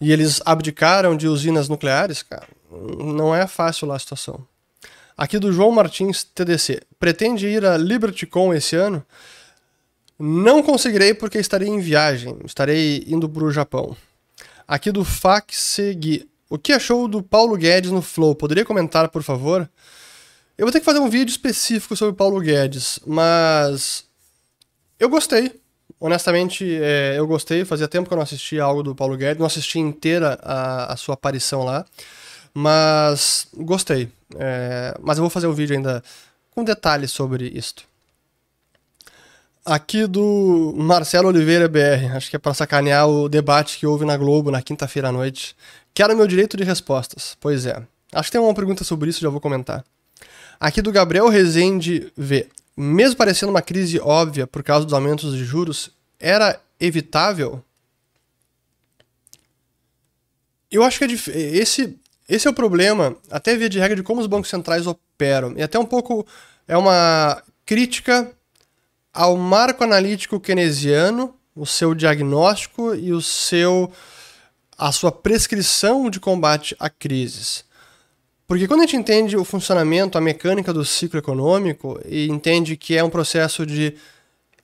E 0.00 0.12
eles 0.12 0.40
abdicaram 0.44 1.16
de 1.16 1.26
usinas 1.26 1.68
nucleares, 1.68 2.22
cara. 2.22 2.46
Não 2.70 3.34
é 3.34 3.48
fácil 3.48 3.88
lá 3.88 3.96
a 3.96 3.98
situação. 3.98 4.46
Aqui 5.16 5.38
do 5.38 5.52
João 5.52 5.70
Martins, 5.70 6.24
TDC. 6.24 6.82
Pretende 6.98 7.46
ir 7.46 7.64
a 7.64 7.76
LibertyCon 7.76 8.52
esse 8.52 8.74
ano? 8.74 9.04
Não 10.18 10.62
conseguirei 10.62 11.14
porque 11.14 11.38
estarei 11.38 11.68
em 11.68 11.78
viagem. 11.78 12.36
Estarei 12.44 13.04
indo 13.06 13.28
para 13.28 13.44
o 13.44 13.52
Japão. 13.52 13.96
Aqui 14.66 14.90
do 14.90 15.04
Faxegui. 15.04 16.28
O 16.50 16.58
que 16.58 16.72
achou 16.72 17.08
do 17.08 17.22
Paulo 17.22 17.56
Guedes 17.56 17.90
no 17.90 18.02
Flow? 18.02 18.34
Poderia 18.34 18.64
comentar, 18.64 19.08
por 19.08 19.22
favor? 19.22 19.68
Eu 20.56 20.66
vou 20.66 20.72
ter 20.72 20.78
que 20.78 20.84
fazer 20.84 21.00
um 21.00 21.10
vídeo 21.10 21.30
específico 21.30 21.96
sobre 21.96 22.14
Paulo 22.14 22.40
Guedes, 22.40 23.00
mas 23.04 24.04
eu 25.00 25.08
gostei. 25.08 25.60
Honestamente, 25.98 26.64
é, 26.80 27.14
eu 27.16 27.26
gostei. 27.26 27.64
Fazia 27.64 27.88
tempo 27.88 28.08
que 28.08 28.14
eu 28.14 28.16
não 28.16 28.22
assistia 28.22 28.62
algo 28.62 28.82
do 28.82 28.94
Paulo 28.94 29.16
Guedes, 29.16 29.38
não 29.38 29.46
assisti 29.46 29.78
inteira 29.78 30.38
a, 30.42 30.92
a 30.92 30.96
sua 30.96 31.14
aparição 31.14 31.64
lá, 31.64 31.84
mas 32.54 33.48
gostei. 33.52 34.08
É, 34.36 34.96
mas 35.02 35.18
eu 35.18 35.22
vou 35.22 35.30
fazer 35.30 35.48
um 35.48 35.52
vídeo 35.52 35.76
ainda 35.76 36.02
com 36.52 36.62
detalhes 36.62 37.10
sobre 37.10 37.48
isto. 37.48 37.84
Aqui 39.64 40.06
do 40.06 40.74
Marcelo 40.76 41.28
Oliveira 41.28 41.66
BR, 41.66 42.14
acho 42.14 42.30
que 42.30 42.36
é 42.36 42.38
para 42.38 42.54
sacanear 42.54 43.08
o 43.08 43.28
debate 43.28 43.78
que 43.78 43.86
houve 43.86 44.04
na 44.04 44.16
Globo 44.16 44.50
na 44.50 44.62
quinta-feira 44.62 45.08
à 45.08 45.12
noite. 45.12 45.56
Quero 45.92 46.16
meu 46.16 46.26
direito 46.26 46.56
de 46.56 46.64
respostas. 46.64 47.36
Pois 47.40 47.64
é. 47.66 47.82
Acho 48.12 48.28
que 48.28 48.32
tem 48.32 48.40
uma 48.40 48.54
pergunta 48.54 48.84
sobre 48.84 49.10
isso, 49.10 49.20
já 49.20 49.28
vou 49.28 49.40
comentar. 49.40 49.84
Aqui 50.60 50.80
do 50.80 50.92
Gabriel 50.92 51.28
Rezende 51.28 52.12
V. 52.16 52.46
Mesmo 52.76 53.16
parecendo 53.16 53.50
uma 53.50 53.62
crise 53.62 53.98
óbvia 54.00 54.46
por 54.46 54.62
causa 54.62 54.84
dos 54.84 54.94
aumentos 54.94 55.34
de 55.34 55.44
juros, 55.44 55.90
era 56.20 56.60
evitável? 56.78 57.62
Eu 60.70 60.82
acho 60.82 60.98
que 60.98 61.04
é 61.04 61.40
esse, 61.40 61.96
esse 62.28 62.46
é 62.46 62.50
o 62.50 62.54
problema, 62.54 63.16
até 63.30 63.56
via 63.56 63.68
de 63.68 63.78
regra, 63.78 63.96
de 63.96 64.02
como 64.02 64.20
os 64.20 64.26
bancos 64.26 64.50
centrais 64.50 64.86
operam. 64.86 65.54
E 65.56 65.62
até 65.62 65.78
um 65.78 65.84
pouco 65.84 66.26
é 66.66 66.76
uma 66.76 67.42
crítica 67.66 68.30
ao 69.12 69.36
marco 69.36 69.84
analítico 69.84 70.40
keynesiano, 70.40 71.34
o 71.54 71.66
seu 71.66 71.94
diagnóstico 71.94 72.94
e 72.94 73.12
o 73.12 73.20
seu 73.20 73.92
a 74.76 74.90
sua 74.90 75.12
prescrição 75.12 76.10
de 76.10 76.18
combate 76.18 76.74
a 76.80 76.90
crises. 76.90 77.64
Porque 78.46 78.66
quando 78.66 78.80
a 78.80 78.86
gente 78.86 78.96
entende 78.96 79.36
o 79.36 79.44
funcionamento, 79.44 80.18
a 80.18 80.20
mecânica 80.20 80.72
do 80.72 80.84
ciclo 80.84 81.18
econômico 81.18 82.00
e 82.04 82.28
entende 82.28 82.76
que 82.76 82.96
é 82.96 83.04
um 83.04 83.08
processo 83.08 83.64
de 83.64 83.94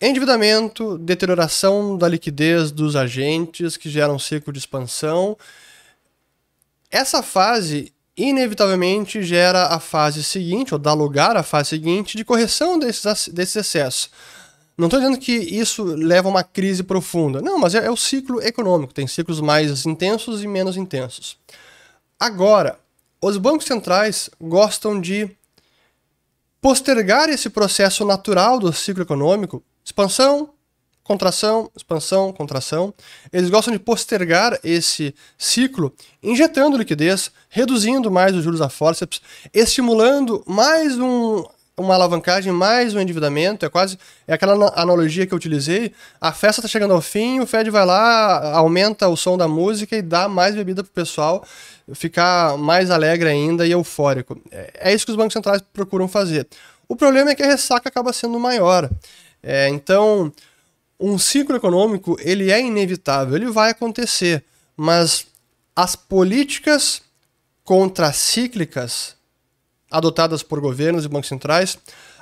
endividamento, 0.01 0.99
deterioração 0.99 1.97
da 1.97 2.09
liquidez 2.09 2.71
dos 2.71 2.97
agentes 2.97 3.77
que 3.77 3.89
gera 3.89 4.13
um 4.13 4.19
ciclo 4.19 4.53
de 4.53 4.59
expansão, 4.59 5.37
essa 6.91 7.23
fase 7.23 7.93
inevitavelmente 8.17 9.23
gera 9.23 9.67
a 9.67 9.81
fase 9.81 10.23
seguinte, 10.23 10.75
ou 10.75 10.79
dá 10.79 10.93
lugar 10.93 11.37
à 11.37 11.43
fase 11.43 11.71
seguinte, 11.71 12.17
de 12.17 12.25
correção 12.25 12.79
desses, 12.79 13.29
desses 13.29 13.57
excessos. 13.57 14.11
Não 14.77 14.87
estou 14.87 14.99
dizendo 14.99 15.19
que 15.19 15.33
isso 15.33 15.85
leva 15.85 16.29
a 16.29 16.31
uma 16.31 16.43
crise 16.43 16.83
profunda. 16.83 17.41
Não, 17.41 17.59
mas 17.59 17.75
é, 17.75 17.87
é 17.87 17.91
o 17.91 17.97
ciclo 17.97 18.43
econômico. 18.43 18.95
Tem 18.95 19.07
ciclos 19.07 19.41
mais 19.41 19.85
intensos 19.85 20.43
e 20.43 20.47
menos 20.47 20.77
intensos. 20.77 21.37
Agora, 22.19 22.79
os 23.21 23.37
bancos 23.37 23.67
centrais 23.67 24.31
gostam 24.41 24.99
de 24.99 25.31
postergar 26.61 27.29
esse 27.29 27.51
processo 27.51 28.05
natural 28.05 28.59
do 28.59 28.73
ciclo 28.73 29.03
econômico, 29.03 29.63
expansão, 29.85 30.51
contração, 31.11 31.69
expansão, 31.77 32.33
contração. 32.33 32.95
Eles 33.33 33.51
gostam 33.51 33.73
de 33.73 33.81
postergar 33.81 34.57
esse 34.63 35.13
ciclo, 35.37 35.93
injetando 36.23 36.77
liquidez, 36.77 37.33
reduzindo 37.49 38.13
mais 38.13 38.33
os 38.33 38.45
juros 38.45 38.61
a 38.61 38.69
forceps, 38.69 39.21
estimulando 39.53 40.45
mais 40.47 40.97
um 40.97 41.45
uma 41.77 41.95
alavancagem 41.95 42.53
mais 42.53 42.95
um 42.95 43.01
endividamento, 43.01 43.65
é 43.65 43.71
quase 43.71 43.99
é 44.29 44.35
aquela 44.35 44.71
analogia 44.79 45.27
que 45.27 45.33
eu 45.33 45.37
utilizei. 45.37 45.95
A 46.21 46.31
festa 46.31 46.61
está 46.61 46.69
chegando 46.69 46.93
ao 46.93 47.01
fim, 47.01 47.41
o 47.41 47.47
Fed 47.47 47.71
vai 47.71 47.87
lá, 47.87 48.55
aumenta 48.55 49.09
o 49.09 49.17
som 49.17 49.39
da 49.39 49.49
música 49.49 49.97
e 49.97 50.03
dá 50.03 50.29
mais 50.29 50.55
bebida 50.55 50.85
pro 50.85 50.93
pessoal 50.93 51.43
ficar 51.95 52.59
mais 52.59 52.91
alegre 52.91 53.31
ainda 53.31 53.67
e 53.67 53.73
eufórico. 53.73 54.39
É, 54.53 54.91
é 54.91 54.95
isso 54.95 55.07
que 55.07 55.11
os 55.11 55.17
bancos 55.17 55.33
centrais 55.33 55.63
procuram 55.73 56.07
fazer. 56.07 56.47
O 56.87 56.95
problema 56.95 57.31
é 57.31 57.35
que 57.35 57.43
a 57.43 57.47
ressaca 57.47 57.89
acaba 57.89 58.13
sendo 58.13 58.39
maior. 58.39 58.91
É, 59.43 59.69
então, 59.69 60.31
um 61.01 61.19
ciclo 61.19 61.57
econômico 61.57 62.17
ele 62.21 62.51
é 62.51 62.61
inevitável, 62.61 63.37
ele 63.37 63.51
vai 63.51 63.71
acontecer, 63.71 64.45
mas 64.77 65.27
as 65.75 65.97
políticas 65.97 67.03
contracíclicas 67.65 69.17
adotadas 69.91 70.43
por 70.43 70.61
governos 70.61 71.05
e 71.05 71.09
bancos 71.09 71.29
centrais 71.29 71.79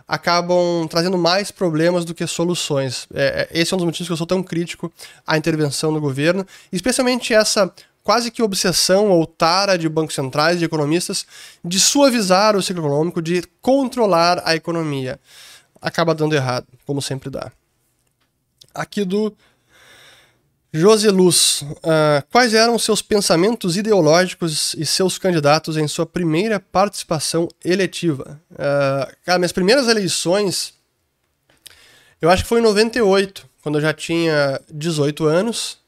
acabam 0.07 0.89
trazendo 0.89 1.19
mais 1.19 1.51
problemas 1.51 2.05
do 2.05 2.15
que 2.15 2.27
soluções. 2.27 3.07
É, 3.13 3.49
é, 3.53 3.61
esse 3.61 3.75
é 3.75 3.77
um 3.77 3.79
dos 3.79 3.85
motivos 3.85 4.07
que 4.07 4.13
eu 4.13 4.17
sou 4.17 4.27
tão 4.27 4.43
crítico 4.43 4.91
à 5.27 5.37
intervenção 5.37 5.93
do 5.93 6.01
governo, 6.01 6.47
especialmente 6.73 7.35
essa 7.35 7.71
quase 8.03 8.31
que 8.31 8.43
obsessão 8.43 9.11
ou 9.11 9.27
tara 9.27 9.77
de 9.77 9.87
bancos 9.87 10.15
centrais, 10.15 10.59
de 10.59 10.65
economistas, 10.65 11.27
de 11.63 11.79
suavizar 11.79 12.57
o 12.57 12.63
ciclo 12.63 12.83
econômico, 12.83 13.21
de 13.21 13.43
controlar 13.61 14.41
a 14.47 14.57
economia. 14.57 15.21
Acaba 15.81 16.15
dando 16.15 16.35
errado, 16.35 16.67
como 16.87 17.03
sempre 17.03 17.29
dá. 17.29 17.53
Aqui 18.75 19.05
do 19.05 19.35
José 20.73 21.11
Luz, 21.11 21.63
uh, 21.63 22.23
quais 22.31 22.53
eram 22.53 22.79
seus 22.79 23.01
pensamentos 23.01 23.77
ideológicos 23.77 24.75
e 24.75 24.85
seus 24.85 25.17
candidatos 25.17 25.79
em 25.79 25.89
sua 25.89 26.05
primeira 26.05 26.61
participação 26.61 27.49
eletiva? 27.65 28.41
Uh, 28.53 29.17
cara, 29.25 29.39
minhas 29.39 29.53
primeiras 29.53 29.89
eleições, 29.89 30.75
eu 32.21 32.29
acho 32.29 32.43
que 32.43 32.49
foi 32.49 32.61
em 32.61 32.63
98, 32.63 33.49
quando 33.63 33.77
eu 33.77 33.83
já 33.83 33.95
tinha 33.95 34.61
18 34.71 35.25
anos. 35.25 35.79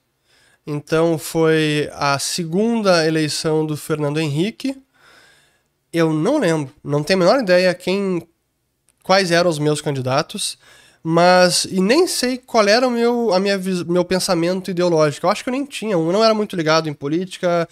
Então 0.66 1.18
foi 1.18 1.90
a 1.92 2.18
segunda 2.18 3.06
eleição 3.06 3.66
do 3.66 3.76
Fernando 3.76 4.18
Henrique. 4.18 4.80
Eu 5.92 6.12
não 6.12 6.38
lembro, 6.38 6.72
não 6.82 7.02
tenho 7.02 7.18
a 7.18 7.24
menor 7.24 7.40
ideia 7.42 7.74
quem, 7.74 8.26
quais 9.02 9.30
eram 9.30 9.50
os 9.50 9.58
meus 9.58 9.82
candidatos 9.82 10.56
mas 11.02 11.64
e 11.64 11.80
nem 11.80 12.06
sei 12.06 12.38
qual 12.38 12.66
era 12.68 12.86
o 12.86 12.90
meu, 12.90 13.32
a 13.32 13.40
minha, 13.40 13.58
meu 13.86 14.04
pensamento 14.04 14.70
ideológico. 14.70 15.26
Eu 15.26 15.30
acho 15.30 15.42
que 15.42 15.48
eu 15.48 15.52
nem 15.52 15.64
tinha, 15.64 15.92
eu 15.92 16.12
não 16.12 16.22
era 16.22 16.34
muito 16.34 16.54
ligado 16.54 16.88
em 16.88 16.94
política, 16.94 17.68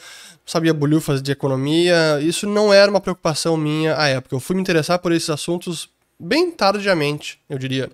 sabia 0.47 0.73
bolhufas 0.73 1.21
de 1.21 1.31
economia, 1.31 2.21
isso 2.23 2.47
não 2.47 2.73
era 2.73 2.91
uma 2.91 3.01
preocupação 3.01 3.57
minha 3.57 3.99
à 3.99 4.09
época. 4.09 4.35
Eu 4.35 4.41
fui 4.41 4.57
me 4.57 4.63
interessar 4.63 4.99
por 4.99 5.13
esses 5.13 5.29
assuntos 5.29 5.91
bem 6.19 6.51
tardiamente, 6.51 7.41
eu 7.49 7.59
diria. 7.59 7.91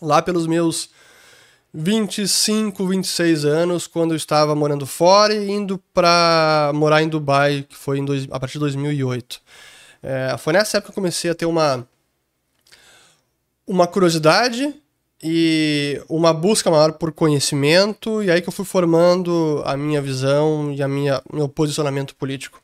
Lá 0.00 0.20
pelos 0.20 0.46
meus 0.46 0.90
25, 1.72 2.86
26 2.86 3.44
anos, 3.44 3.86
quando 3.86 4.12
eu 4.12 4.16
estava 4.16 4.54
morando 4.54 4.86
fora 4.86 5.34
e 5.34 5.50
indo 5.50 5.78
para 5.92 6.70
morar 6.74 7.02
em 7.02 7.08
Dubai, 7.08 7.66
que 7.68 7.76
foi 7.76 8.00
dois, 8.04 8.26
a 8.30 8.40
partir 8.40 8.54
de 8.54 8.60
2008. 8.60 9.40
É, 10.02 10.36
foi 10.38 10.52
nessa 10.52 10.78
época 10.78 10.92
que 10.92 10.98
eu 10.98 11.02
comecei 11.02 11.30
a 11.30 11.34
ter 11.34 11.46
uma, 11.46 11.86
uma 13.66 13.86
curiosidade 13.86 14.74
e 15.22 16.02
uma 16.08 16.32
busca 16.32 16.70
maior 16.70 16.92
por 16.92 17.12
conhecimento, 17.12 18.22
e 18.22 18.30
aí 18.30 18.42
que 18.42 18.48
eu 18.48 18.52
fui 18.52 18.64
formando 18.64 19.62
a 19.64 19.76
minha 19.76 20.02
visão 20.02 20.72
e 20.72 20.82
a 20.82 20.88
minha 20.88 21.22
meu 21.32 21.48
posicionamento 21.48 22.14
político. 22.14 22.62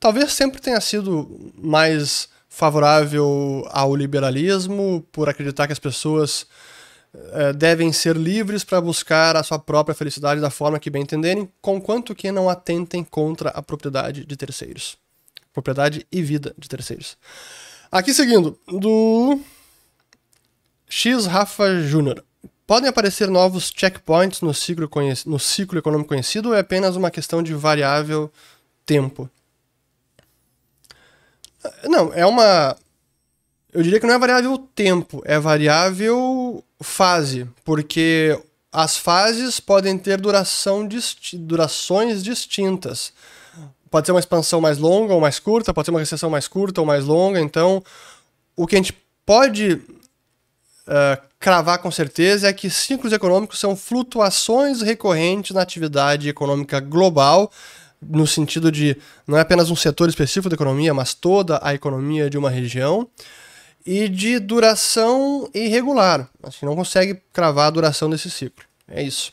Talvez 0.00 0.32
sempre 0.32 0.60
tenha 0.60 0.80
sido 0.80 1.52
mais 1.54 2.28
favorável 2.48 3.66
ao 3.70 3.94
liberalismo, 3.94 5.06
por 5.12 5.28
acreditar 5.28 5.66
que 5.66 5.74
as 5.74 5.78
pessoas 5.78 6.46
é, 7.32 7.52
devem 7.52 7.92
ser 7.92 8.16
livres 8.16 8.64
para 8.64 8.80
buscar 8.80 9.36
a 9.36 9.42
sua 9.42 9.58
própria 9.58 9.94
felicidade 9.94 10.40
da 10.40 10.48
forma 10.48 10.78
que 10.78 10.88
bem 10.88 11.02
entenderem, 11.02 11.50
conquanto 11.60 12.14
que 12.14 12.32
não 12.32 12.48
atentem 12.48 13.04
contra 13.04 13.50
a 13.50 13.62
propriedade 13.62 14.24
de 14.24 14.36
terceiros. 14.36 14.96
Propriedade 15.52 16.06
e 16.10 16.22
vida 16.22 16.54
de 16.58 16.68
terceiros. 16.68 17.18
Aqui 17.90 18.14
seguindo, 18.14 18.58
do 18.66 19.38
X 20.88 21.26
Rafa 21.26 21.80
Júnior. 21.80 22.24
Podem 22.66 22.88
aparecer 22.88 23.28
novos 23.28 23.72
checkpoints 23.74 24.40
no 24.40 24.52
ciclo, 24.52 24.88
no 25.26 25.38
ciclo 25.38 25.78
econômico 25.78 26.08
conhecido 26.08 26.48
ou 26.48 26.54
é 26.54 26.60
apenas 26.60 26.96
uma 26.96 27.10
questão 27.10 27.42
de 27.42 27.54
variável 27.54 28.30
tempo? 28.84 29.30
Não, 31.84 32.12
é 32.12 32.24
uma. 32.26 32.76
Eu 33.72 33.82
diria 33.82 34.00
que 34.00 34.06
não 34.06 34.14
é 34.14 34.18
variável 34.18 34.58
tempo, 34.74 35.22
é 35.24 35.38
variável 35.38 36.64
fase, 36.80 37.48
porque 37.64 38.40
as 38.72 38.96
fases 38.96 39.60
podem 39.60 39.98
ter 39.98 40.20
duração 40.20 40.86
disti 40.86 41.36
durações 41.36 42.22
distintas. 42.22 43.12
Pode 43.90 44.06
ser 44.06 44.12
uma 44.12 44.20
expansão 44.20 44.60
mais 44.60 44.78
longa 44.78 45.14
ou 45.14 45.20
mais 45.20 45.38
curta, 45.38 45.72
pode 45.72 45.86
ser 45.86 45.90
uma 45.90 46.00
recessão 46.00 46.30
mais 46.30 46.48
curta 46.48 46.80
ou 46.80 46.86
mais 46.86 47.04
longa. 47.04 47.40
Então, 47.40 47.82
o 48.56 48.66
que 48.66 48.74
a 48.74 48.78
gente 48.78 48.92
pode 49.24 49.80
uh, 50.86 51.22
cravar 51.38 51.78
com 51.78 51.90
certeza 51.90 52.48
é 52.48 52.52
que 52.52 52.70
ciclos 52.70 53.12
econômicos 53.12 53.58
são 53.58 53.76
flutuações 53.76 54.80
recorrentes 54.82 55.54
na 55.54 55.62
atividade 55.62 56.28
econômica 56.28 56.80
global, 56.80 57.50
no 58.00 58.26
sentido 58.26 58.70
de 58.70 58.96
não 59.26 59.38
é 59.38 59.40
apenas 59.40 59.70
um 59.70 59.76
setor 59.76 60.08
específico 60.08 60.48
da 60.48 60.54
economia, 60.54 60.92
mas 60.94 61.14
toda 61.14 61.58
a 61.62 61.74
economia 61.74 62.28
de 62.30 62.38
uma 62.38 62.50
região 62.50 63.08
e 63.84 64.08
de 64.08 64.38
duração 64.38 65.48
irregular. 65.54 66.28
A 66.42 66.50
gente 66.50 66.64
não 66.64 66.74
consegue 66.74 67.22
cravar 67.32 67.68
a 67.68 67.70
duração 67.70 68.10
desse 68.10 68.30
ciclo. 68.30 68.64
É 68.88 69.02
isso. 69.02 69.32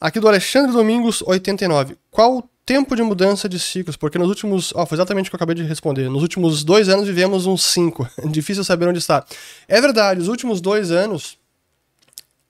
Aqui 0.00 0.18
do 0.18 0.26
Alexandre 0.26 0.72
Domingos, 0.72 1.22
89. 1.22 1.96
Qual 2.10 2.38
o 2.38 2.42
tempo 2.72 2.96
de 2.96 3.02
mudança 3.02 3.50
de 3.50 3.58
ciclos? 3.58 3.96
Porque 3.96 4.18
nos 4.18 4.28
últimos. 4.28 4.72
Ó, 4.74 4.86
foi 4.86 4.96
exatamente 4.96 5.26
o 5.26 5.30
que 5.30 5.34
eu 5.34 5.36
acabei 5.36 5.54
de 5.54 5.62
responder. 5.62 6.08
Nos 6.08 6.22
últimos 6.22 6.64
dois 6.64 6.88
anos 6.88 7.06
vivemos 7.06 7.44
uns 7.44 7.62
cinco. 7.64 8.08
Difícil 8.30 8.64
saber 8.64 8.88
onde 8.88 8.98
está. 8.98 9.26
É 9.68 9.78
verdade, 9.78 10.20
os 10.20 10.28
últimos 10.28 10.60
dois 10.60 10.90
anos 10.90 11.36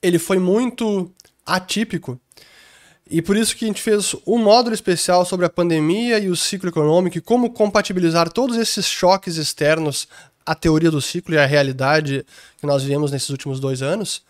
ele 0.01 0.21
foi 0.21 0.39
muito 0.39 1.11
atípico. 1.45 2.21
E 3.11 3.21
por 3.21 3.37
isso 3.37 3.57
que 3.57 3.65
a 3.65 3.69
gente 3.69 3.83
fez 3.83 4.15
um 4.25 4.39
módulo 4.39 4.75
especial 4.75 5.25
sobre 5.25 5.45
a 5.45 5.51
pandemia 5.51 6.21
e 6.21 6.29
o 6.29 6.37
ciclo 6.37 6.69
econômico 6.69 7.19
e 7.19 7.21
como 7.21 7.51
compatibilizar 7.51 8.31
todos 8.31 8.57
esses 8.57 8.87
choques 8.87 9.37
externos 9.37 10.07
a 10.47 10.55
teoria 10.55 10.91
do 10.91 11.01
ciclo 11.01 11.35
e 11.35 11.39
a 11.39 11.47
realidade 11.47 12.25
que 12.59 12.67
nós 12.67 12.85
vivemos 12.85 13.11
nesses 13.11 13.29
últimos 13.29 13.59
dois 13.59 13.83
anos, 13.83 14.23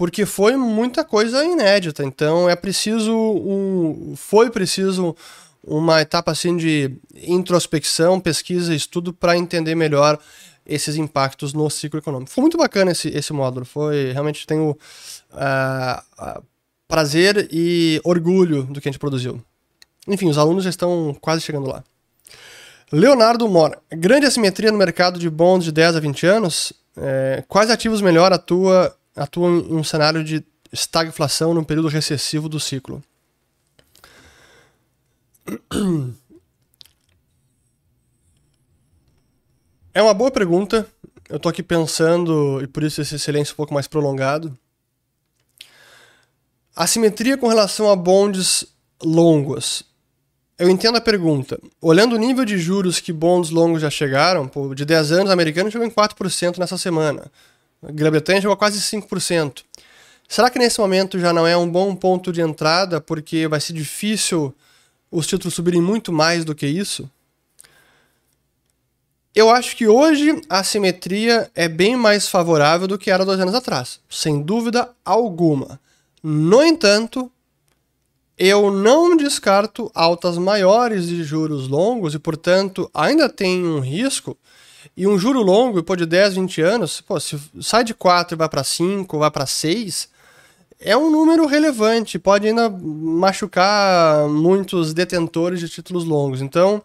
porque 0.00 0.24
foi 0.24 0.56
muita 0.56 1.04
coisa 1.04 1.44
inédita. 1.44 2.02
Então 2.02 2.48
é 2.48 2.56
preciso 2.56 3.14
um, 3.14 4.14
foi 4.16 4.48
preciso 4.48 5.14
uma 5.62 6.00
etapa 6.00 6.32
assim 6.32 6.56
de 6.56 6.96
introspecção, 7.14 8.18
pesquisa, 8.18 8.74
estudo 8.74 9.12
para 9.12 9.36
entender 9.36 9.74
melhor 9.74 10.18
esses 10.64 10.96
impactos 10.96 11.52
no 11.52 11.68
ciclo 11.68 11.98
econômico. 11.98 12.30
Foi 12.30 12.40
muito 12.40 12.56
bacana 12.56 12.92
esse, 12.92 13.08
esse 13.08 13.30
módulo. 13.34 13.66
Foi 13.66 14.10
realmente 14.12 14.46
tenho 14.46 14.70
uh, 14.70 16.42
prazer 16.88 17.46
e 17.52 18.00
orgulho 18.02 18.62
do 18.62 18.80
que 18.80 18.88
a 18.88 18.92
gente 18.92 18.98
produziu. 18.98 19.38
Enfim, 20.08 20.30
os 20.30 20.38
alunos 20.38 20.64
já 20.64 20.70
estão 20.70 21.14
quase 21.20 21.42
chegando 21.42 21.68
lá. 21.68 21.84
Leonardo 22.90 23.46
Mora. 23.46 23.78
Grande 23.92 24.24
assimetria 24.24 24.72
no 24.72 24.78
mercado 24.78 25.18
de 25.18 25.28
bons 25.28 25.62
de 25.62 25.70
10 25.70 25.96
a 25.96 26.00
20 26.00 26.26
anos. 26.26 26.72
É, 26.96 27.44
quais 27.46 27.68
ativos 27.68 28.00
melhor 28.00 28.32
atua, 28.32 28.96
atuam 29.16 29.58
em 29.58 29.74
um 29.74 29.84
cenário 29.84 30.22
de 30.24 30.44
estagflação 30.72 31.52
no 31.54 31.64
período 31.64 31.88
recessivo 31.88 32.48
do 32.48 32.60
ciclo? 32.60 33.02
É 39.92 40.00
uma 40.00 40.14
boa 40.14 40.30
pergunta. 40.30 40.86
Eu 41.28 41.36
estou 41.36 41.50
aqui 41.50 41.62
pensando, 41.62 42.60
e 42.62 42.66
por 42.66 42.82
isso 42.84 43.00
esse 43.00 43.18
silêncio 43.18 43.54
um 43.54 43.56
pouco 43.56 43.74
mais 43.74 43.88
prolongado. 43.88 44.56
Assimetria 46.74 47.36
com 47.36 47.48
relação 47.48 47.90
a 47.90 47.96
bondes 47.96 48.64
longos. 49.02 49.82
Eu 50.56 50.68
entendo 50.68 50.96
a 50.96 51.00
pergunta. 51.00 51.58
Olhando 51.80 52.14
o 52.14 52.18
nível 52.18 52.44
de 52.44 52.56
juros 52.58 53.00
que 53.00 53.12
bons 53.12 53.50
longos 53.50 53.82
já 53.82 53.90
chegaram, 53.90 54.50
de 54.74 54.84
10 54.84 55.12
anos, 55.12 55.30
o 55.30 55.32
americano 55.32 55.70
chegou 55.70 55.86
em 55.86 55.90
4% 55.90 56.58
nessa 56.58 56.78
semana. 56.78 57.30
Grã-Bretanha 57.82 58.40
chegou 58.40 58.54
a 58.54 58.56
quase 58.56 58.78
5%. 58.80 59.62
Será 60.28 60.50
que 60.50 60.58
nesse 60.58 60.78
momento 60.78 61.18
já 61.18 61.32
não 61.32 61.46
é 61.46 61.56
um 61.56 61.68
bom 61.68 61.94
ponto 61.94 62.32
de 62.32 62.40
entrada, 62.40 63.00
porque 63.00 63.48
vai 63.48 63.60
ser 63.60 63.72
difícil 63.72 64.54
os 65.10 65.26
títulos 65.26 65.54
subirem 65.54 65.80
muito 65.80 66.12
mais 66.12 66.44
do 66.44 66.54
que 66.54 66.66
isso? 66.66 67.10
Eu 69.34 69.48
acho 69.48 69.76
que 69.76 69.86
hoje 69.86 70.40
a 70.48 70.62
simetria 70.64 71.50
é 71.54 71.68
bem 71.68 71.96
mais 71.96 72.28
favorável 72.28 72.86
do 72.88 72.98
que 72.98 73.10
era 73.10 73.24
dois 73.24 73.40
anos 73.40 73.54
atrás, 73.54 74.00
sem 74.08 74.42
dúvida 74.42 74.90
alguma. 75.04 75.80
No 76.22 76.62
entanto, 76.62 77.30
eu 78.36 78.70
não 78.70 79.16
descarto 79.16 79.90
altas 79.94 80.36
maiores 80.36 81.06
de 81.06 81.22
juros 81.22 81.68
longos 81.68 82.14
e, 82.14 82.18
portanto, 82.18 82.90
ainda 82.92 83.28
tem 83.28 83.64
um 83.64 83.80
risco. 83.80 84.36
E 84.96 85.06
um 85.06 85.18
juro 85.18 85.42
longo, 85.42 85.82
pô, 85.82 85.96
de 85.96 86.06
10, 86.06 86.34
20 86.34 86.60
anos, 86.62 87.00
pô, 87.00 87.18
se 87.18 87.38
sai 87.60 87.84
de 87.84 87.94
4 87.94 88.34
e 88.34 88.38
vai 88.38 88.48
para 88.48 88.64
5, 88.64 89.18
vai 89.18 89.30
para 89.30 89.46
6, 89.46 90.08
é 90.80 90.96
um 90.96 91.10
número 91.10 91.46
relevante, 91.46 92.18
pode 92.18 92.46
ainda 92.46 92.70
machucar 92.70 94.26
muitos 94.28 94.94
detentores 94.94 95.60
de 95.60 95.68
títulos 95.68 96.04
longos. 96.04 96.40
Então, 96.40 96.82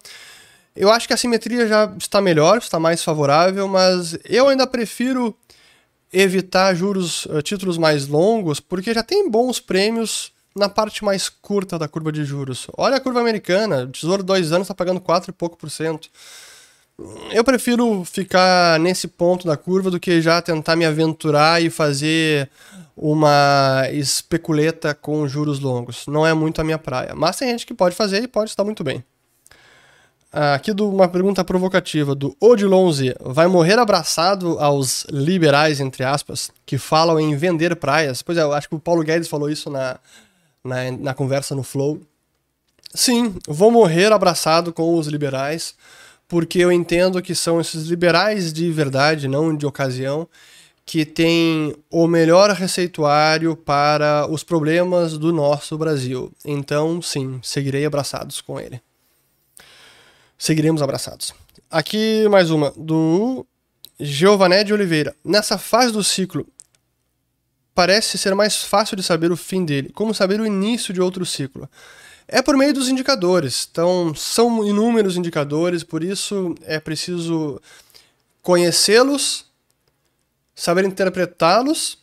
eu 0.75 0.91
acho 0.91 1.07
que 1.07 1.13
a 1.13 1.17
simetria 1.17 1.65
já 1.67 1.91
está 1.97 2.21
melhor, 2.21 2.57
está 2.57 2.79
mais 2.79 3.01
favorável, 3.01 3.67
mas 3.67 4.17
eu 4.25 4.49
ainda 4.49 4.67
prefiro 4.67 5.33
evitar 6.11 6.73
juros, 6.75 7.27
eh, 7.29 7.41
títulos 7.41 7.77
mais 7.77 8.07
longos, 8.07 8.59
porque 8.59 8.93
já 8.93 9.01
tem 9.01 9.29
bons 9.29 9.59
prêmios 9.59 10.33
na 10.55 10.69
parte 10.69 11.03
mais 11.03 11.29
curta 11.29 11.77
da 11.77 11.87
curva 11.87 12.11
de 12.11 12.23
juros. 12.23 12.67
Olha 12.77 12.97
a 12.97 12.99
curva 13.01 13.19
americana, 13.19 13.83
o 13.83 13.87
Tesouro 13.87 14.23
dois 14.23 14.51
anos 14.51 14.65
está 14.65 14.73
pagando 14.73 15.01
4 15.01 15.31
e 15.31 15.33
pouco 15.33 15.57
por 15.57 15.69
cento. 15.69 16.09
Eu 17.31 17.43
prefiro 17.43 18.05
ficar 18.05 18.79
nesse 18.79 19.07
ponto 19.07 19.45
da 19.45 19.57
curva 19.57 19.91
do 19.91 19.99
que 19.99 20.21
já 20.21 20.41
tentar 20.41 20.75
me 20.75 20.85
aventurar 20.85 21.61
e 21.61 21.69
fazer 21.69 22.49
uma 22.95 23.87
especuleta 23.91 24.95
com 24.95 25.27
juros 25.27 25.59
longos. 25.59 26.07
Não 26.07 26.25
é 26.25 26.33
muito 26.33 26.61
a 26.61 26.63
minha 26.63 26.77
praia. 26.77 27.13
Mas 27.13 27.35
tem 27.35 27.49
gente 27.49 27.65
que 27.65 27.73
pode 27.73 27.95
fazer 27.95 28.23
e 28.23 28.27
pode 28.27 28.49
estar 28.49 28.63
muito 28.63 28.83
bem. 28.83 29.03
Aqui 30.31 30.73
do, 30.73 30.89
uma 30.89 31.07
pergunta 31.07 31.43
provocativa 31.43 32.15
do 32.15 32.35
Odilonze. 32.39 33.15
Vai 33.21 33.47
morrer 33.47 33.79
abraçado 33.79 34.57
aos 34.59 35.05
liberais, 35.09 35.79
entre 35.79 36.03
aspas, 36.03 36.51
que 36.65 36.77
falam 36.77 37.19
em 37.19 37.35
vender 37.35 37.75
praias? 37.75 38.21
Pois 38.21 38.37
é, 38.37 38.41
eu 38.41 38.53
acho 38.53 38.67
que 38.67 38.75
o 38.75 38.79
Paulo 38.79 39.03
Guedes 39.03 39.29
falou 39.29 39.49
isso 39.49 39.69
na, 39.69 39.97
na, 40.63 40.91
na 40.91 41.13
conversa 41.13 41.55
no 41.55 41.63
Flow. 41.63 42.01
Sim, 42.93 43.35
vou 43.47 43.71
morrer 43.71 44.11
abraçado 44.11 44.73
com 44.73 44.97
os 44.97 45.07
liberais, 45.07 45.75
porque 46.27 46.59
eu 46.59 46.71
entendo 46.71 47.21
que 47.21 47.35
são 47.35 47.59
esses 47.59 47.85
liberais 47.87 48.51
de 48.51 48.71
verdade, 48.71 49.27
não 49.27 49.55
de 49.55 49.65
ocasião, 49.65 50.27
que 50.85 51.05
têm 51.05 51.75
o 51.89 52.07
melhor 52.07 52.51
receituário 52.51 53.55
para 53.55 54.27
os 54.29 54.43
problemas 54.43 55.17
do 55.17 55.33
nosso 55.33 55.77
Brasil. 55.77 56.31
Então, 56.45 57.01
sim, 57.01 57.39
seguirei 57.41 57.85
abraçados 57.85 58.39
com 58.39 58.59
ele. 58.59 58.79
Seguiremos 60.37 60.81
abraçados. 60.81 61.33
Aqui 61.71 62.27
mais 62.29 62.51
uma, 62.51 62.71
do 62.77 63.45
Giované 63.99 64.63
de 64.63 64.73
Oliveira. 64.73 65.15
Nessa 65.23 65.57
fase 65.57 65.91
do 65.91 66.03
ciclo, 66.03 66.47
parece 67.73 68.17
ser 68.17 68.35
mais 68.35 68.63
fácil 68.63 68.95
de 68.95 69.01
saber 69.01 69.31
o 69.31 69.37
fim 69.37 69.65
dele, 69.65 69.89
como 69.89 70.13
saber 70.13 70.39
o 70.39 70.45
início 70.45 70.93
de 70.93 71.01
outro 71.01 71.25
ciclo. 71.25 71.67
É 72.27 72.41
por 72.41 72.57
meio 72.57 72.73
dos 72.73 72.89
indicadores. 72.89 73.67
Então, 73.69 74.13
são 74.15 74.65
inúmeros 74.65 75.15
indicadores, 75.15 75.83
por 75.83 76.03
isso 76.03 76.55
é 76.63 76.79
preciso 76.79 77.61
conhecê-los, 78.41 79.45
saber 80.53 80.85
interpretá-los 80.85 81.97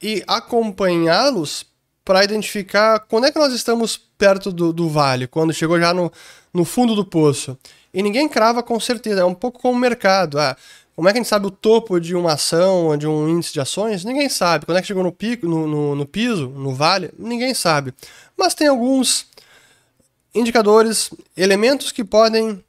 e 0.00 0.22
acompanhá-los 0.26 1.66
para 2.04 2.24
identificar 2.24 3.00
quando 3.00 3.26
é 3.26 3.32
que 3.32 3.38
nós 3.38 3.52
estamos 3.52 3.96
perto 3.96 4.50
do, 4.50 4.72
do 4.72 4.88
vale, 4.88 5.26
quando 5.26 5.52
chegou 5.52 5.78
já 5.78 5.92
no, 5.92 6.10
no 6.54 6.64
fundo 6.64 6.94
do 6.94 7.04
poço. 7.04 7.58
E 7.92 8.02
ninguém 8.02 8.28
crava 8.28 8.62
com 8.62 8.78
certeza, 8.78 9.20
é 9.20 9.24
um 9.24 9.34
pouco 9.34 9.60
como 9.60 9.76
o 9.76 9.80
mercado. 9.80 10.38
Ah, 10.38 10.56
como 10.98 11.08
é 11.08 11.12
que 11.12 11.18
a 11.18 11.22
gente 11.22 11.28
sabe 11.28 11.46
o 11.46 11.50
topo 11.52 12.00
de 12.00 12.16
uma 12.16 12.32
ação 12.32 12.86
ou 12.86 12.96
de 12.96 13.06
um 13.06 13.28
índice 13.28 13.52
de 13.52 13.60
ações? 13.60 14.04
Ninguém 14.04 14.28
sabe. 14.28 14.66
Quando 14.66 14.78
é 14.78 14.80
que 14.80 14.88
chegou 14.88 15.04
no 15.04 15.12
pico, 15.12 15.46
no, 15.46 15.64
no, 15.64 15.94
no 15.94 16.04
piso, 16.04 16.48
no 16.48 16.74
vale? 16.74 17.12
Ninguém 17.16 17.54
sabe. 17.54 17.94
Mas 18.36 18.52
tem 18.52 18.66
alguns 18.66 19.26
indicadores, 20.34 21.08
elementos 21.36 21.92
que 21.92 22.02
podem 22.02 22.64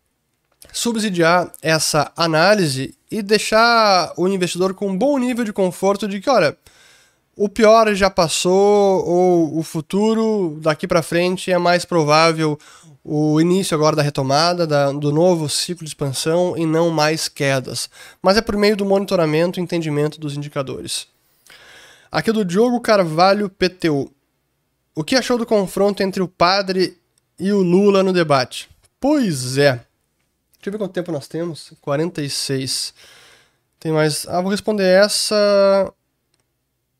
subsidiar 0.71 1.51
essa 1.59 2.11
análise 2.15 2.93
e 3.09 3.23
deixar 3.23 4.13
o 4.15 4.27
investidor 4.27 4.75
com 4.75 4.89
um 4.89 4.95
bom 4.95 5.17
nível 5.17 5.43
de 5.43 5.51
conforto 5.51 6.07
de 6.07 6.21
que, 6.21 6.29
olha, 6.29 6.55
o 7.39 7.47
pior 7.47 7.95
já 7.95 8.09
passou 8.09 9.07
ou 9.07 9.57
o 9.57 9.63
futuro 9.63 10.59
daqui 10.61 10.85
para 10.85 11.01
frente 11.01 11.49
é 11.49 11.57
mais 11.57 11.85
provável 11.85 12.59
o 13.01 13.39
início 13.39 13.73
agora 13.73 13.95
da 13.95 14.01
retomada, 14.01 14.67
da, 14.67 14.91
do 14.91 15.09
novo 15.09 15.47
ciclo 15.47 15.85
de 15.85 15.89
expansão 15.89 16.57
e 16.57 16.65
não 16.65 16.89
mais 16.89 17.29
quedas. 17.29 17.89
Mas 18.21 18.35
é 18.35 18.41
por 18.41 18.57
meio 18.57 18.75
do 18.75 18.83
monitoramento 18.83 19.57
e 19.57 19.63
entendimento 19.63 20.19
dos 20.19 20.35
indicadores. 20.35 21.07
Aqui 22.11 22.29
do 22.33 22.43
Diogo 22.43 22.81
Carvalho 22.81 23.49
PTU. 23.49 24.11
O 24.93 25.01
que 25.01 25.15
achou 25.15 25.37
do 25.37 25.45
confronto 25.45 26.03
entre 26.03 26.21
o 26.21 26.27
padre 26.27 26.97
e 27.39 27.53
o 27.53 27.61
Lula 27.61 28.03
no 28.03 28.11
debate? 28.11 28.69
Pois 28.99 29.57
é. 29.57 29.75
Deixa 30.55 30.65
eu 30.65 30.71
ver 30.73 30.77
quanto 30.77 30.91
tempo 30.91 31.09
nós 31.09 31.25
temos. 31.25 31.71
46. 31.79 32.93
Tem 33.79 33.93
mais. 33.93 34.27
Ah, 34.27 34.41
vou 34.41 34.51
responder 34.51 34.83
essa. 34.83 35.89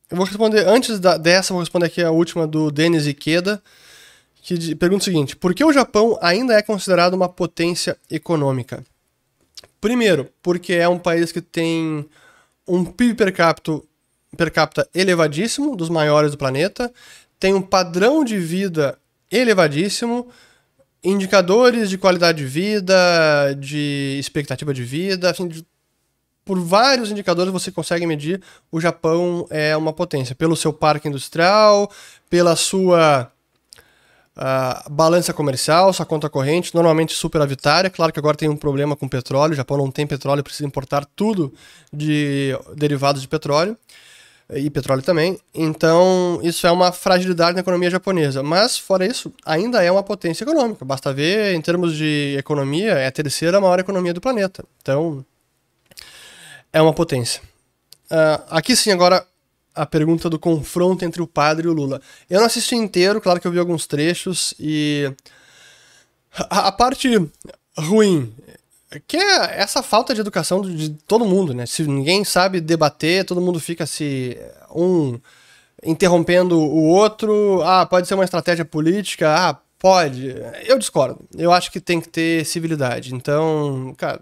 Eu 0.10 0.18
vou 0.18 0.26
responder. 0.26 0.68
Antes 0.68 1.00
da, 1.00 1.18
dessa, 1.18 1.54
vou 1.54 1.62
responder 1.62 1.86
aqui 1.86 2.02
a 2.02 2.12
última 2.12 2.48
do 2.48 2.72
Denis 2.72 3.06
Ikeda 3.06 3.62
que 4.42 4.76
pergunta 4.76 5.02
o 5.02 5.06
seguinte: 5.06 5.36
por 5.36 5.54
que 5.54 5.64
o 5.64 5.74
Japão 5.74 6.18
ainda 6.22 6.54
é 6.54 6.62
considerado 6.62 7.14
uma 7.14 7.30
potência 7.30 7.98
econômica? 8.10 8.84
Primeiro, 9.80 10.30
porque 10.42 10.74
é 10.74 10.88
um 10.90 11.00
país 11.00 11.32
que 11.32 11.42
tem 11.42 12.06
um 12.68 12.84
PIB 12.84 13.16
per 13.16 13.34
capita, 13.34 13.80
per 14.36 14.52
capita 14.52 14.90
elevadíssimo, 14.94 15.76
dos 15.76 15.90
maiores 15.90 16.32
do 16.32 16.38
planeta, 16.38 16.92
tem 17.40 17.54
um 17.54 17.62
padrão 17.62 18.24
de 18.24 18.38
vida 18.38 18.98
elevadíssimo, 19.32 20.28
indicadores 21.04 21.90
de 21.90 21.98
qualidade 21.98 22.40
de 22.40 22.46
vida, 22.46 23.54
de 23.58 24.18
expectativa 24.20 24.74
de 24.74 24.84
vida, 24.84 25.30
assim, 25.30 25.48
de, 25.48 25.66
por 26.50 26.60
vários 26.60 27.12
indicadores 27.12 27.54
você 27.54 27.72
consegue 27.72 28.08
medir 28.08 28.42
o 28.72 28.82
Japão 28.82 29.46
é 29.52 29.78
uma 29.78 29.94
potência, 29.94 30.34
pelo 30.34 30.56
seu 30.56 30.74
parque 30.74 31.08
industrial, 31.08 31.92
pela 32.28 32.56
sua 32.56 33.32
Uh, 34.38 34.90
balança 34.90 35.34
comercial, 35.34 35.92
sua 35.92 36.06
conta 36.06 36.30
corrente, 36.30 36.74
normalmente 36.74 37.14
superavitária. 37.14 37.90
Claro 37.90 38.14
que 38.14 38.20
agora 38.20 38.38
tem 38.38 38.48
um 38.48 38.56
problema 38.56 38.96
com 38.96 39.06
petróleo, 39.06 39.52
o 39.52 39.56
Japão 39.56 39.76
não 39.76 39.92
tem 39.92 40.08
petróleo, 40.08 40.42
precisa 40.42 40.66
importar 40.66 41.06
tudo 41.14 41.54
de 41.92 42.58
derivados 42.74 43.22
de 43.22 43.28
petróleo 43.28 43.78
e 44.54 44.70
petróleo 44.70 45.02
também. 45.02 45.38
Então, 45.54 46.40
isso 46.42 46.66
é 46.66 46.72
uma 46.72 46.94
fragilidade 46.94 47.56
na 47.56 47.60
economia 47.60 47.90
japonesa. 47.90 48.42
Mas, 48.42 48.78
fora 48.78 49.06
isso, 49.06 49.30
ainda 49.46 49.84
é 49.84 49.92
uma 49.92 50.04
potência 50.04 50.46
econômica. 50.46 50.86
Basta 50.86 51.12
ver, 51.12 51.54
em 51.54 51.60
termos 51.60 51.98
de 51.98 52.38
economia, 52.40 52.94
é 52.94 53.08
a 53.08 53.12
terceira 53.12 53.60
maior 53.60 53.80
economia 53.80 54.14
do 54.14 54.22
planeta. 54.22 54.64
Então, 54.82 55.26
é 56.72 56.82
uma 56.82 56.94
potência. 56.94 57.42
Uh, 58.12 58.44
aqui 58.50 58.76
sim, 58.76 58.92
agora, 58.92 59.26
a 59.74 59.86
pergunta 59.86 60.30
do 60.30 60.40
confronto 60.40 61.06
entre 61.06 61.22
o 61.22 61.28
padre 61.28 61.68
e 61.68 61.70
o 61.70 61.74
Lula. 61.74 62.02
Eu 62.30 62.40
não 62.40 62.48
assisti 62.48 62.76
inteiro, 62.76 63.22
claro 63.22 63.40
que 63.40 63.48
eu 63.48 63.52
vi 63.52 63.60
alguns 63.60 63.88
trechos 63.88 64.54
e 64.60 65.12
a, 66.50 66.72
parte 66.72 67.10
ruim 67.78 68.34
que 69.08 69.18
é 69.18 69.62
essa 69.62 69.84
falta 69.84 70.16
de 70.16 70.22
educação 70.22 70.62
de 70.62 70.90
todo 71.08 71.26
mundo, 71.26 71.54
né? 71.54 71.66
Se 71.66 71.84
ninguém 71.84 72.24
sabe 72.24 72.60
debater, 72.60 73.24
todo 73.24 73.42
mundo 73.42 73.60
fica 73.60 73.86
se 73.86 74.36
um 74.74 75.20
interrompendo 75.84 76.60
o 76.60 76.88
outro. 76.88 77.62
Ah, 77.64 77.86
pode 77.86 78.08
ser 78.08 78.16
uma 78.16 78.24
estratégia 78.24 78.66
política. 78.66 79.30
Ah, 79.30 79.60
Pode. 79.80 80.36
Eu 80.66 80.78
discordo. 80.78 81.26
Eu 81.38 81.54
acho 81.54 81.72
que 81.72 81.80
tem 81.80 82.02
que 82.02 82.10
ter 82.10 82.46
civilidade. 82.46 83.16
Então, 83.16 83.96
cara, 83.98 84.22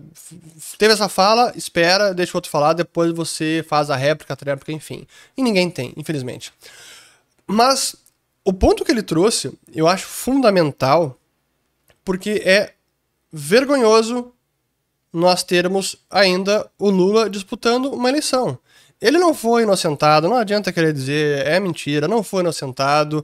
teve 0.78 0.94
essa 0.94 1.10
fala, 1.10 1.52
espera, 1.56 2.14
deixa 2.14 2.34
o 2.34 2.38
outro 2.38 2.52
falar, 2.52 2.74
depois 2.74 3.12
você 3.12 3.66
faz 3.68 3.90
a 3.90 3.96
réplica, 3.96 4.34
a 4.34 4.38
tréplica, 4.38 4.72
enfim. 4.72 5.08
E 5.36 5.42
ninguém 5.42 5.68
tem, 5.72 5.94
infelizmente. 5.98 6.54
Mas 7.48 7.96
o 8.46 8.54
ponto 8.54 8.86
que 8.86 8.92
ele 8.92 9.02
trouxe, 9.02 9.52
eu 9.74 9.88
acho 9.88 10.06
fundamental, 10.06 11.18
porque 12.06 12.44
é 12.46 12.74
vergonhoso 13.34 14.32
nós 15.12 15.44
termos 15.44 15.96
ainda 16.08 16.70
o 16.78 16.92
Lula 16.92 17.30
disputando 17.30 17.92
uma 17.92 18.10
eleição. 18.10 18.60
Ele 19.00 19.20
não 19.20 19.34
foi 19.34 19.64
inocentado, 19.64 20.28
não 20.28 20.38
adianta 20.38 20.74
querer 20.74 20.92
dizer, 20.92 21.46
é 21.46 21.60
mentira, 21.60 22.08
não 22.08 22.24
foi 22.24 22.42
inocentado. 22.42 23.24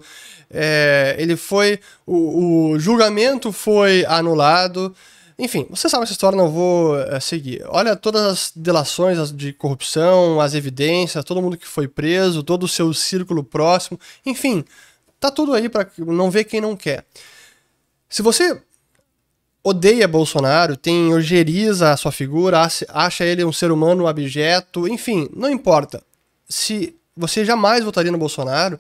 É, 0.49 1.15
ele 1.17 1.35
foi. 1.35 1.79
O, 2.05 2.73
o, 2.73 2.79
julgamento 2.79 3.51
foi 3.51 4.05
anulado. 4.05 4.95
Enfim, 5.37 5.65
você 5.69 5.89
sabe 5.89 6.03
essa 6.03 6.11
história, 6.11 6.37
não 6.37 6.49
vou 6.51 6.99
é, 6.99 7.19
seguir. 7.19 7.63
Olha 7.69 7.95
todas 7.95 8.21
as 8.21 8.51
delações 8.55 9.31
de 9.31 9.51
corrupção, 9.51 10.39
as 10.39 10.53
evidências, 10.53 11.25
todo 11.25 11.41
mundo 11.41 11.57
que 11.57 11.67
foi 11.67 11.87
preso, 11.87 12.43
todo 12.43 12.63
o 12.63 12.67
seu 12.67 12.93
círculo 12.93 13.43
próximo. 13.43 13.99
Enfim, 14.23 14.63
tá 15.19 15.31
tudo 15.31 15.53
aí 15.53 15.69
para 15.69 15.89
não 15.97 16.29
ver 16.29 16.43
quem 16.43 16.61
não 16.61 16.75
quer. 16.75 17.03
Se 18.07 18.21
você 18.21 18.61
odeia 19.63 20.07
Bolsonaro, 20.07 20.75
tem 20.75 21.13
ojeriza 21.13 21.91
a 21.91 21.97
sua 21.97 22.11
figura, 22.11 22.67
acha 22.89 23.23
ele 23.23 23.45
um 23.45 23.53
ser 23.53 23.71
humano 23.71 24.07
abjeto, 24.07 24.87
enfim, 24.87 25.29
não 25.33 25.49
importa. 25.49 26.03
Se 26.49 26.95
você 27.15 27.45
jamais 27.45 27.83
votaria 27.83 28.11
no 28.11 28.17
Bolsonaro, 28.17 28.77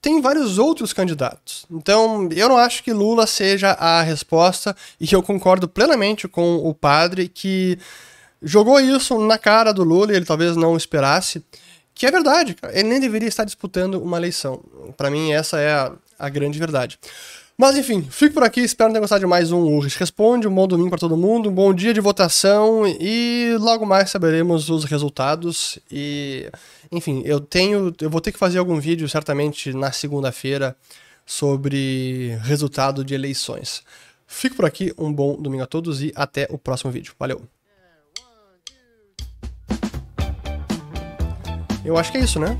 tem 0.00 0.20
vários 0.20 0.58
outros 0.58 0.92
candidatos. 0.92 1.64
Então, 1.70 2.28
eu 2.32 2.48
não 2.48 2.56
acho 2.56 2.82
que 2.82 2.92
Lula 2.92 3.24
seja 3.24 3.70
a 3.70 4.02
resposta 4.02 4.74
e 5.00 5.10
eu 5.12 5.22
concordo 5.22 5.68
plenamente 5.68 6.26
com 6.26 6.56
o 6.56 6.74
padre 6.74 7.28
que 7.28 7.78
jogou 8.42 8.80
isso 8.80 9.16
na 9.20 9.38
cara 9.38 9.72
do 9.72 9.84
Lula 9.84 10.12
e 10.12 10.16
ele 10.16 10.24
talvez 10.24 10.56
não 10.56 10.76
esperasse. 10.76 11.44
Que 11.94 12.06
é 12.06 12.10
verdade, 12.10 12.56
ele 12.72 12.88
nem 12.88 12.98
deveria 12.98 13.28
estar 13.28 13.44
disputando 13.44 14.02
uma 14.02 14.16
eleição. 14.16 14.60
Para 14.96 15.10
mim, 15.10 15.30
essa 15.30 15.60
é 15.60 15.72
a, 15.72 15.92
a 16.18 16.28
grande 16.28 16.58
verdade. 16.58 16.98
Mas 17.62 17.76
enfim, 17.76 18.02
fico 18.02 18.34
por 18.34 18.42
aqui, 18.42 18.60
espero 18.60 18.92
ter 18.92 18.98
gostado 18.98 19.20
de 19.20 19.26
mais 19.26 19.52
um 19.52 19.60
Urris 19.60 19.94
Responde, 19.94 20.48
um 20.48 20.52
bom 20.52 20.66
domingo 20.66 20.90
para 20.90 20.98
todo 20.98 21.16
mundo, 21.16 21.48
um 21.48 21.54
bom 21.54 21.72
dia 21.72 21.94
de 21.94 22.00
votação 22.00 22.82
e 22.88 23.56
logo 23.60 23.86
mais 23.86 24.10
saberemos 24.10 24.68
os 24.68 24.82
resultados 24.82 25.78
e 25.88 26.50
enfim, 26.90 27.22
eu 27.24 27.38
tenho, 27.38 27.94
eu 28.00 28.10
vou 28.10 28.20
ter 28.20 28.32
que 28.32 28.38
fazer 28.38 28.58
algum 28.58 28.80
vídeo 28.80 29.08
certamente 29.08 29.72
na 29.72 29.92
segunda-feira 29.92 30.74
sobre 31.24 32.36
resultado 32.42 33.04
de 33.04 33.14
eleições. 33.14 33.84
Fico 34.26 34.56
por 34.56 34.64
aqui, 34.64 34.92
um 34.98 35.12
bom 35.12 35.40
domingo 35.40 35.62
a 35.62 35.66
todos 35.66 36.02
e 36.02 36.12
até 36.16 36.48
o 36.50 36.58
próximo 36.58 36.90
vídeo. 36.90 37.14
Valeu. 37.16 37.42
Eu 41.84 41.96
acho 41.96 42.10
que 42.10 42.18
é 42.18 42.22
isso, 42.22 42.40
né? 42.40 42.58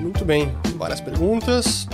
Muito 0.00 0.24
bem, 0.24 0.52
várias 0.76 1.00
perguntas. 1.00 1.86